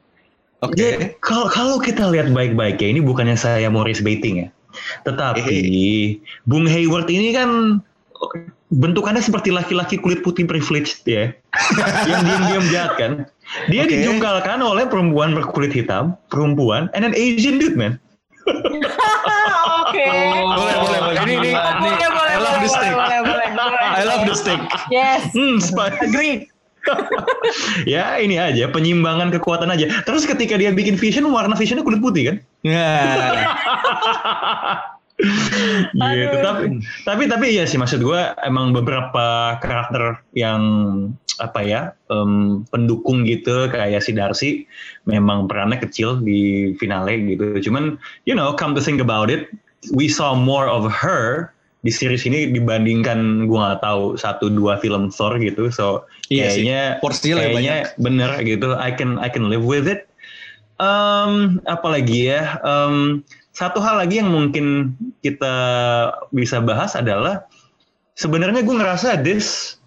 Oke. 0.64 0.74
Ya, 0.80 1.12
kalau 1.20 1.46
kalau 1.52 1.76
kita 1.76 2.08
lihat 2.08 2.32
baik-baik 2.32 2.80
ya 2.80 2.88
ini 2.88 3.04
bukannya 3.04 3.36
saya 3.36 3.68
Morris 3.68 4.00
baiting 4.00 4.42
ya, 4.42 4.48
tetapi 5.04 5.60
Bung 6.48 6.64
Hayward 6.64 7.06
ini 7.12 7.36
kan 7.36 7.78
bentukannya 8.72 9.20
seperti 9.22 9.52
laki-laki 9.52 10.00
kulit 10.00 10.24
putih 10.24 10.48
privileged 10.48 11.04
ya, 11.04 11.30
yang 12.10 12.20
diam-diam 12.24 12.64
jahat 12.72 12.92
kan. 12.96 13.12
Dia 13.68 13.84
Oke. 13.84 13.92
dijungkalkan 13.92 14.58
oleh 14.64 14.88
perempuan 14.88 15.36
berkulit 15.36 15.70
hitam, 15.70 16.16
perempuan, 16.32 16.88
and 16.96 17.04
an 17.04 17.12
Asian 17.12 17.60
dude 17.60 17.76
man. 17.76 18.00
Oke. 19.84 20.04
Boleh 20.04 20.76
boleh 20.82 20.98
boleh. 21.02 21.16
Ini 21.24 21.34
ini, 21.40 21.50
ini 21.52 21.90
I 21.98 22.38
love 22.38 22.58
this 22.62 22.74
thing. 22.76 22.94
I 22.94 24.02
love 24.04 24.22
this 24.28 24.42
thing. 24.44 24.60
Yes. 24.92 25.32
Hmm, 25.34 25.58
Agree. 26.02 26.48
ya 27.94 28.16
ini 28.16 28.40
aja 28.40 28.70
penyimbangan 28.72 29.28
kekuatan 29.34 29.68
aja. 29.68 29.88
Terus 30.08 30.24
ketika 30.24 30.56
dia 30.56 30.72
bikin 30.72 30.96
vision 30.96 31.28
warna 31.28 31.52
visionnya 31.52 31.84
kulit 31.84 32.00
putih 32.00 32.32
kan? 32.32 32.36
Ya. 32.64 32.96
gitu. 35.98 36.36
Tapi 36.42 36.64
tapi 37.02 37.22
tapi 37.26 37.46
iya 37.58 37.66
sih 37.66 37.78
maksud 37.78 38.02
gue 38.02 38.20
emang 38.46 38.70
beberapa 38.70 39.58
karakter 39.58 40.22
yang 40.34 40.60
apa 41.38 41.62
ya 41.62 41.80
em, 42.10 42.66
pendukung 42.70 43.22
gitu 43.22 43.70
kayak 43.70 44.02
si 44.02 44.10
Darcy 44.14 44.50
memang 45.06 45.46
perannya 45.46 45.78
kecil 45.78 46.22
di 46.22 46.72
finale 46.78 47.18
gitu. 47.26 47.70
Cuman 47.70 47.98
you 48.26 48.34
know 48.34 48.54
come 48.54 48.74
to 48.74 48.82
think 48.82 49.02
about 49.02 49.30
it, 49.30 49.50
we 49.94 50.06
saw 50.06 50.34
more 50.34 50.66
of 50.70 50.86
her 50.90 51.50
di 51.86 51.94
series 51.94 52.26
ini 52.26 52.50
dibandingkan 52.50 53.46
gue 53.46 53.58
nggak 53.58 53.86
tahu 53.86 54.18
satu 54.18 54.50
dua 54.50 54.82
film 54.82 55.14
Thor 55.14 55.38
gitu. 55.38 55.70
So 55.70 56.06
Iya 56.28 56.52
sih. 56.52 56.66
kayaknya 56.66 56.82
Porsinya 57.00 57.36
lebih 57.38 57.54
kayaknya 57.54 57.76
bener 58.02 58.30
gitu. 58.42 58.68
I 58.74 58.90
can 58.90 59.16
I 59.22 59.30
can 59.30 59.46
live 59.46 59.62
with 59.62 59.86
it. 59.86 60.10
Um, 60.78 61.58
apalagi 61.66 62.30
ya, 62.30 62.62
um, 62.62 63.26
satu 63.50 63.82
hal 63.82 63.98
lagi 63.98 64.22
yang 64.22 64.30
mungkin 64.30 64.94
kita 65.26 65.54
bisa 66.30 66.62
bahas 66.62 66.94
adalah 66.94 67.50
sebenarnya 68.14 68.62
gue 68.62 68.76
ngerasa 68.78 69.18
this 69.18 69.78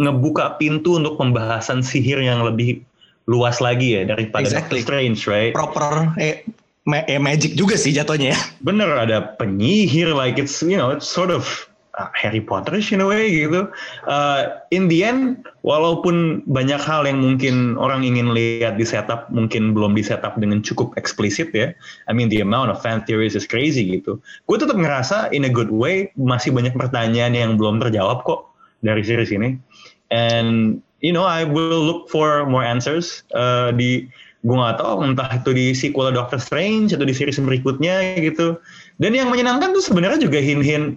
ngebuka 0.00 0.56
pintu 0.56 0.96
untuk 0.96 1.20
pembahasan 1.20 1.84
sihir 1.84 2.16
yang 2.24 2.40
lebih 2.40 2.80
luas 3.28 3.60
lagi 3.60 4.00
ya 4.00 4.08
daripada 4.08 4.48
Exactly. 4.48 4.80
Doctor 4.80 4.96
Strange, 4.96 5.20
right? 5.28 5.52
Proper 5.52 6.16
eh, 6.16 6.42
ma- 6.88 7.04
eh, 7.04 7.20
magic 7.20 7.52
juga 7.54 7.76
sih 7.76 7.92
jatuhnya 7.92 8.32
ya. 8.32 8.40
Bener 8.64 8.88
ada 8.88 9.36
penyihir, 9.36 10.16
like 10.16 10.40
it's 10.40 10.64
you 10.64 10.80
know 10.80 10.90
it's 10.90 11.06
sort 11.06 11.28
of 11.28 11.68
Harry 12.16 12.40
Potterish 12.40 12.88
in 12.88 13.04
a 13.04 13.06
way 13.06 13.28
gitu. 13.28 13.68
Uh, 14.08 14.48
in 14.72 14.88
the 14.88 15.04
end, 15.04 15.44
walaupun 15.60 16.40
banyak 16.48 16.80
hal 16.80 17.04
yang 17.04 17.20
mungkin 17.20 17.76
orang 17.76 18.00
ingin 18.00 18.32
lihat 18.32 18.80
di 18.80 18.86
setup, 18.88 19.28
mungkin 19.28 19.76
belum 19.76 19.92
di 19.92 20.00
setup 20.00 20.40
dengan 20.40 20.64
cukup 20.64 20.96
eksplisit 20.96 21.52
ya. 21.52 21.76
I 22.08 22.12
mean 22.16 22.32
the 22.32 22.40
amount 22.40 22.72
of 22.72 22.80
fan 22.80 23.04
theories 23.04 23.36
is 23.36 23.44
crazy 23.44 23.84
gitu. 23.84 24.16
Gue 24.48 24.56
tetap 24.56 24.80
ngerasa 24.80 25.36
in 25.36 25.44
a 25.44 25.52
good 25.52 25.68
way 25.68 26.08
masih 26.16 26.56
banyak 26.56 26.72
pertanyaan 26.72 27.36
yang 27.36 27.60
belum 27.60 27.76
terjawab 27.84 28.24
kok 28.24 28.48
dari 28.80 29.04
series 29.04 29.28
ini. 29.28 29.60
And 30.08 30.80
you 31.04 31.12
know 31.12 31.28
I 31.28 31.44
will 31.44 31.76
look 31.76 32.08
for 32.08 32.48
more 32.48 32.64
answers 32.64 33.20
uh, 33.36 33.68
di 33.68 34.08
gue 34.42 34.56
nggak 34.56 34.80
tahu 34.80 35.06
entah 35.06 35.30
itu 35.38 35.54
di 35.54 35.66
sequel 35.76 36.10
Doctor 36.16 36.40
Strange 36.40 36.96
atau 36.96 37.04
di 37.04 37.12
series 37.12 37.36
berikutnya 37.36 38.16
gitu. 38.16 38.56
Dan 38.96 39.12
yang 39.12 39.28
menyenangkan 39.28 39.76
tuh 39.76 39.84
sebenarnya 39.84 40.24
juga 40.24 40.40
hint-hint 40.40 40.96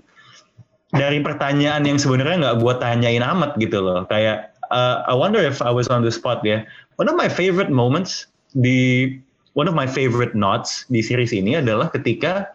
dari 0.93 1.23
pertanyaan 1.23 1.87
yang 1.87 1.97
sebenarnya 1.97 2.37
nggak 2.45 2.57
buat 2.61 2.77
tanyain 2.83 3.25
amat 3.25 3.57
gitu 3.57 3.81
loh. 3.81 4.05
Kayak 4.05 4.53
uh, 4.69 5.01
I 5.09 5.15
wonder 5.17 5.41
if 5.41 5.63
I 5.65 5.73
was 5.73 5.89
on 5.89 6.05
the 6.05 6.13
spot 6.13 6.45
ya. 6.45 6.61
One 7.01 7.09
of 7.09 7.17
my 7.17 7.27
favorite 7.31 7.73
moments 7.73 8.29
di 8.53 9.09
one 9.57 9.65
of 9.65 9.73
my 9.73 9.89
favorite 9.89 10.37
notes 10.37 10.85
di 10.87 11.01
series 11.01 11.33
ini 11.33 11.57
adalah 11.57 11.89
ketika 11.89 12.53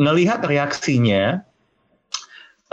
ngelihat 0.00 0.42
reaksinya 0.44 1.40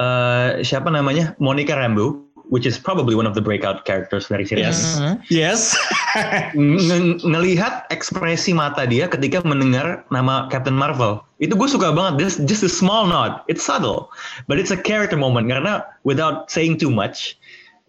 uh, 0.02 0.60
siapa 0.66 0.90
namanya 0.90 1.38
Monica 1.38 1.78
Rambeau, 1.78 2.25
which 2.50 2.66
is 2.66 2.78
probably 2.78 3.16
one 3.16 3.26
of 3.26 3.34
the 3.34 3.42
breakout 3.42 3.86
characters 3.86 4.30
dari 4.30 4.46
series. 4.46 4.98
ini. 4.98 5.18
Yes. 5.30 5.74
Nge- 6.56 7.22
ngelihat 7.26 7.90
ekspresi 7.90 8.54
mata 8.54 8.86
dia 8.86 9.10
ketika 9.10 9.42
mendengar 9.42 10.06
nama 10.14 10.48
Captain 10.54 10.78
Marvel. 10.78 11.22
Itu 11.42 11.58
gue 11.58 11.70
suka 11.70 11.92
banget. 11.92 12.22
Just, 12.22 12.38
just 12.46 12.64
a 12.64 12.72
small 12.72 13.10
nod. 13.10 13.42
It's 13.50 13.66
subtle. 13.66 14.14
But 14.48 14.62
it's 14.62 14.72
a 14.72 14.80
character 14.80 15.18
moment. 15.18 15.50
Karena 15.50 15.84
without 16.06 16.48
saying 16.54 16.78
too 16.78 16.94
much, 16.94 17.36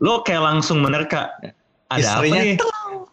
lo 0.01 0.25
kayak 0.25 0.43
langsung 0.45 0.81
menerka. 0.81 1.31
Ada 1.87 2.19
Istrinya, 2.19 2.43
apa 2.43 2.43
nih? 2.43 2.55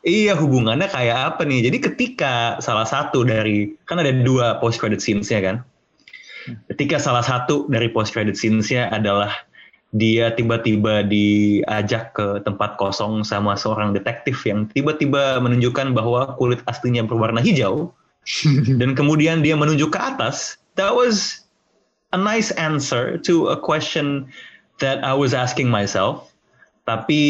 Iya 0.03 0.33
hubungannya 0.35 0.89
kayak 0.89 1.17
apa 1.35 1.45
nih? 1.45 1.69
Jadi 1.69 1.77
ketika 1.79 2.57
salah 2.59 2.83
satu 2.89 3.21
dari 3.23 3.71
kan 3.85 4.01
ada 4.01 4.11
dua 4.11 4.57
post 4.57 4.81
credit 4.81 4.99
scenes-nya 4.99 5.39
kan. 5.39 5.55
Ketika 6.67 6.99
salah 6.99 7.23
satu 7.23 7.69
dari 7.71 7.87
post 7.87 8.11
credit 8.11 8.35
scenes-nya 8.35 8.91
adalah 8.91 9.31
dia 9.93 10.33
tiba-tiba 10.33 11.05
diajak 11.05 12.17
ke 12.17 12.41
tempat 12.41 12.81
kosong 12.81 13.21
sama 13.21 13.53
seorang 13.53 13.93
detektif 13.93 14.41
yang 14.41 14.65
tiba-tiba 14.73 15.37
menunjukkan 15.37 15.93
bahwa 15.93 16.33
kulit 16.41 16.65
aslinya 16.65 17.05
berwarna 17.05 17.45
hijau 17.45 17.93
dan 18.81 18.97
kemudian 18.97 19.45
dia 19.45 19.53
menunjuk 19.53 19.93
ke 19.93 19.99
atas. 20.01 20.57
That 20.73 20.97
was 20.97 21.45
a 22.09 22.17
nice 22.17 22.49
answer 22.57 23.21
to 23.29 23.53
a 23.53 23.57
question 23.57 24.25
that 24.81 25.05
I 25.05 25.13
was 25.13 25.37
asking 25.37 25.69
myself. 25.69 26.33
Tapi 26.89 27.21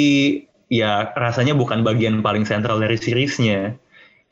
ya 0.72 1.12
rasanya 1.20 1.54
bukan 1.60 1.84
bagian 1.84 2.24
paling 2.24 2.48
sentral 2.48 2.80
dari 2.80 2.96
seriesnya. 2.96 3.76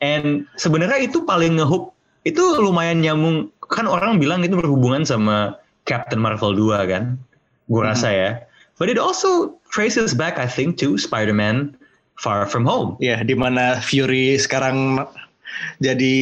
And 0.00 0.48
sebenarnya 0.56 1.04
itu 1.12 1.28
paling 1.28 1.60
ngehook 1.60 1.92
itu 2.24 2.40
lumayan 2.58 3.04
nyambung 3.04 3.52
kan 3.68 3.84
orang 3.84 4.16
bilang 4.16 4.40
itu 4.40 4.56
berhubungan 4.56 5.04
sama 5.04 5.60
Captain 5.84 6.18
Marvel 6.18 6.56
2 6.56 6.88
kan. 6.88 7.20
Gue 7.72 7.82
rasa 7.82 8.12
ya. 8.12 8.30
But 8.76 8.92
it 8.92 9.00
also 9.00 9.56
traces 9.72 10.12
back 10.12 10.36
I 10.36 10.44
think 10.44 10.76
to 10.84 11.00
Spider-Man 11.00 11.72
Far 12.20 12.44
From 12.44 12.68
Home. 12.68 13.00
Ya, 13.00 13.24
di 13.24 13.32
mana 13.32 13.80
Fury 13.80 14.36
sekarang 14.36 15.00
jadi 15.80 16.16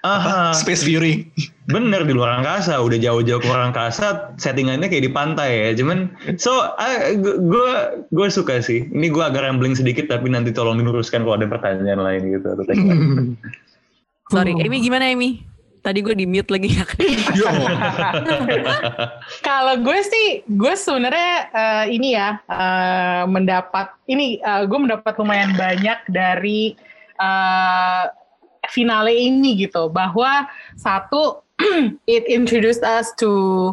Aha. 0.00 0.56
Space 0.56 0.80
Fury. 0.80 1.28
Bener 1.68 2.08
di 2.08 2.16
luar 2.16 2.40
angkasa, 2.40 2.80
udah 2.80 2.96
jauh-jauh 2.96 3.38
ke 3.38 3.46
luar 3.46 3.68
angkasa, 3.68 4.32
settingannya 4.40 4.88
kayak 4.88 5.04
di 5.06 5.12
pantai 5.12 5.50
ya. 5.68 5.70
Cuman, 5.76 6.08
so 6.40 6.72
gue 7.20 7.70
gue 8.08 8.28
suka 8.32 8.64
sih. 8.64 8.88
Ini 8.88 9.12
gue 9.12 9.20
agak 9.20 9.44
rambling 9.44 9.76
sedikit, 9.76 10.08
tapi 10.08 10.32
nanti 10.32 10.56
tolong 10.56 10.80
diluruskan 10.80 11.22
kalau 11.22 11.36
ada 11.36 11.46
pertanyaan 11.46 12.00
lain 12.00 12.22
gitu. 12.32 12.46
Atau. 12.48 12.64
Sorry, 14.34 14.56
Amy 14.56 14.78
gimana 14.80 15.10
Amy? 15.10 15.49
Tadi 15.80 16.04
gue 16.04 16.12
di 16.12 16.28
mute 16.28 16.52
lagi 16.52 16.68
ya. 16.76 16.84
Kalau 19.48 19.74
gue 19.80 19.98
sih, 20.04 20.44
gue 20.44 20.74
sebenarnya 20.76 21.34
eh, 21.50 21.84
ini 21.96 22.08
ya 22.12 22.36
eh, 22.44 23.24
mendapat 23.24 23.96
ini 24.08 24.40
eh, 24.40 24.62
gue 24.68 24.78
mendapat 24.78 25.16
lumayan 25.16 25.56
banyak 25.56 26.04
dari 26.12 26.76
eh, 27.16 28.04
finale 28.68 29.16
ini 29.16 29.64
gitu 29.64 29.88
bahwa 29.88 30.44
satu 30.76 31.40
it 32.06 32.24
introduced 32.28 32.84
us 32.84 33.12
to 33.16 33.72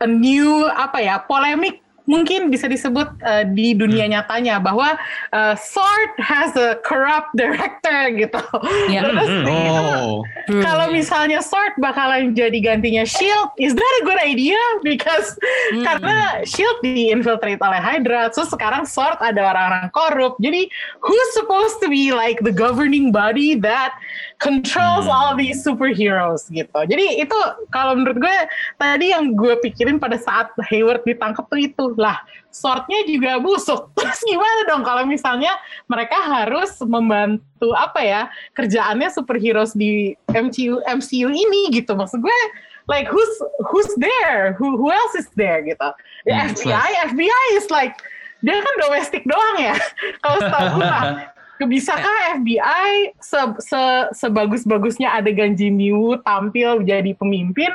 a 0.00 0.08
new 0.08 0.68
apa 0.72 1.02
ya 1.02 1.20
polemik 1.24 1.82
mungkin 2.08 2.48
bisa 2.48 2.64
disebut 2.66 3.04
uh, 3.20 3.44
di 3.44 3.76
dunia 3.76 4.08
nyatanya 4.08 4.56
bahwa 4.58 4.96
uh, 5.30 5.54
Sword 5.54 6.16
has 6.16 6.56
a 6.56 6.80
corrupt 6.82 7.30
director 7.36 8.08
gitu. 8.24 8.40
Ya. 8.88 9.04
Terus 9.04 9.28
Hmm, 9.28 9.46
Oh. 9.68 10.24
kalau 10.64 10.88
misalnya 10.88 11.44
Sword 11.44 11.76
bakalan 11.76 12.32
jadi 12.32 12.56
gantinya 12.64 13.04
Shield, 13.04 13.52
is 13.60 13.76
that 13.76 13.92
a 14.00 14.02
good 14.08 14.16
idea? 14.18 14.56
Because 14.80 15.36
karena 15.84 16.40
Shield 16.48 16.80
diinfiltrate 16.80 17.60
oleh 17.60 17.76
Hydra, 17.76 18.32
terus 18.32 18.48
sekarang 18.48 18.88
Sword 18.88 19.20
ada 19.20 19.52
orang-orang 19.52 19.92
korup. 19.92 20.40
Jadi 20.40 20.72
who's 21.04 21.30
supposed 21.36 21.76
to 21.84 21.92
be 21.92 22.16
like 22.16 22.40
the 22.40 22.54
governing 22.54 23.12
body 23.12 23.52
that 23.60 23.92
controls 24.38 25.10
all 25.10 25.34
these 25.34 25.58
superheroes 25.66 26.46
gitu. 26.54 26.78
Jadi 26.86 27.26
itu 27.26 27.38
kalau 27.74 27.98
menurut 27.98 28.22
gue 28.22 28.36
tadi 28.78 29.10
yang 29.10 29.34
gue 29.34 29.58
pikirin 29.58 29.98
pada 29.98 30.14
saat 30.14 30.54
Hayward 30.70 31.02
ditangkap 31.02 31.50
tuh 31.50 31.58
itu 31.58 31.84
lah 31.98 32.22
swordnya 32.54 33.02
juga 33.04 33.42
busuk. 33.42 33.90
Terus 33.98 34.22
gimana 34.22 34.60
dong 34.70 34.86
kalau 34.86 35.02
misalnya 35.04 35.50
mereka 35.90 36.16
harus 36.22 36.70
membantu 36.86 37.74
apa 37.74 38.00
ya 38.00 38.22
kerjaannya 38.54 39.10
superheroes 39.10 39.74
di 39.74 40.14
MCU 40.30 40.86
MCU 40.86 41.28
ini 41.34 41.74
gitu. 41.74 41.98
Maksud 41.98 42.22
gue 42.22 42.38
like 42.86 43.10
who's 43.10 43.34
who's 43.66 43.90
there? 43.98 44.54
Who 44.54 44.78
who 44.78 44.94
else 44.94 45.18
is 45.18 45.28
there 45.34 45.66
gitu. 45.66 45.90
Ya, 46.30 46.46
Hmm, 46.46 46.54
FBI 46.54 46.90
FBI 47.10 47.46
is 47.58 47.66
like 47.74 47.98
dia 48.38 48.54
kan 48.54 48.74
domestik 48.86 49.26
doang 49.26 49.56
ya. 49.58 49.74
Kalau 50.22 50.38
setahu 50.46 50.66
gue 50.78 50.86
lah 51.64 51.68
Bisakah 51.68 52.16
FBI 52.38 53.18
se, 53.18 53.40
se, 53.58 53.82
sebagus-bagusnya 54.14 55.10
adegan 55.10 55.58
Jimmy 55.58 55.90
Woo 55.90 56.20
tampil 56.22 56.86
jadi 56.86 57.10
pemimpin? 57.18 57.74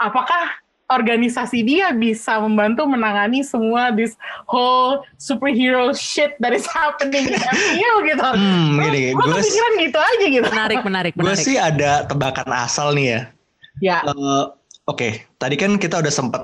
Apakah 0.00 0.58
organisasi 0.90 1.64
dia 1.64 1.94
bisa 1.96 2.36
membantu 2.42 2.84
menangani 2.84 3.40
semua 3.40 3.94
this 3.94 4.12
whole 4.44 5.06
superhero 5.16 5.94
shit 5.96 6.36
that 6.42 6.52
is 6.52 6.66
happening 6.68 7.30
in 7.30 7.38
MCU 7.38 7.92
gitu? 8.04 8.28
Hmm, 8.34 8.76
gini, 8.82 9.16
Gue 9.16 9.24
gue 9.24 9.34
kepikiran 9.38 9.72
gitu 9.78 9.98
aja 10.02 10.26
gitu. 10.28 10.48
Menarik, 10.52 10.78
menarik, 10.84 11.12
gue 11.16 11.22
menarik. 11.24 11.40
sih 11.40 11.56
ada 11.56 12.04
tebakan 12.04 12.50
asal 12.52 12.92
nih 12.92 13.06
ya. 13.06 13.20
Ya, 13.80 13.98
Eh, 14.04 14.46
Oke, 14.82 15.30
tadi 15.38 15.54
kan 15.54 15.78
kita 15.78 16.02
udah 16.02 16.10
sempet 16.10 16.42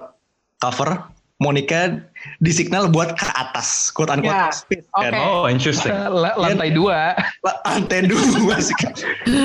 cover 0.62 1.10
Monica 1.38 2.02
disignal 2.42 2.90
buat 2.90 3.14
ke 3.14 3.26
atas, 3.30 3.94
quote 3.94 4.10
unquote 4.10 4.34
Ya, 4.34 4.50
space 4.50 4.82
oke. 4.90 5.06
kan. 5.06 5.12
Oh, 5.14 5.46
interesting. 5.46 5.94
La- 5.94 6.34
lantai 6.34 6.74
dua. 6.74 7.14
La- 7.46 7.60
Lantai 7.62 8.10
dua 8.10 8.58
sih. 8.58 8.74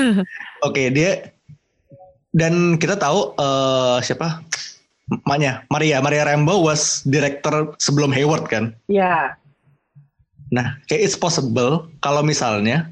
Oke, 0.66 0.90
dia 0.90 1.30
dan 2.34 2.74
kita 2.76 2.98
tahu 2.98 3.38
eh, 3.38 4.02
siapa? 4.02 4.42
Maknya 5.22 5.62
Maria 5.70 6.02
Maria 6.02 6.26
Rambo 6.26 6.58
was 6.58 7.06
director 7.06 7.70
sebelum 7.78 8.10
Hayward 8.10 8.50
kan. 8.50 8.74
ya. 8.90 9.38
Nah, 10.50 10.78
kayak 10.86 11.02
it's 11.04 11.14
possible 11.14 11.86
kalau 11.98 12.22
misalnya 12.22 12.90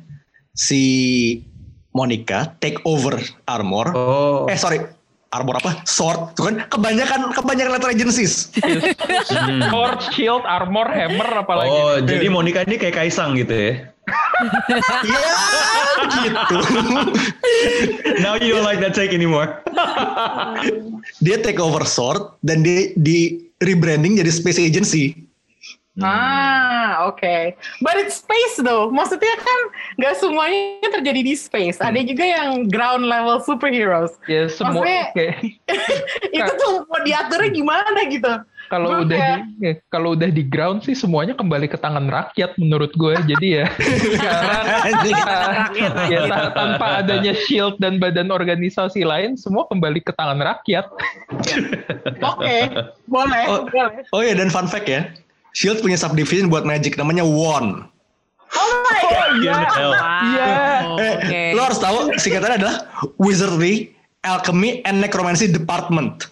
si 0.55 1.43
Monica 1.91 2.55
take 2.59 2.79
over 2.85 3.19
armor. 3.45 3.91
Oh. 3.93 4.47
Eh 4.47 4.55
sorry, 4.55 4.79
armor 5.33 5.59
apa? 5.59 5.81
Sword. 5.89 6.37
Tuh 6.37 6.53
kan 6.53 6.55
kebanyakan 6.69 7.33
kebanyakan 7.33 7.71
letter 7.81 7.91
agencies. 7.91 8.53
Sword, 9.73 9.99
shield, 10.13 10.45
armor, 10.45 10.87
hammer, 10.93 11.29
apalagi. 11.41 11.73
Oh, 11.73 11.97
jadi 11.99 12.29
Monica 12.29 12.63
ini 12.69 12.77
kayak 12.77 13.01
Kaisang 13.01 13.35
gitu 13.41 13.51
ya. 13.51 13.73
Iya, 15.03 15.35
gitu. 16.27 16.57
Now 18.21 18.35
you 18.37 18.59
don't 18.59 18.67
like 18.67 18.83
that 18.83 18.93
take 18.93 19.15
anymore. 19.15 19.63
dia 21.23 21.39
take 21.39 21.63
over 21.63 21.87
sword 21.87 22.35
dan 22.43 22.67
dia 22.67 22.91
di 22.99 23.47
rebranding 23.63 24.19
jadi 24.19 24.31
space 24.31 24.59
agency. 24.59 25.17
Ah, 26.01 27.05
oke. 27.05 27.53
But 27.85 28.01
it's 28.01 28.25
space 28.25 28.57
though. 28.59 28.89
Maksudnya 28.89 29.37
kan 29.37 29.61
nggak 30.01 30.15
semuanya 30.17 30.89
terjadi 30.89 31.21
di 31.21 31.35
space. 31.37 31.77
Ada 31.79 32.01
juga 32.01 32.25
yang 32.25 32.65
ground 32.65 33.05
level 33.05 33.45
superheroes. 33.45 34.17
Ya 34.25 34.49
semua 34.49 34.81
Maksudnya- 34.81 35.13
kayak 35.13 35.37
Itu 36.41 36.53
tuh 36.57 36.89
mau 36.89 37.01
diaturnya 37.01 37.51
gimana 37.51 38.01
gitu? 38.09 38.33
kalau 38.73 39.05
udah 39.05 39.37
di 39.37 39.69
ya, 39.69 39.73
kalau 39.93 40.17
udah 40.17 40.33
di 40.33 40.41
ground 40.41 40.81
sih 40.81 40.97
semuanya 40.97 41.37
kembali 41.37 41.69
ke 41.69 41.77
tangan 41.77 42.09
rakyat 42.09 42.57
menurut 42.57 42.89
gue. 42.97 43.21
Jadi 43.29 43.61
ya 43.61 43.69
sekarang 44.97 45.69
Rakyat, 45.69 45.93
ya 46.15 46.21
ta- 46.25 46.57
tanpa 46.57 47.05
adanya 47.05 47.37
shield 47.37 47.77
dan 47.77 48.01
badan 48.01 48.33
organisasi 48.33 49.05
lain 49.05 49.37
semua 49.37 49.69
kembali 49.69 50.01
ke 50.01 50.17
tangan 50.17 50.41
rakyat. 50.41 50.89
Oke, 52.25 52.57
boleh, 53.05 53.45
Oh. 53.45 53.69
boleh. 53.69 54.09
Oh 54.09 54.25
ya 54.25 54.33
dan 54.33 54.49
fun 54.49 54.65
fact 54.65 54.89
ya, 54.89 55.05
Shield 55.53 55.81
punya 55.81 55.97
subdivision 55.97 56.49
buat 56.49 56.65
magic 56.65 56.97
namanya 56.97 57.23
Wand. 57.23 57.85
Oh 58.53 58.73
my 58.85 59.01
god. 59.03 59.31
Iya. 59.39 59.57
Iya. 60.23 60.49
Eh, 60.93 61.13
Oke. 61.17 61.43
lo 61.57 61.61
harus 61.63 61.81
tahu 61.81 61.99
singkatannya 62.17 62.57
adalah 62.61 62.77
Wizardry, 63.17 63.93
Alchemy, 64.23 64.85
and 64.85 65.01
Necromancy 65.01 65.49
Department. 65.49 66.29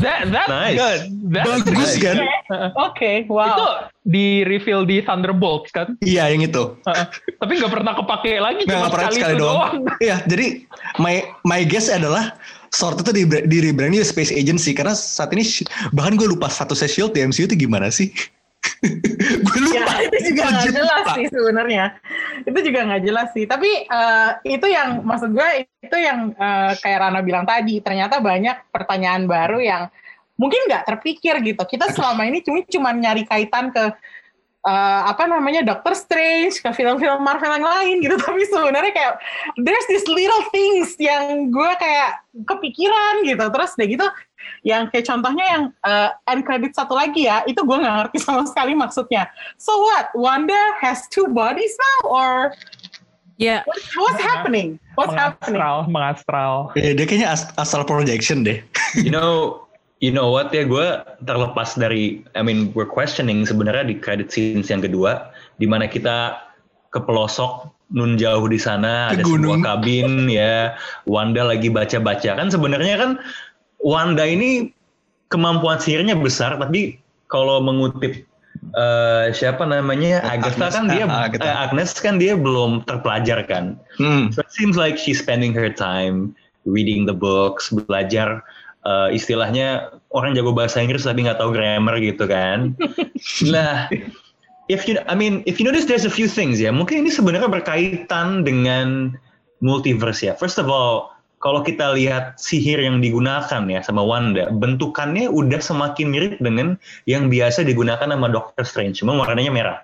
That 0.00 0.30
that's 0.30 0.46
Nice. 0.48 0.78
good. 0.78 1.00
That's 1.34 1.46
Bagus 1.66 1.92
good. 1.98 2.16
kan? 2.16 2.16
Oke, 2.78 3.26
Itu 3.26 3.34
wow. 3.34 3.90
di 4.06 4.46
reveal 4.46 4.86
di 4.86 5.02
Thunderbolts 5.02 5.74
kan? 5.74 5.98
Iya 6.00 6.30
yang 6.30 6.46
itu. 6.46 6.78
Heeh. 6.86 7.04
Tapi 7.36 7.52
nggak 7.58 7.72
pernah 7.74 7.92
kepake 7.98 8.32
lagi 8.38 8.62
Nggak 8.62 8.78
cuma 8.78 8.88
sekali, 8.88 9.14
sekali 9.18 9.34
itu 9.34 9.42
doang. 9.42 9.58
doang. 9.58 9.74
Iya, 10.06 10.16
jadi 10.24 10.46
my 10.96 11.14
my 11.44 11.60
guess 11.66 11.90
adalah 11.90 12.38
Sword 12.70 13.02
itu 13.02 13.10
di, 13.10 13.22
di 13.26 13.58
rebranding 13.58 13.98
Space 14.06 14.30
Agency 14.30 14.70
karena 14.70 14.94
saat 14.94 15.34
ini 15.34 15.42
bahkan 15.90 16.14
gue 16.14 16.30
lupa 16.30 16.46
statusnya 16.46 16.86
Shield 16.86 17.12
di 17.12 17.26
MCU 17.26 17.50
itu 17.50 17.58
gimana 17.58 17.90
sih? 17.90 18.14
gue 19.44 19.58
Ya, 19.72 19.84
lupa. 19.84 20.04
itu 20.04 20.18
juga 20.32 20.42
nggak 20.52 20.68
jelas 20.72 21.04
sih 21.16 21.26
sebenarnya. 21.28 21.84
Itu 22.44 22.58
juga 22.60 22.80
nggak 22.88 23.02
jelas 23.04 23.28
sih. 23.32 23.44
Tapi 23.48 23.70
eh, 23.88 24.30
itu 24.48 24.66
yang 24.68 25.00
maksud 25.04 25.30
gue 25.32 25.48
itu 25.84 25.96
yang 25.96 26.32
eh, 26.32 26.72
kayak 26.80 26.98
Rana 27.00 27.20
bilang 27.24 27.44
tadi. 27.48 27.80
Ternyata 27.80 28.20
banyak 28.20 28.72
pertanyaan 28.72 29.24
baru 29.28 29.58
yang 29.60 29.82
mungkin 30.36 30.60
nggak 30.68 30.84
terpikir 30.88 31.40
gitu. 31.44 31.62
Kita 31.64 31.92
selama 31.92 32.24
ini 32.28 32.40
cuma 32.44 32.60
cuma 32.68 32.90
nyari 32.92 33.24
kaitan 33.28 33.72
ke 33.72 33.84
eh, 34.60 35.02
apa 35.08 35.24
namanya 35.28 35.64
Doctor 35.64 35.96
Strange, 35.96 36.60
ke 36.60 36.70
film-film 36.72 37.20
Marvel 37.20 37.52
yang 37.60 37.64
lain 37.64 37.96
gitu. 38.04 38.16
Tapi 38.24 38.44
sebenarnya 38.48 38.92
kayak 38.92 39.14
there's 39.60 39.88
this 39.88 40.04
little 40.08 40.44
things 40.52 40.96
yang 41.00 41.48
gue 41.48 41.70
kayak 41.80 42.24
kepikiran 42.44 43.24
gitu. 43.24 43.44
Terus 43.44 43.70
udah 43.76 43.88
gitu 43.88 44.06
yang 44.62 44.92
kayak 44.92 45.08
contohnya 45.08 45.44
yang 45.46 45.62
uh, 45.84 46.12
end 46.28 46.44
credit 46.44 46.76
satu 46.76 46.92
lagi 46.96 47.26
ya, 47.28 47.40
itu 47.48 47.60
gue 47.64 47.76
nggak 47.80 47.96
ngerti 48.06 48.18
sama 48.20 48.44
sekali 48.44 48.76
maksudnya. 48.76 49.28
So 49.56 49.72
what? 49.80 50.12
Wanda 50.12 50.58
has 50.80 51.08
two 51.08 51.28
bodies 51.32 51.72
now 51.76 52.00
or 52.10 52.32
Ya, 53.40 53.64
what, 53.64 53.80
what's 53.96 54.20
happening? 54.20 54.76
What's 55.00 55.16
happening? 55.16 55.56
Mengastral, 55.56 55.88
mengastral. 55.88 56.54
Eh, 56.76 56.92
dia 56.92 57.08
kayaknya 57.08 57.32
as- 57.32 57.48
asal 57.56 57.88
projection 57.88 58.44
deh. 58.44 58.60
You 59.00 59.08
know, 59.08 59.64
you 60.04 60.12
know 60.12 60.28
what 60.28 60.52
ya 60.52 60.68
gue 60.68 61.00
terlepas 61.24 61.72
dari, 61.80 62.20
I 62.36 62.44
mean 62.44 62.68
we're 62.76 62.84
questioning 62.84 63.48
sebenarnya 63.48 63.88
di 63.88 63.96
credit 63.96 64.28
scenes 64.28 64.68
yang 64.68 64.84
kedua, 64.84 65.32
di 65.56 65.64
mana 65.64 65.88
kita 65.88 66.36
ke 66.92 67.00
pelosok 67.00 67.72
nun 67.96 68.20
jauh 68.20 68.44
di 68.44 68.60
sana 68.60 69.08
Ke 69.08 69.18
ada 69.18 69.24
gunung. 69.24 69.64
sebuah 69.64 69.80
kabin 69.80 70.28
ya, 70.28 70.76
Wanda 71.08 71.48
lagi 71.48 71.72
baca-baca 71.72 72.36
kan 72.36 72.52
sebenarnya 72.52 73.00
kan 73.00 73.10
Wanda 73.80 74.24
ini 74.28 74.72
kemampuan 75.32 75.80
sihirnya 75.80 76.18
besar, 76.18 76.60
tapi 76.60 77.00
kalau 77.30 77.62
mengutip 77.62 78.26
eh, 78.76 79.26
siapa 79.32 79.64
namanya 79.64 80.20
Agatha 80.26 80.68
Agnes, 80.68 80.74
kan 80.76 80.84
dia 80.90 81.04
ah, 81.06 81.24
Agatha. 81.30 81.44
eh, 81.46 81.56
Agnes 81.64 81.90
kan 81.96 82.14
dia 82.20 82.34
belum 82.36 82.84
terpelajar 82.84 83.46
kan. 83.46 83.78
Hmm. 83.96 84.34
So 84.34 84.44
it 84.44 84.52
seems 84.52 84.76
like 84.76 84.98
she's 85.00 85.22
spending 85.22 85.54
her 85.56 85.70
time 85.72 86.36
reading 86.68 87.08
the 87.08 87.16
books, 87.16 87.72
belajar 87.72 88.44
uh, 88.84 89.08
istilahnya 89.08 89.96
orang 90.12 90.36
jago 90.36 90.52
bahasa 90.52 90.80
Inggris 90.80 91.08
tapi 91.08 91.24
nggak 91.24 91.40
tahu 91.40 91.54
grammar 91.54 91.96
gitu 92.00 92.28
kan. 92.28 92.76
nah, 93.54 93.88
if 94.68 94.84
you, 94.86 95.00
I 95.08 95.14
mean, 95.16 95.42
if 95.46 95.58
you 95.58 95.64
notice 95.64 95.86
there's 95.86 96.04
a 96.04 96.12
few 96.12 96.28
things 96.28 96.60
ya. 96.60 96.74
Mungkin 96.74 97.06
ini 97.06 97.10
sebenarnya 97.12 97.48
berkaitan 97.48 98.44
dengan 98.44 99.16
multiverse 99.60 100.24
ya. 100.24 100.32
First 100.36 100.60
of 100.60 100.68
all, 100.68 101.12
kalau 101.40 101.64
kita 101.64 101.96
lihat 101.96 102.36
sihir 102.36 102.76
yang 102.78 103.00
digunakan 103.00 103.64
ya 103.64 103.80
sama 103.80 104.04
Wanda, 104.04 104.52
bentukannya 104.52 105.26
udah 105.26 105.56
semakin 105.58 106.12
mirip 106.12 106.36
dengan 106.38 106.76
yang 107.08 107.26
biasa 107.26 107.64
digunakan 107.64 108.04
sama 108.04 108.28
Doctor 108.28 108.62
Strange, 108.62 109.00
cuma 109.00 109.16
warnanya 109.16 109.48
merah 109.50 109.78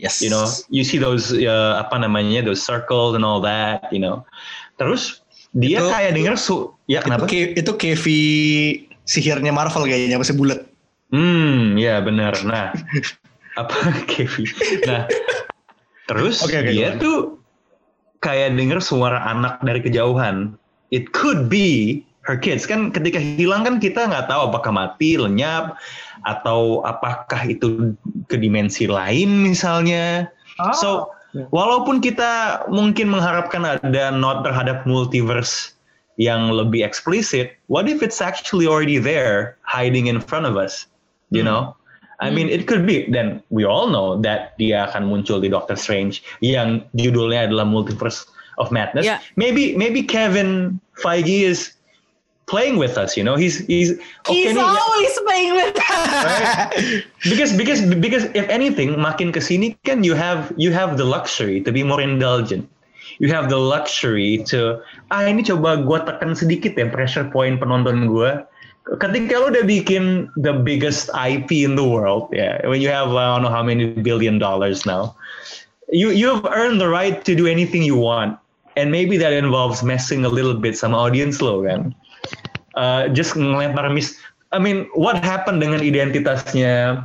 Yes. 0.00 0.24
you 0.24 0.32
know 0.32 0.48
you 0.72 0.82
see 0.82 0.96
those 0.96 1.30
uh, 1.30 1.76
apa 1.76 2.00
namanya 2.00 2.40
those 2.42 2.64
circles 2.64 3.12
and 3.12 3.22
all 3.22 3.38
that 3.44 3.86
you 3.92 4.00
know 4.00 4.24
terus 4.80 5.20
dia 5.52 5.78
Itu- 5.78 5.92
kayak 5.92 6.12
denger 6.16 6.34
su 6.34 6.72
ya 6.88 6.98
itu, 6.98 7.06
kenapa 7.06 7.24
K- 7.28 7.52
itu 7.54 7.72
KV 7.76 8.04
sihirnya 9.04 9.52
Marvel 9.52 9.84
kayaknya 9.84 10.16
masih 10.16 10.34
bulat. 10.34 10.64
hmm 11.12 11.76
ya 11.76 12.00
benar 12.00 12.34
nah 12.42 12.72
apa 13.54 13.74
Kevin 14.10 14.48
nah 14.88 15.04
terus 16.08 16.40
Oke, 16.40 16.56
oke, 16.56 16.72
dia 16.72 16.96
gimana? 16.96 16.98
tuh 16.98 17.18
kayak 18.22 18.54
denger 18.54 18.78
suara 18.78 19.18
anak 19.26 19.60
dari 19.66 19.82
kejauhan. 19.82 20.54
It 20.94 21.10
could 21.12 21.50
be 21.50 22.00
her 22.22 22.38
kids. 22.38 22.64
Kan 22.64 22.94
ketika 22.94 23.18
hilang 23.18 23.66
kan 23.66 23.76
kita 23.82 24.06
nggak 24.06 24.30
tahu 24.30 24.48
apakah 24.48 24.72
mati, 24.72 25.18
lenyap, 25.18 25.76
atau 26.24 26.80
apakah 26.86 27.42
itu 27.50 27.92
ke 28.30 28.38
dimensi 28.38 28.86
lain 28.86 29.42
misalnya. 29.42 30.30
So, 30.78 31.10
walaupun 31.50 31.98
kita 31.98 32.64
mungkin 32.70 33.10
mengharapkan 33.10 33.66
ada 33.66 34.14
not 34.14 34.46
terhadap 34.46 34.86
multiverse 34.86 35.74
yang 36.20 36.52
lebih 36.54 36.86
eksplisit, 36.86 37.58
what 37.66 37.90
if 37.90 38.04
it's 38.04 38.22
actually 38.22 38.68
already 38.68 39.02
there, 39.02 39.58
hiding 39.66 40.06
in 40.06 40.22
front 40.22 40.46
of 40.46 40.54
us? 40.54 40.86
You 41.32 41.42
know? 41.42 41.74
I 42.22 42.30
mean, 42.30 42.46
it 42.46 42.70
could 42.70 42.86
be. 42.86 43.10
Dan 43.10 43.42
we 43.50 43.66
all 43.66 43.90
know 43.90 44.22
that 44.22 44.54
dia 44.62 44.86
akan 44.86 45.10
muncul 45.10 45.42
di 45.42 45.50
Doctor 45.50 45.74
Strange 45.74 46.22
yang 46.38 46.86
judulnya 46.94 47.50
adalah 47.50 47.66
Multiverse 47.66 48.30
of 48.62 48.70
Madness. 48.70 49.02
Yeah. 49.02 49.18
Maybe 49.34 49.74
maybe 49.74 50.06
Kevin 50.06 50.78
Feige 51.02 51.42
is 51.42 51.74
playing 52.46 52.78
with 52.78 52.94
us. 53.00 53.18
You 53.18 53.24
know, 53.26 53.34
he's 53.34 53.66
he's 53.66 53.98
He's 54.28 54.54
nih, 54.54 54.62
ya- 54.62 54.78
always 54.78 55.16
playing 55.26 55.52
with 55.58 55.74
because 57.26 57.52
because 57.56 57.80
because 57.98 58.24
if 58.38 58.46
anything 58.46 58.94
makin 59.00 59.34
ke 59.34 59.42
sini 59.42 59.74
kan 59.82 60.06
you 60.06 60.14
have 60.14 60.54
you 60.54 60.70
have 60.70 60.94
the 61.00 61.06
luxury 61.06 61.58
to 61.64 61.74
be 61.74 61.82
more 61.82 61.98
indulgent 61.98 62.68
you 63.18 63.28
have 63.28 63.48
the 63.48 63.58
luxury 63.58 64.42
to 64.48 64.78
ah 65.10 65.24
ini 65.26 65.42
coba 65.44 65.80
gue 65.80 65.98
tekan 66.06 66.32
sedikit 66.34 66.74
ya 66.76 66.86
pressure 66.90 67.26
point 67.28 67.58
penonton 67.60 68.08
gue 68.08 68.30
ketika 68.98 69.38
lo 69.38 69.54
udah 69.54 69.62
bikin 69.62 70.26
the 70.40 70.52
biggest 70.52 71.06
IP 71.14 71.62
in 71.62 71.78
the 71.78 71.86
world 71.86 72.26
ya 72.34 72.58
when 72.66 72.82
you 72.82 72.90
have 72.90 73.14
I 73.14 73.38
don't 73.38 73.46
know 73.46 73.52
how 73.52 73.62
many 73.62 73.94
billion 73.94 74.42
dollars 74.42 74.82
now 74.82 75.14
you 75.92 76.10
you've 76.10 76.44
earned 76.46 76.80
the 76.80 76.88
right 76.88 77.22
to 77.24 77.36
do 77.36 77.46
anything 77.46 77.84
you 77.84 77.96
want. 77.96 78.40
And 78.74 78.90
maybe 78.90 79.20
that 79.20 79.36
involves 79.36 79.84
messing 79.84 80.24
a 80.24 80.32
little 80.32 80.56
bit 80.56 80.80
sama 80.80 80.96
audience 80.96 81.44
lo 81.44 81.60
kan? 81.60 81.94
Uh, 82.72 83.12
just 83.12 83.36
ngelempar 83.36 83.84
mis 83.92 84.16
I 84.50 84.58
mean 84.58 84.88
what 84.96 85.20
happened 85.20 85.60
dengan 85.60 85.84
identitasnya 85.84 87.04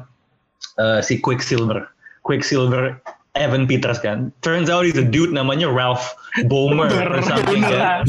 uh, 0.80 1.00
si 1.04 1.20
Quicksilver? 1.20 1.84
Quicksilver 2.24 2.96
Evan 3.38 3.70
Peters 3.70 4.02
kan? 4.02 4.34
Turns 4.42 4.68
out 4.68 4.84
he's 4.84 4.98
a 4.98 5.06
dude 5.06 5.32
namanya 5.32 5.70
Ralph 5.70 6.14
Bomer 6.50 6.90
or 6.90 7.22
something 7.22 7.62
kan 7.64 8.04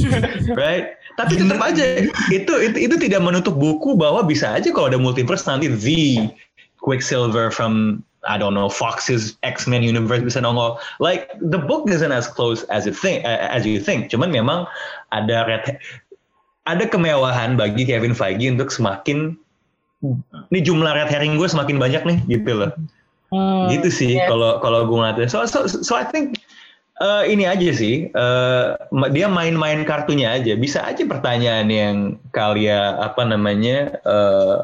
right? 0.57 0.97
Tapi 1.19 1.35
tetap 1.35 1.59
aja 1.59 2.07
itu, 2.31 2.53
itu 2.63 2.79
itu 2.79 2.95
tidak 2.97 3.21
menutup 3.23 3.59
buku 3.59 3.99
bahwa 3.99 4.23
bisa 4.23 4.55
aja 4.55 4.71
kalau 4.71 4.91
ada 4.91 5.01
multiverse 5.01 5.45
nanti 5.51 5.67
the 5.67 6.31
Quicksilver 6.79 7.51
from 7.51 8.03
I 8.27 8.39
don't 8.39 8.55
know 8.55 8.71
Fox's 8.71 9.35
X-Men 9.43 9.83
universe 9.83 10.23
bisa 10.23 10.43
nongol. 10.43 10.79
Like 11.03 11.31
the 11.43 11.59
book 11.59 11.91
isn't 11.91 12.15
as 12.15 12.31
close 12.31 12.63
as 12.71 12.87
it 12.87 12.95
think 12.95 13.27
as 13.27 13.67
you 13.67 13.83
think. 13.83 14.15
Cuman 14.15 14.31
memang 14.31 14.67
ada 15.11 15.47
red 15.47 15.79
ada 16.69 16.85
kemewahan 16.87 17.57
bagi 17.59 17.89
Kevin 17.89 18.13
Feige 18.15 18.47
untuk 18.47 18.71
semakin 18.71 19.35
ini 20.55 20.61
jumlah 20.63 20.95
red 20.95 21.11
herring 21.11 21.35
gue 21.35 21.49
semakin 21.51 21.81
banyak 21.83 22.03
nih 22.07 22.19
gitu 22.31 22.55
loh 22.55 22.71
gitu 23.69 23.89
sih 23.93 24.17
kalau 24.25 24.61
kalau 24.65 24.89
gue 24.89 24.97
ngeliatnya. 24.97 25.29
So 25.29 25.45
so 25.45 25.69
so 25.69 25.93
I 25.97 26.05
think 26.09 26.41
eh, 27.01 27.23
ini 27.29 27.45
aja 27.45 27.71
sih 27.77 28.09
ma- 28.93 29.13
dia 29.13 29.29
main-main 29.29 29.85
kartunya 29.85 30.33
aja. 30.33 30.57
Bisa 30.57 30.81
aja 30.85 31.05
pertanyaan 31.05 31.69
yang 31.69 31.97
kalian 32.33 32.97
apa 33.01 33.23
namanya 33.29 34.01
eh, 34.03 34.57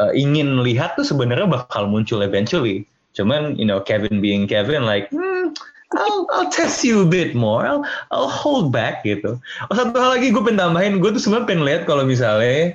eh, 0.00 0.12
ingin 0.16 0.64
lihat 0.64 0.96
tuh 0.96 1.04
sebenarnya 1.04 1.44
bakal 1.44 1.86
muncul 1.88 2.24
eventually. 2.24 2.88
Cuman 3.14 3.54
you 3.60 3.68
know 3.68 3.78
Kevin 3.78 4.18
being 4.18 4.48
Kevin 4.48 4.88
like 4.88 5.12
hmm, 5.12 5.54
I'll, 5.94 6.26
I'll 6.34 6.50
test 6.50 6.82
you 6.82 7.04
a 7.04 7.08
bit 7.08 7.38
more. 7.38 7.62
I'll, 7.62 7.86
I'll 8.10 8.32
hold 8.32 8.74
back 8.74 9.06
gitu. 9.06 9.38
Oh, 9.70 9.74
satu 9.76 9.94
hal 9.94 10.18
lagi 10.18 10.34
gue 10.34 10.42
pengen 10.42 10.58
tambahin. 10.58 10.98
Gue 10.98 11.14
tuh 11.14 11.22
sebenarnya 11.22 11.46
pengen 11.46 11.62
lihat 11.62 11.82
kalau 11.86 12.02
misalnya 12.02 12.74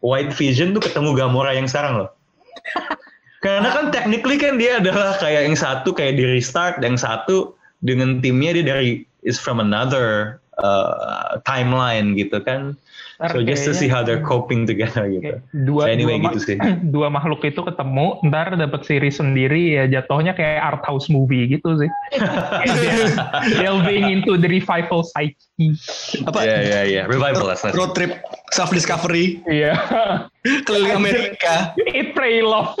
White 0.00 0.32
Vision 0.36 0.72
tuh 0.72 0.82
ketemu 0.84 1.12
Gamora 1.12 1.52
yang 1.52 1.68
sekarang 1.68 2.04
loh 2.04 2.10
karena 3.40 3.72
kan 3.72 3.88
technically 3.88 4.36
kan 4.36 4.60
dia 4.60 4.76
adalah 4.80 5.16
kayak 5.16 5.48
yang 5.48 5.56
satu 5.56 5.96
kayak 5.96 6.20
di 6.20 6.24
restart, 6.28 6.84
yang 6.84 7.00
satu 7.00 7.56
dengan 7.80 8.20
timnya 8.20 8.60
dia 8.60 8.64
dari 8.76 8.90
is 9.24 9.40
from 9.40 9.60
another 9.60 10.40
uh, 10.60 11.40
timeline 11.48 12.16
gitu 12.20 12.36
kan. 12.44 12.76
Ntar 13.20 13.36
So 13.36 13.44
just 13.44 13.68
to 13.68 13.76
see 13.76 13.84
how 13.84 14.00
they're 14.00 14.24
coping 14.24 14.64
together 14.64 15.04
gitu. 15.04 15.44
dua 15.52 15.84
So 15.84 15.92
anyway 15.92 16.16
dua, 16.16 16.32
gitu 16.32 16.38
sih. 16.40 16.56
dua 16.96 17.12
makhluk 17.12 17.44
itu 17.44 17.60
ketemu 17.60 18.16
ntar 18.32 18.56
dapat 18.56 18.80
series 18.88 19.20
sendiri 19.20 19.76
ya 19.76 19.84
jatuhnya 19.84 20.32
kayak 20.32 20.56
art 20.64 20.80
house 20.88 21.12
movie 21.12 21.44
gitu 21.52 21.76
sih 21.76 21.90
delving 23.60 24.08
into 24.08 24.40
the 24.40 24.48
revival 24.48 25.04
psyche 25.04 25.36
Apa? 26.24 26.48
Ya 26.48 26.56
ya 26.64 26.80
ya, 26.88 27.02
revival 27.04 27.52
lah. 27.52 27.60
Road 27.76 27.92
trip 27.92 28.24
self 28.56 28.72
discovery 28.72 29.44
iya 29.44 29.76
keliling 30.64 30.96
Amerika. 30.96 31.76
eat 31.92 32.16
pray 32.16 32.40
love 32.40 32.72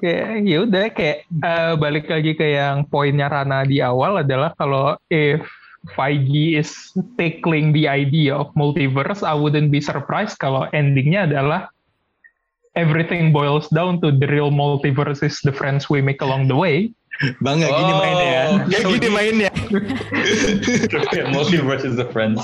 kayak 0.00 0.28
ya 0.48 0.56
udah 0.64 0.84
kayak 0.96 1.18
eh, 1.28 1.72
balik 1.76 2.08
lagi 2.08 2.32
ke 2.32 2.56
yang 2.56 2.88
poinnya 2.88 3.28
Rana 3.28 3.68
di 3.68 3.84
awal 3.84 4.24
adalah 4.24 4.56
kalau 4.56 4.96
if 5.12 5.44
Feige 5.92 6.56
is 6.56 6.72
tackling 7.20 7.76
the 7.76 7.84
idea 7.84 8.32
of 8.32 8.48
multiverse, 8.56 9.20
I 9.20 9.36
wouldn't 9.36 9.68
be 9.68 9.84
surprised 9.84 10.40
kalau 10.40 10.64
endingnya 10.72 11.28
adalah 11.28 11.68
everything 12.72 13.36
boils 13.36 13.68
down 13.68 14.00
to 14.00 14.08
the 14.10 14.26
real 14.26 14.48
multiverse 14.48 15.20
is 15.20 15.38
the 15.44 15.52
friends 15.52 15.92
we 15.92 16.00
make 16.00 16.24
along 16.24 16.48
the 16.48 16.56
way. 16.56 16.88
Bangga 17.38 17.70
gini 17.70 17.92
Oh, 17.94 18.00
mainnya 18.02 18.26
ya. 18.26 18.44
Ya 18.66 18.78
so 18.82 18.88
gini 18.90 19.08
mainnya. 19.12 19.50
Multiverse 21.36 21.86
is 21.86 21.94
the 21.94 22.08
friends. 22.10 22.42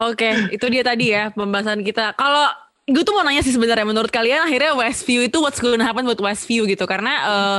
Oke, 0.00 0.48
itu 0.52 0.66
dia 0.72 0.80
tadi 0.80 1.12
ya 1.12 1.28
pembahasan 1.32 1.84
kita. 1.84 2.16
Kalau 2.16 2.48
gue 2.88 3.02
tuh 3.04 3.12
mau 3.12 3.24
nanya 3.26 3.44
sih 3.44 3.52
sebenarnya 3.52 3.84
menurut 3.84 4.08
kalian 4.08 4.48
akhirnya 4.48 4.72
Westview 4.78 5.28
itu 5.28 5.42
what's 5.44 5.60
gonna 5.60 5.84
happen 5.84 6.08
buat 6.08 6.20
Westview 6.20 6.64
gitu 6.64 6.88
karena 6.88 7.12
eh, 7.26 7.58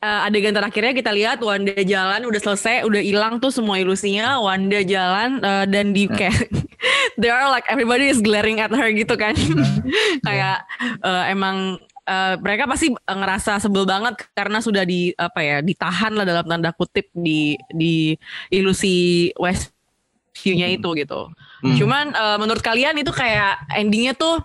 eh, 0.00 0.26
adegan 0.26 0.56
terakhirnya 0.56 0.92
kita 0.96 1.12
lihat 1.12 1.38
Wanda 1.44 1.76
jalan 1.84 2.24
udah 2.24 2.40
selesai 2.40 2.88
udah 2.88 3.00
hilang 3.04 3.38
tuh 3.38 3.52
semua 3.52 3.76
ilusinya 3.76 4.40
Wanda 4.40 4.80
jalan 4.80 5.40
eh, 5.40 5.64
dan 5.68 5.92
di 5.92 6.08
kayak 6.08 6.48
there 7.20 7.36
are 7.36 7.52
like 7.52 7.64
everybody 7.68 8.08
is 8.08 8.24
glaring 8.24 8.58
at 8.58 8.72
her 8.72 8.88
gitu 8.90 9.14
kan 9.14 9.36
kayak 10.26 10.64
eh, 11.04 11.24
emang 11.30 11.76
eh, 12.08 12.34
mereka 12.40 12.64
pasti 12.66 12.92
ngerasa 13.04 13.60
sebel 13.60 13.84
banget 13.84 14.24
karena 14.32 14.58
sudah 14.64 14.82
di 14.88 15.12
apa 15.14 15.40
ya 15.44 15.56
ditahan 15.60 16.16
lah 16.16 16.24
dalam 16.24 16.44
tanda 16.48 16.72
kutip 16.72 17.12
di 17.12 17.54
di 17.70 18.16
ilusi 18.48 19.30
Westview-nya 19.36 20.72
itu 20.72 20.88
gitu. 20.96 21.30
Hmm. 21.60 21.76
Cuman 21.76 22.04
eh, 22.16 22.36
menurut 22.40 22.64
kalian 22.64 22.96
itu 22.98 23.12
kayak 23.12 23.68
endingnya 23.76 24.16
tuh 24.16 24.40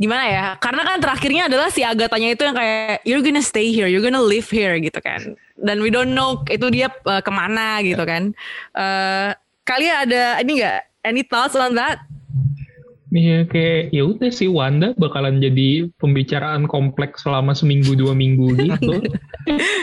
gimana 0.00 0.24
ya? 0.24 0.46
Karena 0.56 0.82
kan 0.88 0.96
terakhirnya 0.96 1.52
adalah 1.52 1.68
si 1.68 1.84
Agatanya 1.84 2.32
itu 2.32 2.42
yang 2.48 2.56
kayak 2.56 3.04
you're 3.04 3.20
gonna 3.20 3.44
stay 3.44 3.68
here, 3.68 3.84
you're 3.84 4.02
gonna 4.02 4.24
live 4.24 4.48
here 4.48 4.80
gitu 4.80 4.96
kan. 5.04 5.36
Dan 5.60 5.84
we 5.84 5.92
don't 5.92 6.16
know 6.16 6.40
itu 6.48 6.72
dia 6.72 6.88
eh, 6.88 7.20
ke 7.20 7.28
mana 7.28 7.84
gitu 7.84 8.00
kan. 8.08 8.32
Eh 8.72 9.30
kalian 9.68 10.08
ada 10.08 10.40
ini 10.40 10.58
enggak 10.58 10.88
any 11.04 11.20
thoughts 11.20 11.52
on 11.52 11.76
that? 11.76 12.00
Iya 13.10 13.42
kayak 13.50 13.90
ya 13.90 14.06
udah 14.06 14.30
sih 14.30 14.46
Wanda 14.46 14.94
bakalan 14.94 15.42
jadi 15.42 15.90
pembicaraan 15.98 16.70
kompleks 16.70 17.26
selama 17.26 17.52
seminggu 17.52 17.98
dua 17.98 18.16
minggu 18.16 18.56
gitu. 18.56 18.96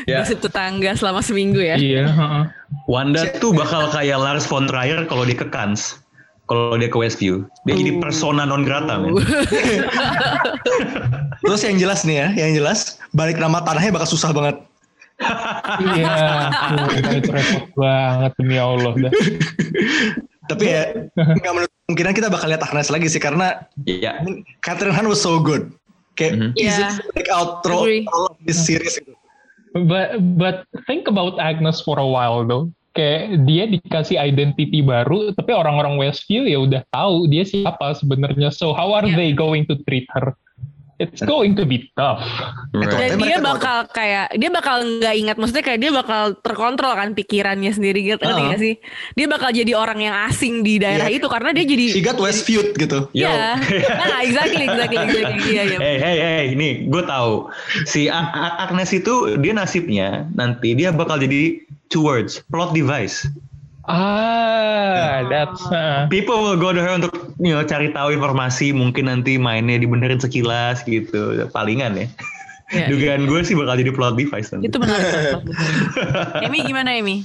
Ya. 0.08 0.24
Gosip 0.24 0.40
tetangga 0.40 0.96
selama 0.96 1.20
seminggu 1.20 1.60
ya. 1.60 1.76
iya. 1.76 2.08
heeh. 2.08 2.44
Wanda 2.88 3.28
tuh 3.42 3.52
bakal 3.52 3.92
kayak 3.92 4.16
Lars 4.16 4.48
von 4.48 4.64
Trier 4.70 5.04
kalau 5.10 5.28
dia 5.28 5.36
ke 5.36 5.50
Cannes. 5.52 6.00
Kalau 6.48 6.80
dia 6.80 6.88
ke 6.88 6.96
Westview. 6.96 7.44
Dia 7.68 7.76
jadi 7.76 8.00
persona 8.00 8.48
non 8.48 8.64
grata, 8.64 8.96
men. 8.98 9.20
Terus 11.44 11.62
yang 11.64 11.78
jelas 11.78 12.02
nih 12.04 12.24
ya, 12.24 12.28
yang 12.48 12.52
jelas 12.56 12.98
balik 13.12 13.38
nama 13.38 13.62
tanahnya 13.62 13.94
bakal 13.94 14.10
susah 14.10 14.32
banget. 14.32 14.56
Iya. 15.82 16.16
Itu 17.20 17.30
repot 17.32 17.66
banget 17.76 18.32
demi 18.40 18.56
Allah 18.56 18.94
dah. 18.96 19.12
Tapi 20.48 20.64
ya 20.64 20.84
nggak 21.18 21.54
menutup 21.54 21.76
kemungkinan 21.86 22.14
kita 22.16 22.28
bakal 22.32 22.48
lihat 22.48 22.64
Agnes 22.64 22.88
lagi 22.88 23.08
sih 23.12 23.20
karena 23.20 23.68
Iya. 23.84 24.24
Catherine 24.64 24.96
Han 24.96 25.12
was 25.12 25.20
so 25.20 25.38
good. 25.42 25.74
Kayak 26.16 26.34
Mhm. 26.40 26.50
easy 26.56 26.82
Yeah. 26.82 26.96
to 26.96 27.12
take 27.14 27.30
out 27.30 27.62
throw 27.62 27.84
Agree. 27.84 28.08
all 28.10 28.32
of 28.32 28.38
this 28.48 28.58
series 28.58 28.96
gitu. 28.98 29.14
But 29.76 30.18
but 30.40 30.66
think 30.88 31.06
about 31.06 31.38
Agnes 31.38 31.84
for 31.84 32.00
a 32.00 32.08
while 32.08 32.42
though. 32.42 32.72
Kayak 32.98 33.46
dia 33.46 33.64
dikasih 33.70 34.18
identity 34.18 34.82
baru, 34.82 35.30
tapi 35.38 35.54
orang-orang 35.54 36.02
Westview 36.02 36.50
ya 36.50 36.58
udah 36.66 36.82
tahu 36.90 37.30
dia 37.30 37.46
siapa 37.46 37.94
sebenarnya. 37.94 38.50
So 38.50 38.74
how 38.74 38.90
are 38.98 39.06
Yeah. 39.06 39.14
they 39.22 39.30
going 39.38 39.70
to 39.70 39.78
treat 39.86 40.10
her? 40.18 40.34
It's 40.98 41.22
going 41.22 41.54
to 41.54 41.64
be 41.64 41.94
tough. 41.94 42.26
Right. 42.74 42.90
Dan 42.90 43.22
dia 43.22 43.38
bakal 43.38 43.86
kayak 43.86 44.34
dia 44.34 44.50
bakal 44.50 44.82
nggak 44.82 45.14
ingat, 45.14 45.36
maksudnya 45.38 45.62
kayak 45.62 45.80
dia 45.80 45.92
bakal 45.94 46.34
terkontrol 46.42 46.98
kan 46.98 47.14
pikirannya 47.14 47.70
sendiri 47.70 48.02
gitu, 48.02 48.18
ngerti 48.18 48.42
Ah. 48.42 48.48
nggak 48.50 48.62
sih? 48.62 48.74
Dia 49.14 49.28
bakal 49.30 49.54
jadi 49.54 49.78
orang 49.78 50.02
yang 50.02 50.18
asing 50.26 50.66
di 50.66 50.82
daerah 50.82 51.06
Iya. 51.06 51.22
itu 51.22 51.28
karena 51.30 51.54
dia 51.54 51.70
jadi 51.70 51.86
She 51.94 52.02
got 52.02 52.18
Westfield 52.18 52.74
gitu. 52.74 53.14
Iya, 53.14 53.62
nah 54.10 54.26
exactly, 54.26 54.66
exactly, 54.66 54.98
exactly, 54.98 55.38
iya, 55.54 55.64
iya. 55.70 55.78
Hey, 55.78 55.98
hey, 56.02 56.18
hey, 56.18 56.46
nih 56.58 56.90
gue 56.90 57.04
tahu 57.06 57.54
si 57.86 58.10
Agnes 58.10 58.90
itu 58.90 59.38
dia 59.38 59.54
nasibnya 59.54 60.26
nanti 60.34 60.74
dia 60.74 60.90
bakal 60.90 61.22
jadi 61.22 61.62
two 61.88 62.02
words 62.02 62.42
plot 62.50 62.74
device. 62.74 63.30
Ah, 63.88 65.24
that's 65.32 65.64
uh, 65.72 66.12
People 66.12 66.44
will 66.44 66.60
go 66.60 66.76
to 66.76 66.84
her 66.84 66.92
untuk 67.00 67.28
you 67.40 67.56
know, 67.56 67.64
cari 67.64 67.96
tahu 67.96 68.12
informasi 68.12 68.76
mungkin 68.76 69.08
nanti 69.08 69.40
mainnya 69.40 69.80
dibenerin 69.80 70.20
sekilas 70.20 70.84
gitu 70.84 71.48
palingan 71.56 71.96
ya. 71.96 72.08
Iya. 72.68 72.92
Dugaan 72.92 73.32
gue 73.32 73.40
sih 73.48 73.56
bakal 73.56 73.80
jadi 73.80 73.92
plot 73.96 74.20
device 74.20 74.52
nanti. 74.52 74.68
Itu 74.68 74.78
menarik. 74.84 75.40
Emi 76.46 76.68
gimana 76.68 77.00
Emi? 77.00 77.24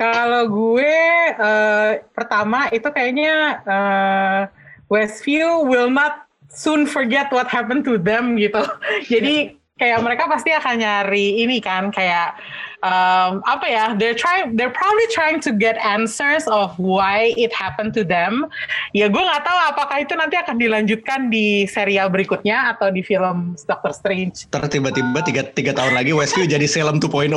Kalau 0.00 0.48
gue 0.48 0.96
eh, 1.36 1.90
pertama 2.16 2.72
itu 2.72 2.88
kayaknya 2.88 3.60
eh, 3.68 4.40
Westview 4.88 5.68
will 5.68 5.92
not 5.92 6.24
soon 6.48 6.88
forget 6.88 7.28
what 7.28 7.44
happened 7.44 7.84
to 7.84 8.00
them 8.00 8.40
gitu. 8.40 8.64
Jadi 9.12 9.60
kayak 9.74 10.06
mereka 10.06 10.30
pasti 10.30 10.54
akan 10.54 10.78
nyari 10.78 11.42
ini 11.42 11.58
kan 11.58 11.90
kayak 11.90 12.38
um, 12.78 13.42
apa 13.42 13.66
ya? 13.66 13.84
They're 13.98 14.14
trying, 14.14 14.54
they're 14.54 14.70
probably 14.70 15.02
trying 15.10 15.42
to 15.42 15.50
get 15.50 15.74
answers 15.82 16.46
of 16.46 16.70
why 16.78 17.34
it 17.34 17.50
happened 17.50 17.90
to 17.98 18.06
them. 18.06 18.46
Ya 18.94 19.10
gue 19.10 19.18
nggak 19.18 19.42
tahu 19.42 19.58
apakah 19.74 19.98
itu 19.98 20.14
nanti 20.14 20.38
akan 20.38 20.62
dilanjutkan 20.62 21.26
di 21.26 21.66
serial 21.66 22.06
berikutnya 22.06 22.70
atau 22.70 22.94
di 22.94 23.02
film 23.02 23.58
Doctor 23.66 23.90
Strange. 23.90 24.46
Terus 24.46 24.70
tiba-tiba 24.70 25.18
tiga, 25.26 25.42
tiga 25.50 25.74
tahun 25.74 25.98
lagi 25.98 26.14
Westview 26.14 26.46
jadi 26.46 26.70
Salem 26.70 27.02
2.0. 27.02 27.34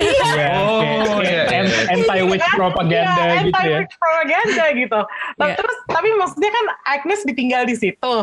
yeah, 0.00 0.56
Oh, 0.64 0.80
kayak- 1.20 1.52
iya, 1.52 1.60
iya. 1.68 1.92
anti-witch 1.92 2.48
propaganda 2.56 3.12
Iya, 3.12 3.44
gitu 3.44 3.60
ya. 3.60 3.60
anti-witch 3.60 3.94
propaganda 4.00 4.64
gitu. 4.72 5.00
Tapi 5.36 5.50
Iya. 5.52 5.56
Terus 5.60 5.76
tapi 5.86 6.08
maksudnya 6.16 6.48
kan 6.50 6.66
Agnes 6.88 7.20
ditinggal 7.28 7.68
di 7.68 7.76
situ. 7.76 8.14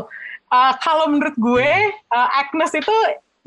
Uh, 0.52 0.74
kalau 0.84 1.08
menurut 1.08 1.38
gue 1.38 1.72
uh, 2.10 2.30
Agnes 2.36 2.74
itu 2.74 2.92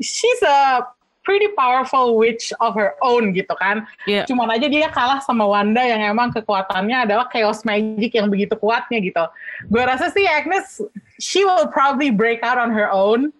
she's 0.01 0.41
a 0.43 0.83
pretty 1.25 1.49
powerful 1.57 2.15
witch 2.15 2.53
of 2.61 2.77
her 2.77 2.93
own 3.01 3.33
gitu 3.33 3.51
kan. 3.57 3.83
Iya. 4.05 4.29
Cuman 4.29 4.53
aja 4.53 4.69
dia 4.69 4.87
kalah 4.93 5.19
sama 5.25 5.43
Wanda 5.43 5.81
yang 5.81 5.99
emang 5.99 6.31
kekuatannya 6.31 7.09
adalah 7.09 7.25
chaos 7.33 7.65
magic 7.65 8.13
yang 8.13 8.29
begitu 8.29 8.53
kuatnya 8.55 9.01
gitu. 9.01 9.25
Gue 9.67 9.83
rasa 9.83 10.13
sih 10.13 10.23
Agnes 10.29 10.79
she 11.17 11.41
will 11.43 11.67
probably 11.73 12.13
break 12.13 12.45
out 12.45 12.61
on 12.61 12.69
her 12.69 12.87
own 12.87 13.33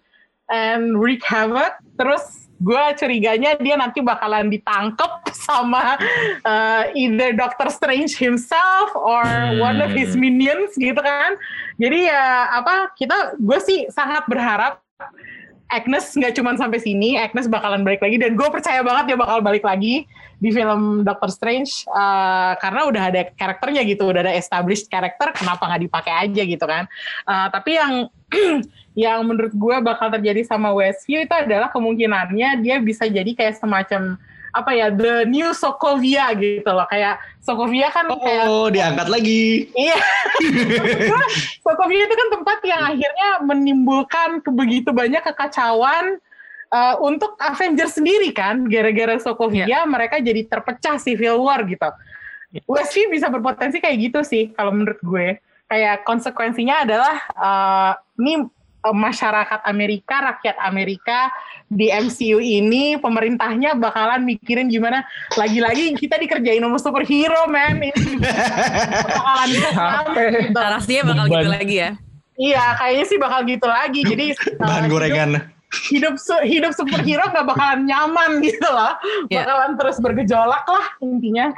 and 0.50 0.98
wreak 0.98 1.22
havoc. 1.22 1.78
Terus 1.96 2.50
gue 2.56 2.84
curiganya 2.98 3.54
dia 3.60 3.78
nanti 3.78 4.02
bakalan 4.02 4.50
ditangkep 4.50 5.30
sama 5.46 5.94
uh, 6.42 6.90
either 6.98 7.32
Doctor 7.38 7.70
Strange 7.70 8.18
himself 8.18 8.90
or 8.98 9.22
one 9.62 9.78
of 9.78 9.94
his 9.94 10.18
minions 10.18 10.74
gitu 10.74 10.98
kan. 10.98 11.38
Jadi 11.78 12.10
ya 12.10 12.50
apa 12.50 12.90
kita 12.98 13.38
gue 13.38 13.58
sih 13.62 13.86
sangat 13.94 14.26
berharap 14.26 14.82
Agnes 15.66 16.14
nggak 16.14 16.38
cuma 16.38 16.54
sampai 16.54 16.78
sini, 16.78 17.18
Agnes 17.18 17.50
bakalan 17.50 17.82
balik 17.82 17.98
lagi 17.98 18.22
dan 18.22 18.38
gue 18.38 18.48
percaya 18.48 18.86
banget 18.86 19.12
dia 19.12 19.18
bakal 19.18 19.42
balik 19.42 19.66
lagi 19.66 20.06
di 20.38 20.50
film 20.54 21.02
Doctor 21.02 21.32
Strange 21.32 21.88
uh, 21.90 22.54
karena 22.62 22.86
udah 22.86 23.02
ada 23.10 23.22
karakternya 23.34 23.82
gitu, 23.82 24.06
udah 24.06 24.22
ada 24.30 24.34
established 24.38 24.86
karakter, 24.86 25.34
kenapa 25.34 25.66
nggak 25.66 25.82
dipakai 25.90 26.14
aja 26.28 26.42
gitu 26.46 26.64
kan? 26.64 26.86
Uh, 27.26 27.50
tapi 27.50 27.74
yang 27.74 28.06
yang 29.06 29.26
menurut 29.26 29.52
gue 29.52 29.76
bakal 29.82 30.08
terjadi 30.14 30.46
sama 30.46 30.70
Westview 30.70 31.26
itu 31.26 31.34
adalah 31.34 31.68
kemungkinannya 31.74 32.62
dia 32.62 32.76
bisa 32.78 33.10
jadi 33.10 33.28
kayak 33.34 33.58
semacam 33.58 34.16
apa 34.56 34.72
ya 34.72 34.88
the 34.88 35.28
new 35.28 35.52
Sokovia 35.52 36.32
gitu 36.32 36.72
loh 36.72 36.88
kayak 36.88 37.20
Sokovia 37.44 37.92
kan 37.92 38.08
kayak 38.08 38.44
Oh, 38.48 38.66
diangkat 38.72 39.06
lagi. 39.06 39.70
Iya. 39.76 40.00
Sokovia 41.64 42.02
itu 42.08 42.14
kan 42.16 42.28
tempat 42.40 42.58
yang 42.64 42.82
akhirnya 42.82 43.28
menimbulkan 43.44 44.42
begitu 44.42 44.90
banyak 44.90 45.22
kekacauan 45.22 46.18
uh, 46.72 46.96
untuk 47.04 47.38
Avengers 47.38 47.94
sendiri 48.00 48.34
kan. 48.34 48.66
Gara-gara 48.66 49.20
Sokovia 49.22 49.86
mereka 49.86 50.18
jadi 50.18 50.42
terpecah 50.48 50.98
civil 50.98 51.38
war 51.44 51.62
gitu. 51.68 51.86
Westview 52.64 53.12
bisa 53.12 53.28
berpotensi 53.28 53.78
kayak 53.78 54.10
gitu 54.10 54.20
sih 54.24 54.50
kalau 54.56 54.72
menurut 54.72 54.98
gue. 55.04 55.38
Kayak 55.66 56.06
konsekuensinya 56.06 56.86
adalah 56.86 57.16
uh, 57.34 57.92
ini 58.22 58.46
uh, 58.86 58.94
masyarakat 58.94 59.66
Amerika, 59.66 60.34
rakyat 60.34 60.56
Amerika 60.62 61.30
di 61.66 61.90
MCU 61.90 62.38
ini 62.38 62.94
pemerintahnya 62.94 63.74
bakalan 63.74 64.22
mikirin 64.22 64.70
gimana 64.70 65.02
lagi-lagi 65.34 65.98
kita 65.98 66.14
dikerjain 66.14 66.62
sama 66.62 66.78
superhero 66.78 67.50
man 67.50 67.82
ini 67.82 68.22
bakalan 69.02 69.48
gitu. 69.50 69.70
Narasinya 70.54 71.02
bakal 71.10 71.24
gitu 71.26 71.34
Beban. 71.42 71.50
lagi 71.50 71.76
ya. 71.82 71.90
Iya, 72.36 72.64
kayaknya 72.76 73.04
sih 73.08 73.18
bakal 73.18 73.40
gitu 73.48 73.66
lagi. 73.66 74.00
Jadi 74.04 74.26
Bahan 74.60 74.86
uh, 74.86 74.90
gorengan. 74.92 75.30
Hidup 75.34 75.44
hidup, 75.90 76.14
su- 76.22 76.44
hidup 76.46 76.72
superhero 76.78 77.24
nggak 77.34 77.46
bakalan 77.50 77.82
nyaman 77.88 78.38
gitu 78.46 78.68
loh. 78.70 78.94
Iya. 79.26 79.42
Bakalan 79.42 79.70
terus 79.74 79.96
bergejolak 79.98 80.64
lah 80.70 80.86
intinya. 81.02 81.50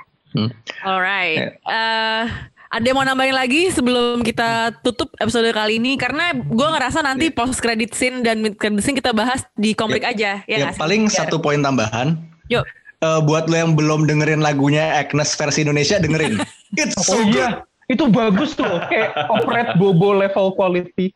Alright. 0.86 1.58
Eh, 1.60 2.24
ada 2.68 2.82
yang 2.82 2.94
mau 2.94 3.02
nambahin 3.02 3.32
lagi 3.32 3.68
sebelum 3.68 4.20
kita 4.20 4.70
tutup 4.78 5.08
episode 5.16 5.48
kali 5.48 5.76
ini 5.76 5.94
karena 5.94 6.32
gue 6.32 6.68
ngerasa 6.68 7.00
nanti 7.00 7.28
post 7.28 7.58
credit 7.58 7.90
scene 7.90 8.20
dan 8.20 8.38
mid 8.38 8.54
credit 8.54 8.78
scene 8.78 8.94
kita 8.94 9.10
bahas 9.10 9.42
di 9.54 9.72
komplek 9.72 10.02
aja 10.02 10.38
ya 10.42 10.56
Ya, 10.58 10.68
sih? 10.68 10.76
paling 10.76 11.06
satu 11.06 11.36
poin 11.36 11.58
tambahan. 11.58 12.14
Yuk. 12.48 12.62
Eh, 12.98 13.18
buat 13.22 13.46
lo 13.46 13.54
yang 13.54 13.72
belum 13.72 14.04
dengerin 14.04 14.38
lagunya 14.38 14.96
Agnes 14.96 15.32
versi 15.32 15.60
Indonesia 15.60 15.96
dengerin. 15.96 16.36
It's 16.76 16.92
so 16.98 17.14
Oh 17.14 17.22
good. 17.22 17.32
iya, 17.32 17.46
itu 17.86 18.04
bagus 18.06 18.52
tuh. 18.52 18.68
Kayak 18.86 19.12
operet 19.28 19.68
bobo 19.76 20.12
level 20.12 20.52
quality. 20.52 21.12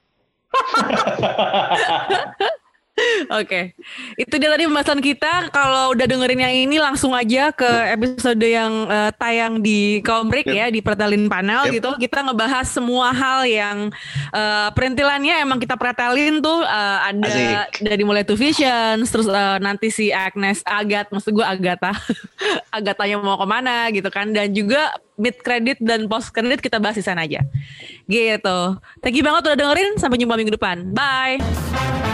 Oke, 3.43 3.73
itu 4.17 4.35
dia 4.37 4.49
tadi 4.51 4.67
pembahasan 4.67 5.01
kita. 5.01 5.49
Kalau 5.51 5.95
udah 5.95 6.07
dengerin 6.07 6.41
yang 6.43 6.55
ini 6.69 6.77
langsung 6.79 7.13
aja 7.13 7.51
ke 7.55 7.69
episode 7.93 8.43
yang 8.43 8.87
eh, 8.91 9.11
tayang 9.17 9.63
di 9.63 10.03
Komrik 10.05 10.47
ya 10.49 10.69
di 10.69 10.81
Pretelin 10.85 11.27
Panel 11.27 11.69
Yep. 11.69 11.75
gitu. 11.79 11.91
Kita 12.09 12.27
ngebahas 12.27 12.67
semua 12.67 13.15
hal 13.15 13.47
yang 13.47 13.91
eh, 14.33 14.69
perintilannya 14.75 15.43
emang 15.43 15.59
kita 15.63 15.75
pretelin 15.79 16.43
tuh 16.43 16.63
eh, 16.65 16.99
ada 17.13 17.29
Asik. 17.29 17.85
dari 17.85 18.03
mulai 18.03 18.23
Two 18.27 18.39
Visions, 18.39 19.09
terus 19.09 19.29
eh, 19.31 19.59
nanti 19.63 19.89
si 19.89 20.11
Agnes 20.11 20.61
Agat, 20.67 21.09
maksud 21.11 21.33
gue 21.33 21.45
Agatha, 21.47 21.93
Agatanya 22.77 23.19
mau 23.21 23.39
ke 23.39 23.47
mana 23.49 23.89
gitu 23.95 24.09
kan, 24.09 24.31
dan 24.31 24.51
juga 24.53 24.93
mid 25.21 25.39
credit 25.45 25.79
dan 25.79 26.11
post 26.11 26.35
credit 26.35 26.59
kita 26.59 26.83
bahas 26.83 26.99
di 26.99 27.05
sana 27.05 27.23
aja. 27.23 27.45
Gitu. 28.11 28.59
Thank 29.01 29.17
you 29.17 29.25
banget 29.25 29.53
udah 29.53 29.59
dengerin. 29.59 30.01
Sampai 30.01 30.19
jumpa 30.19 30.35
minggu 30.35 30.57
depan. 30.59 30.91
Bye. 30.91 32.12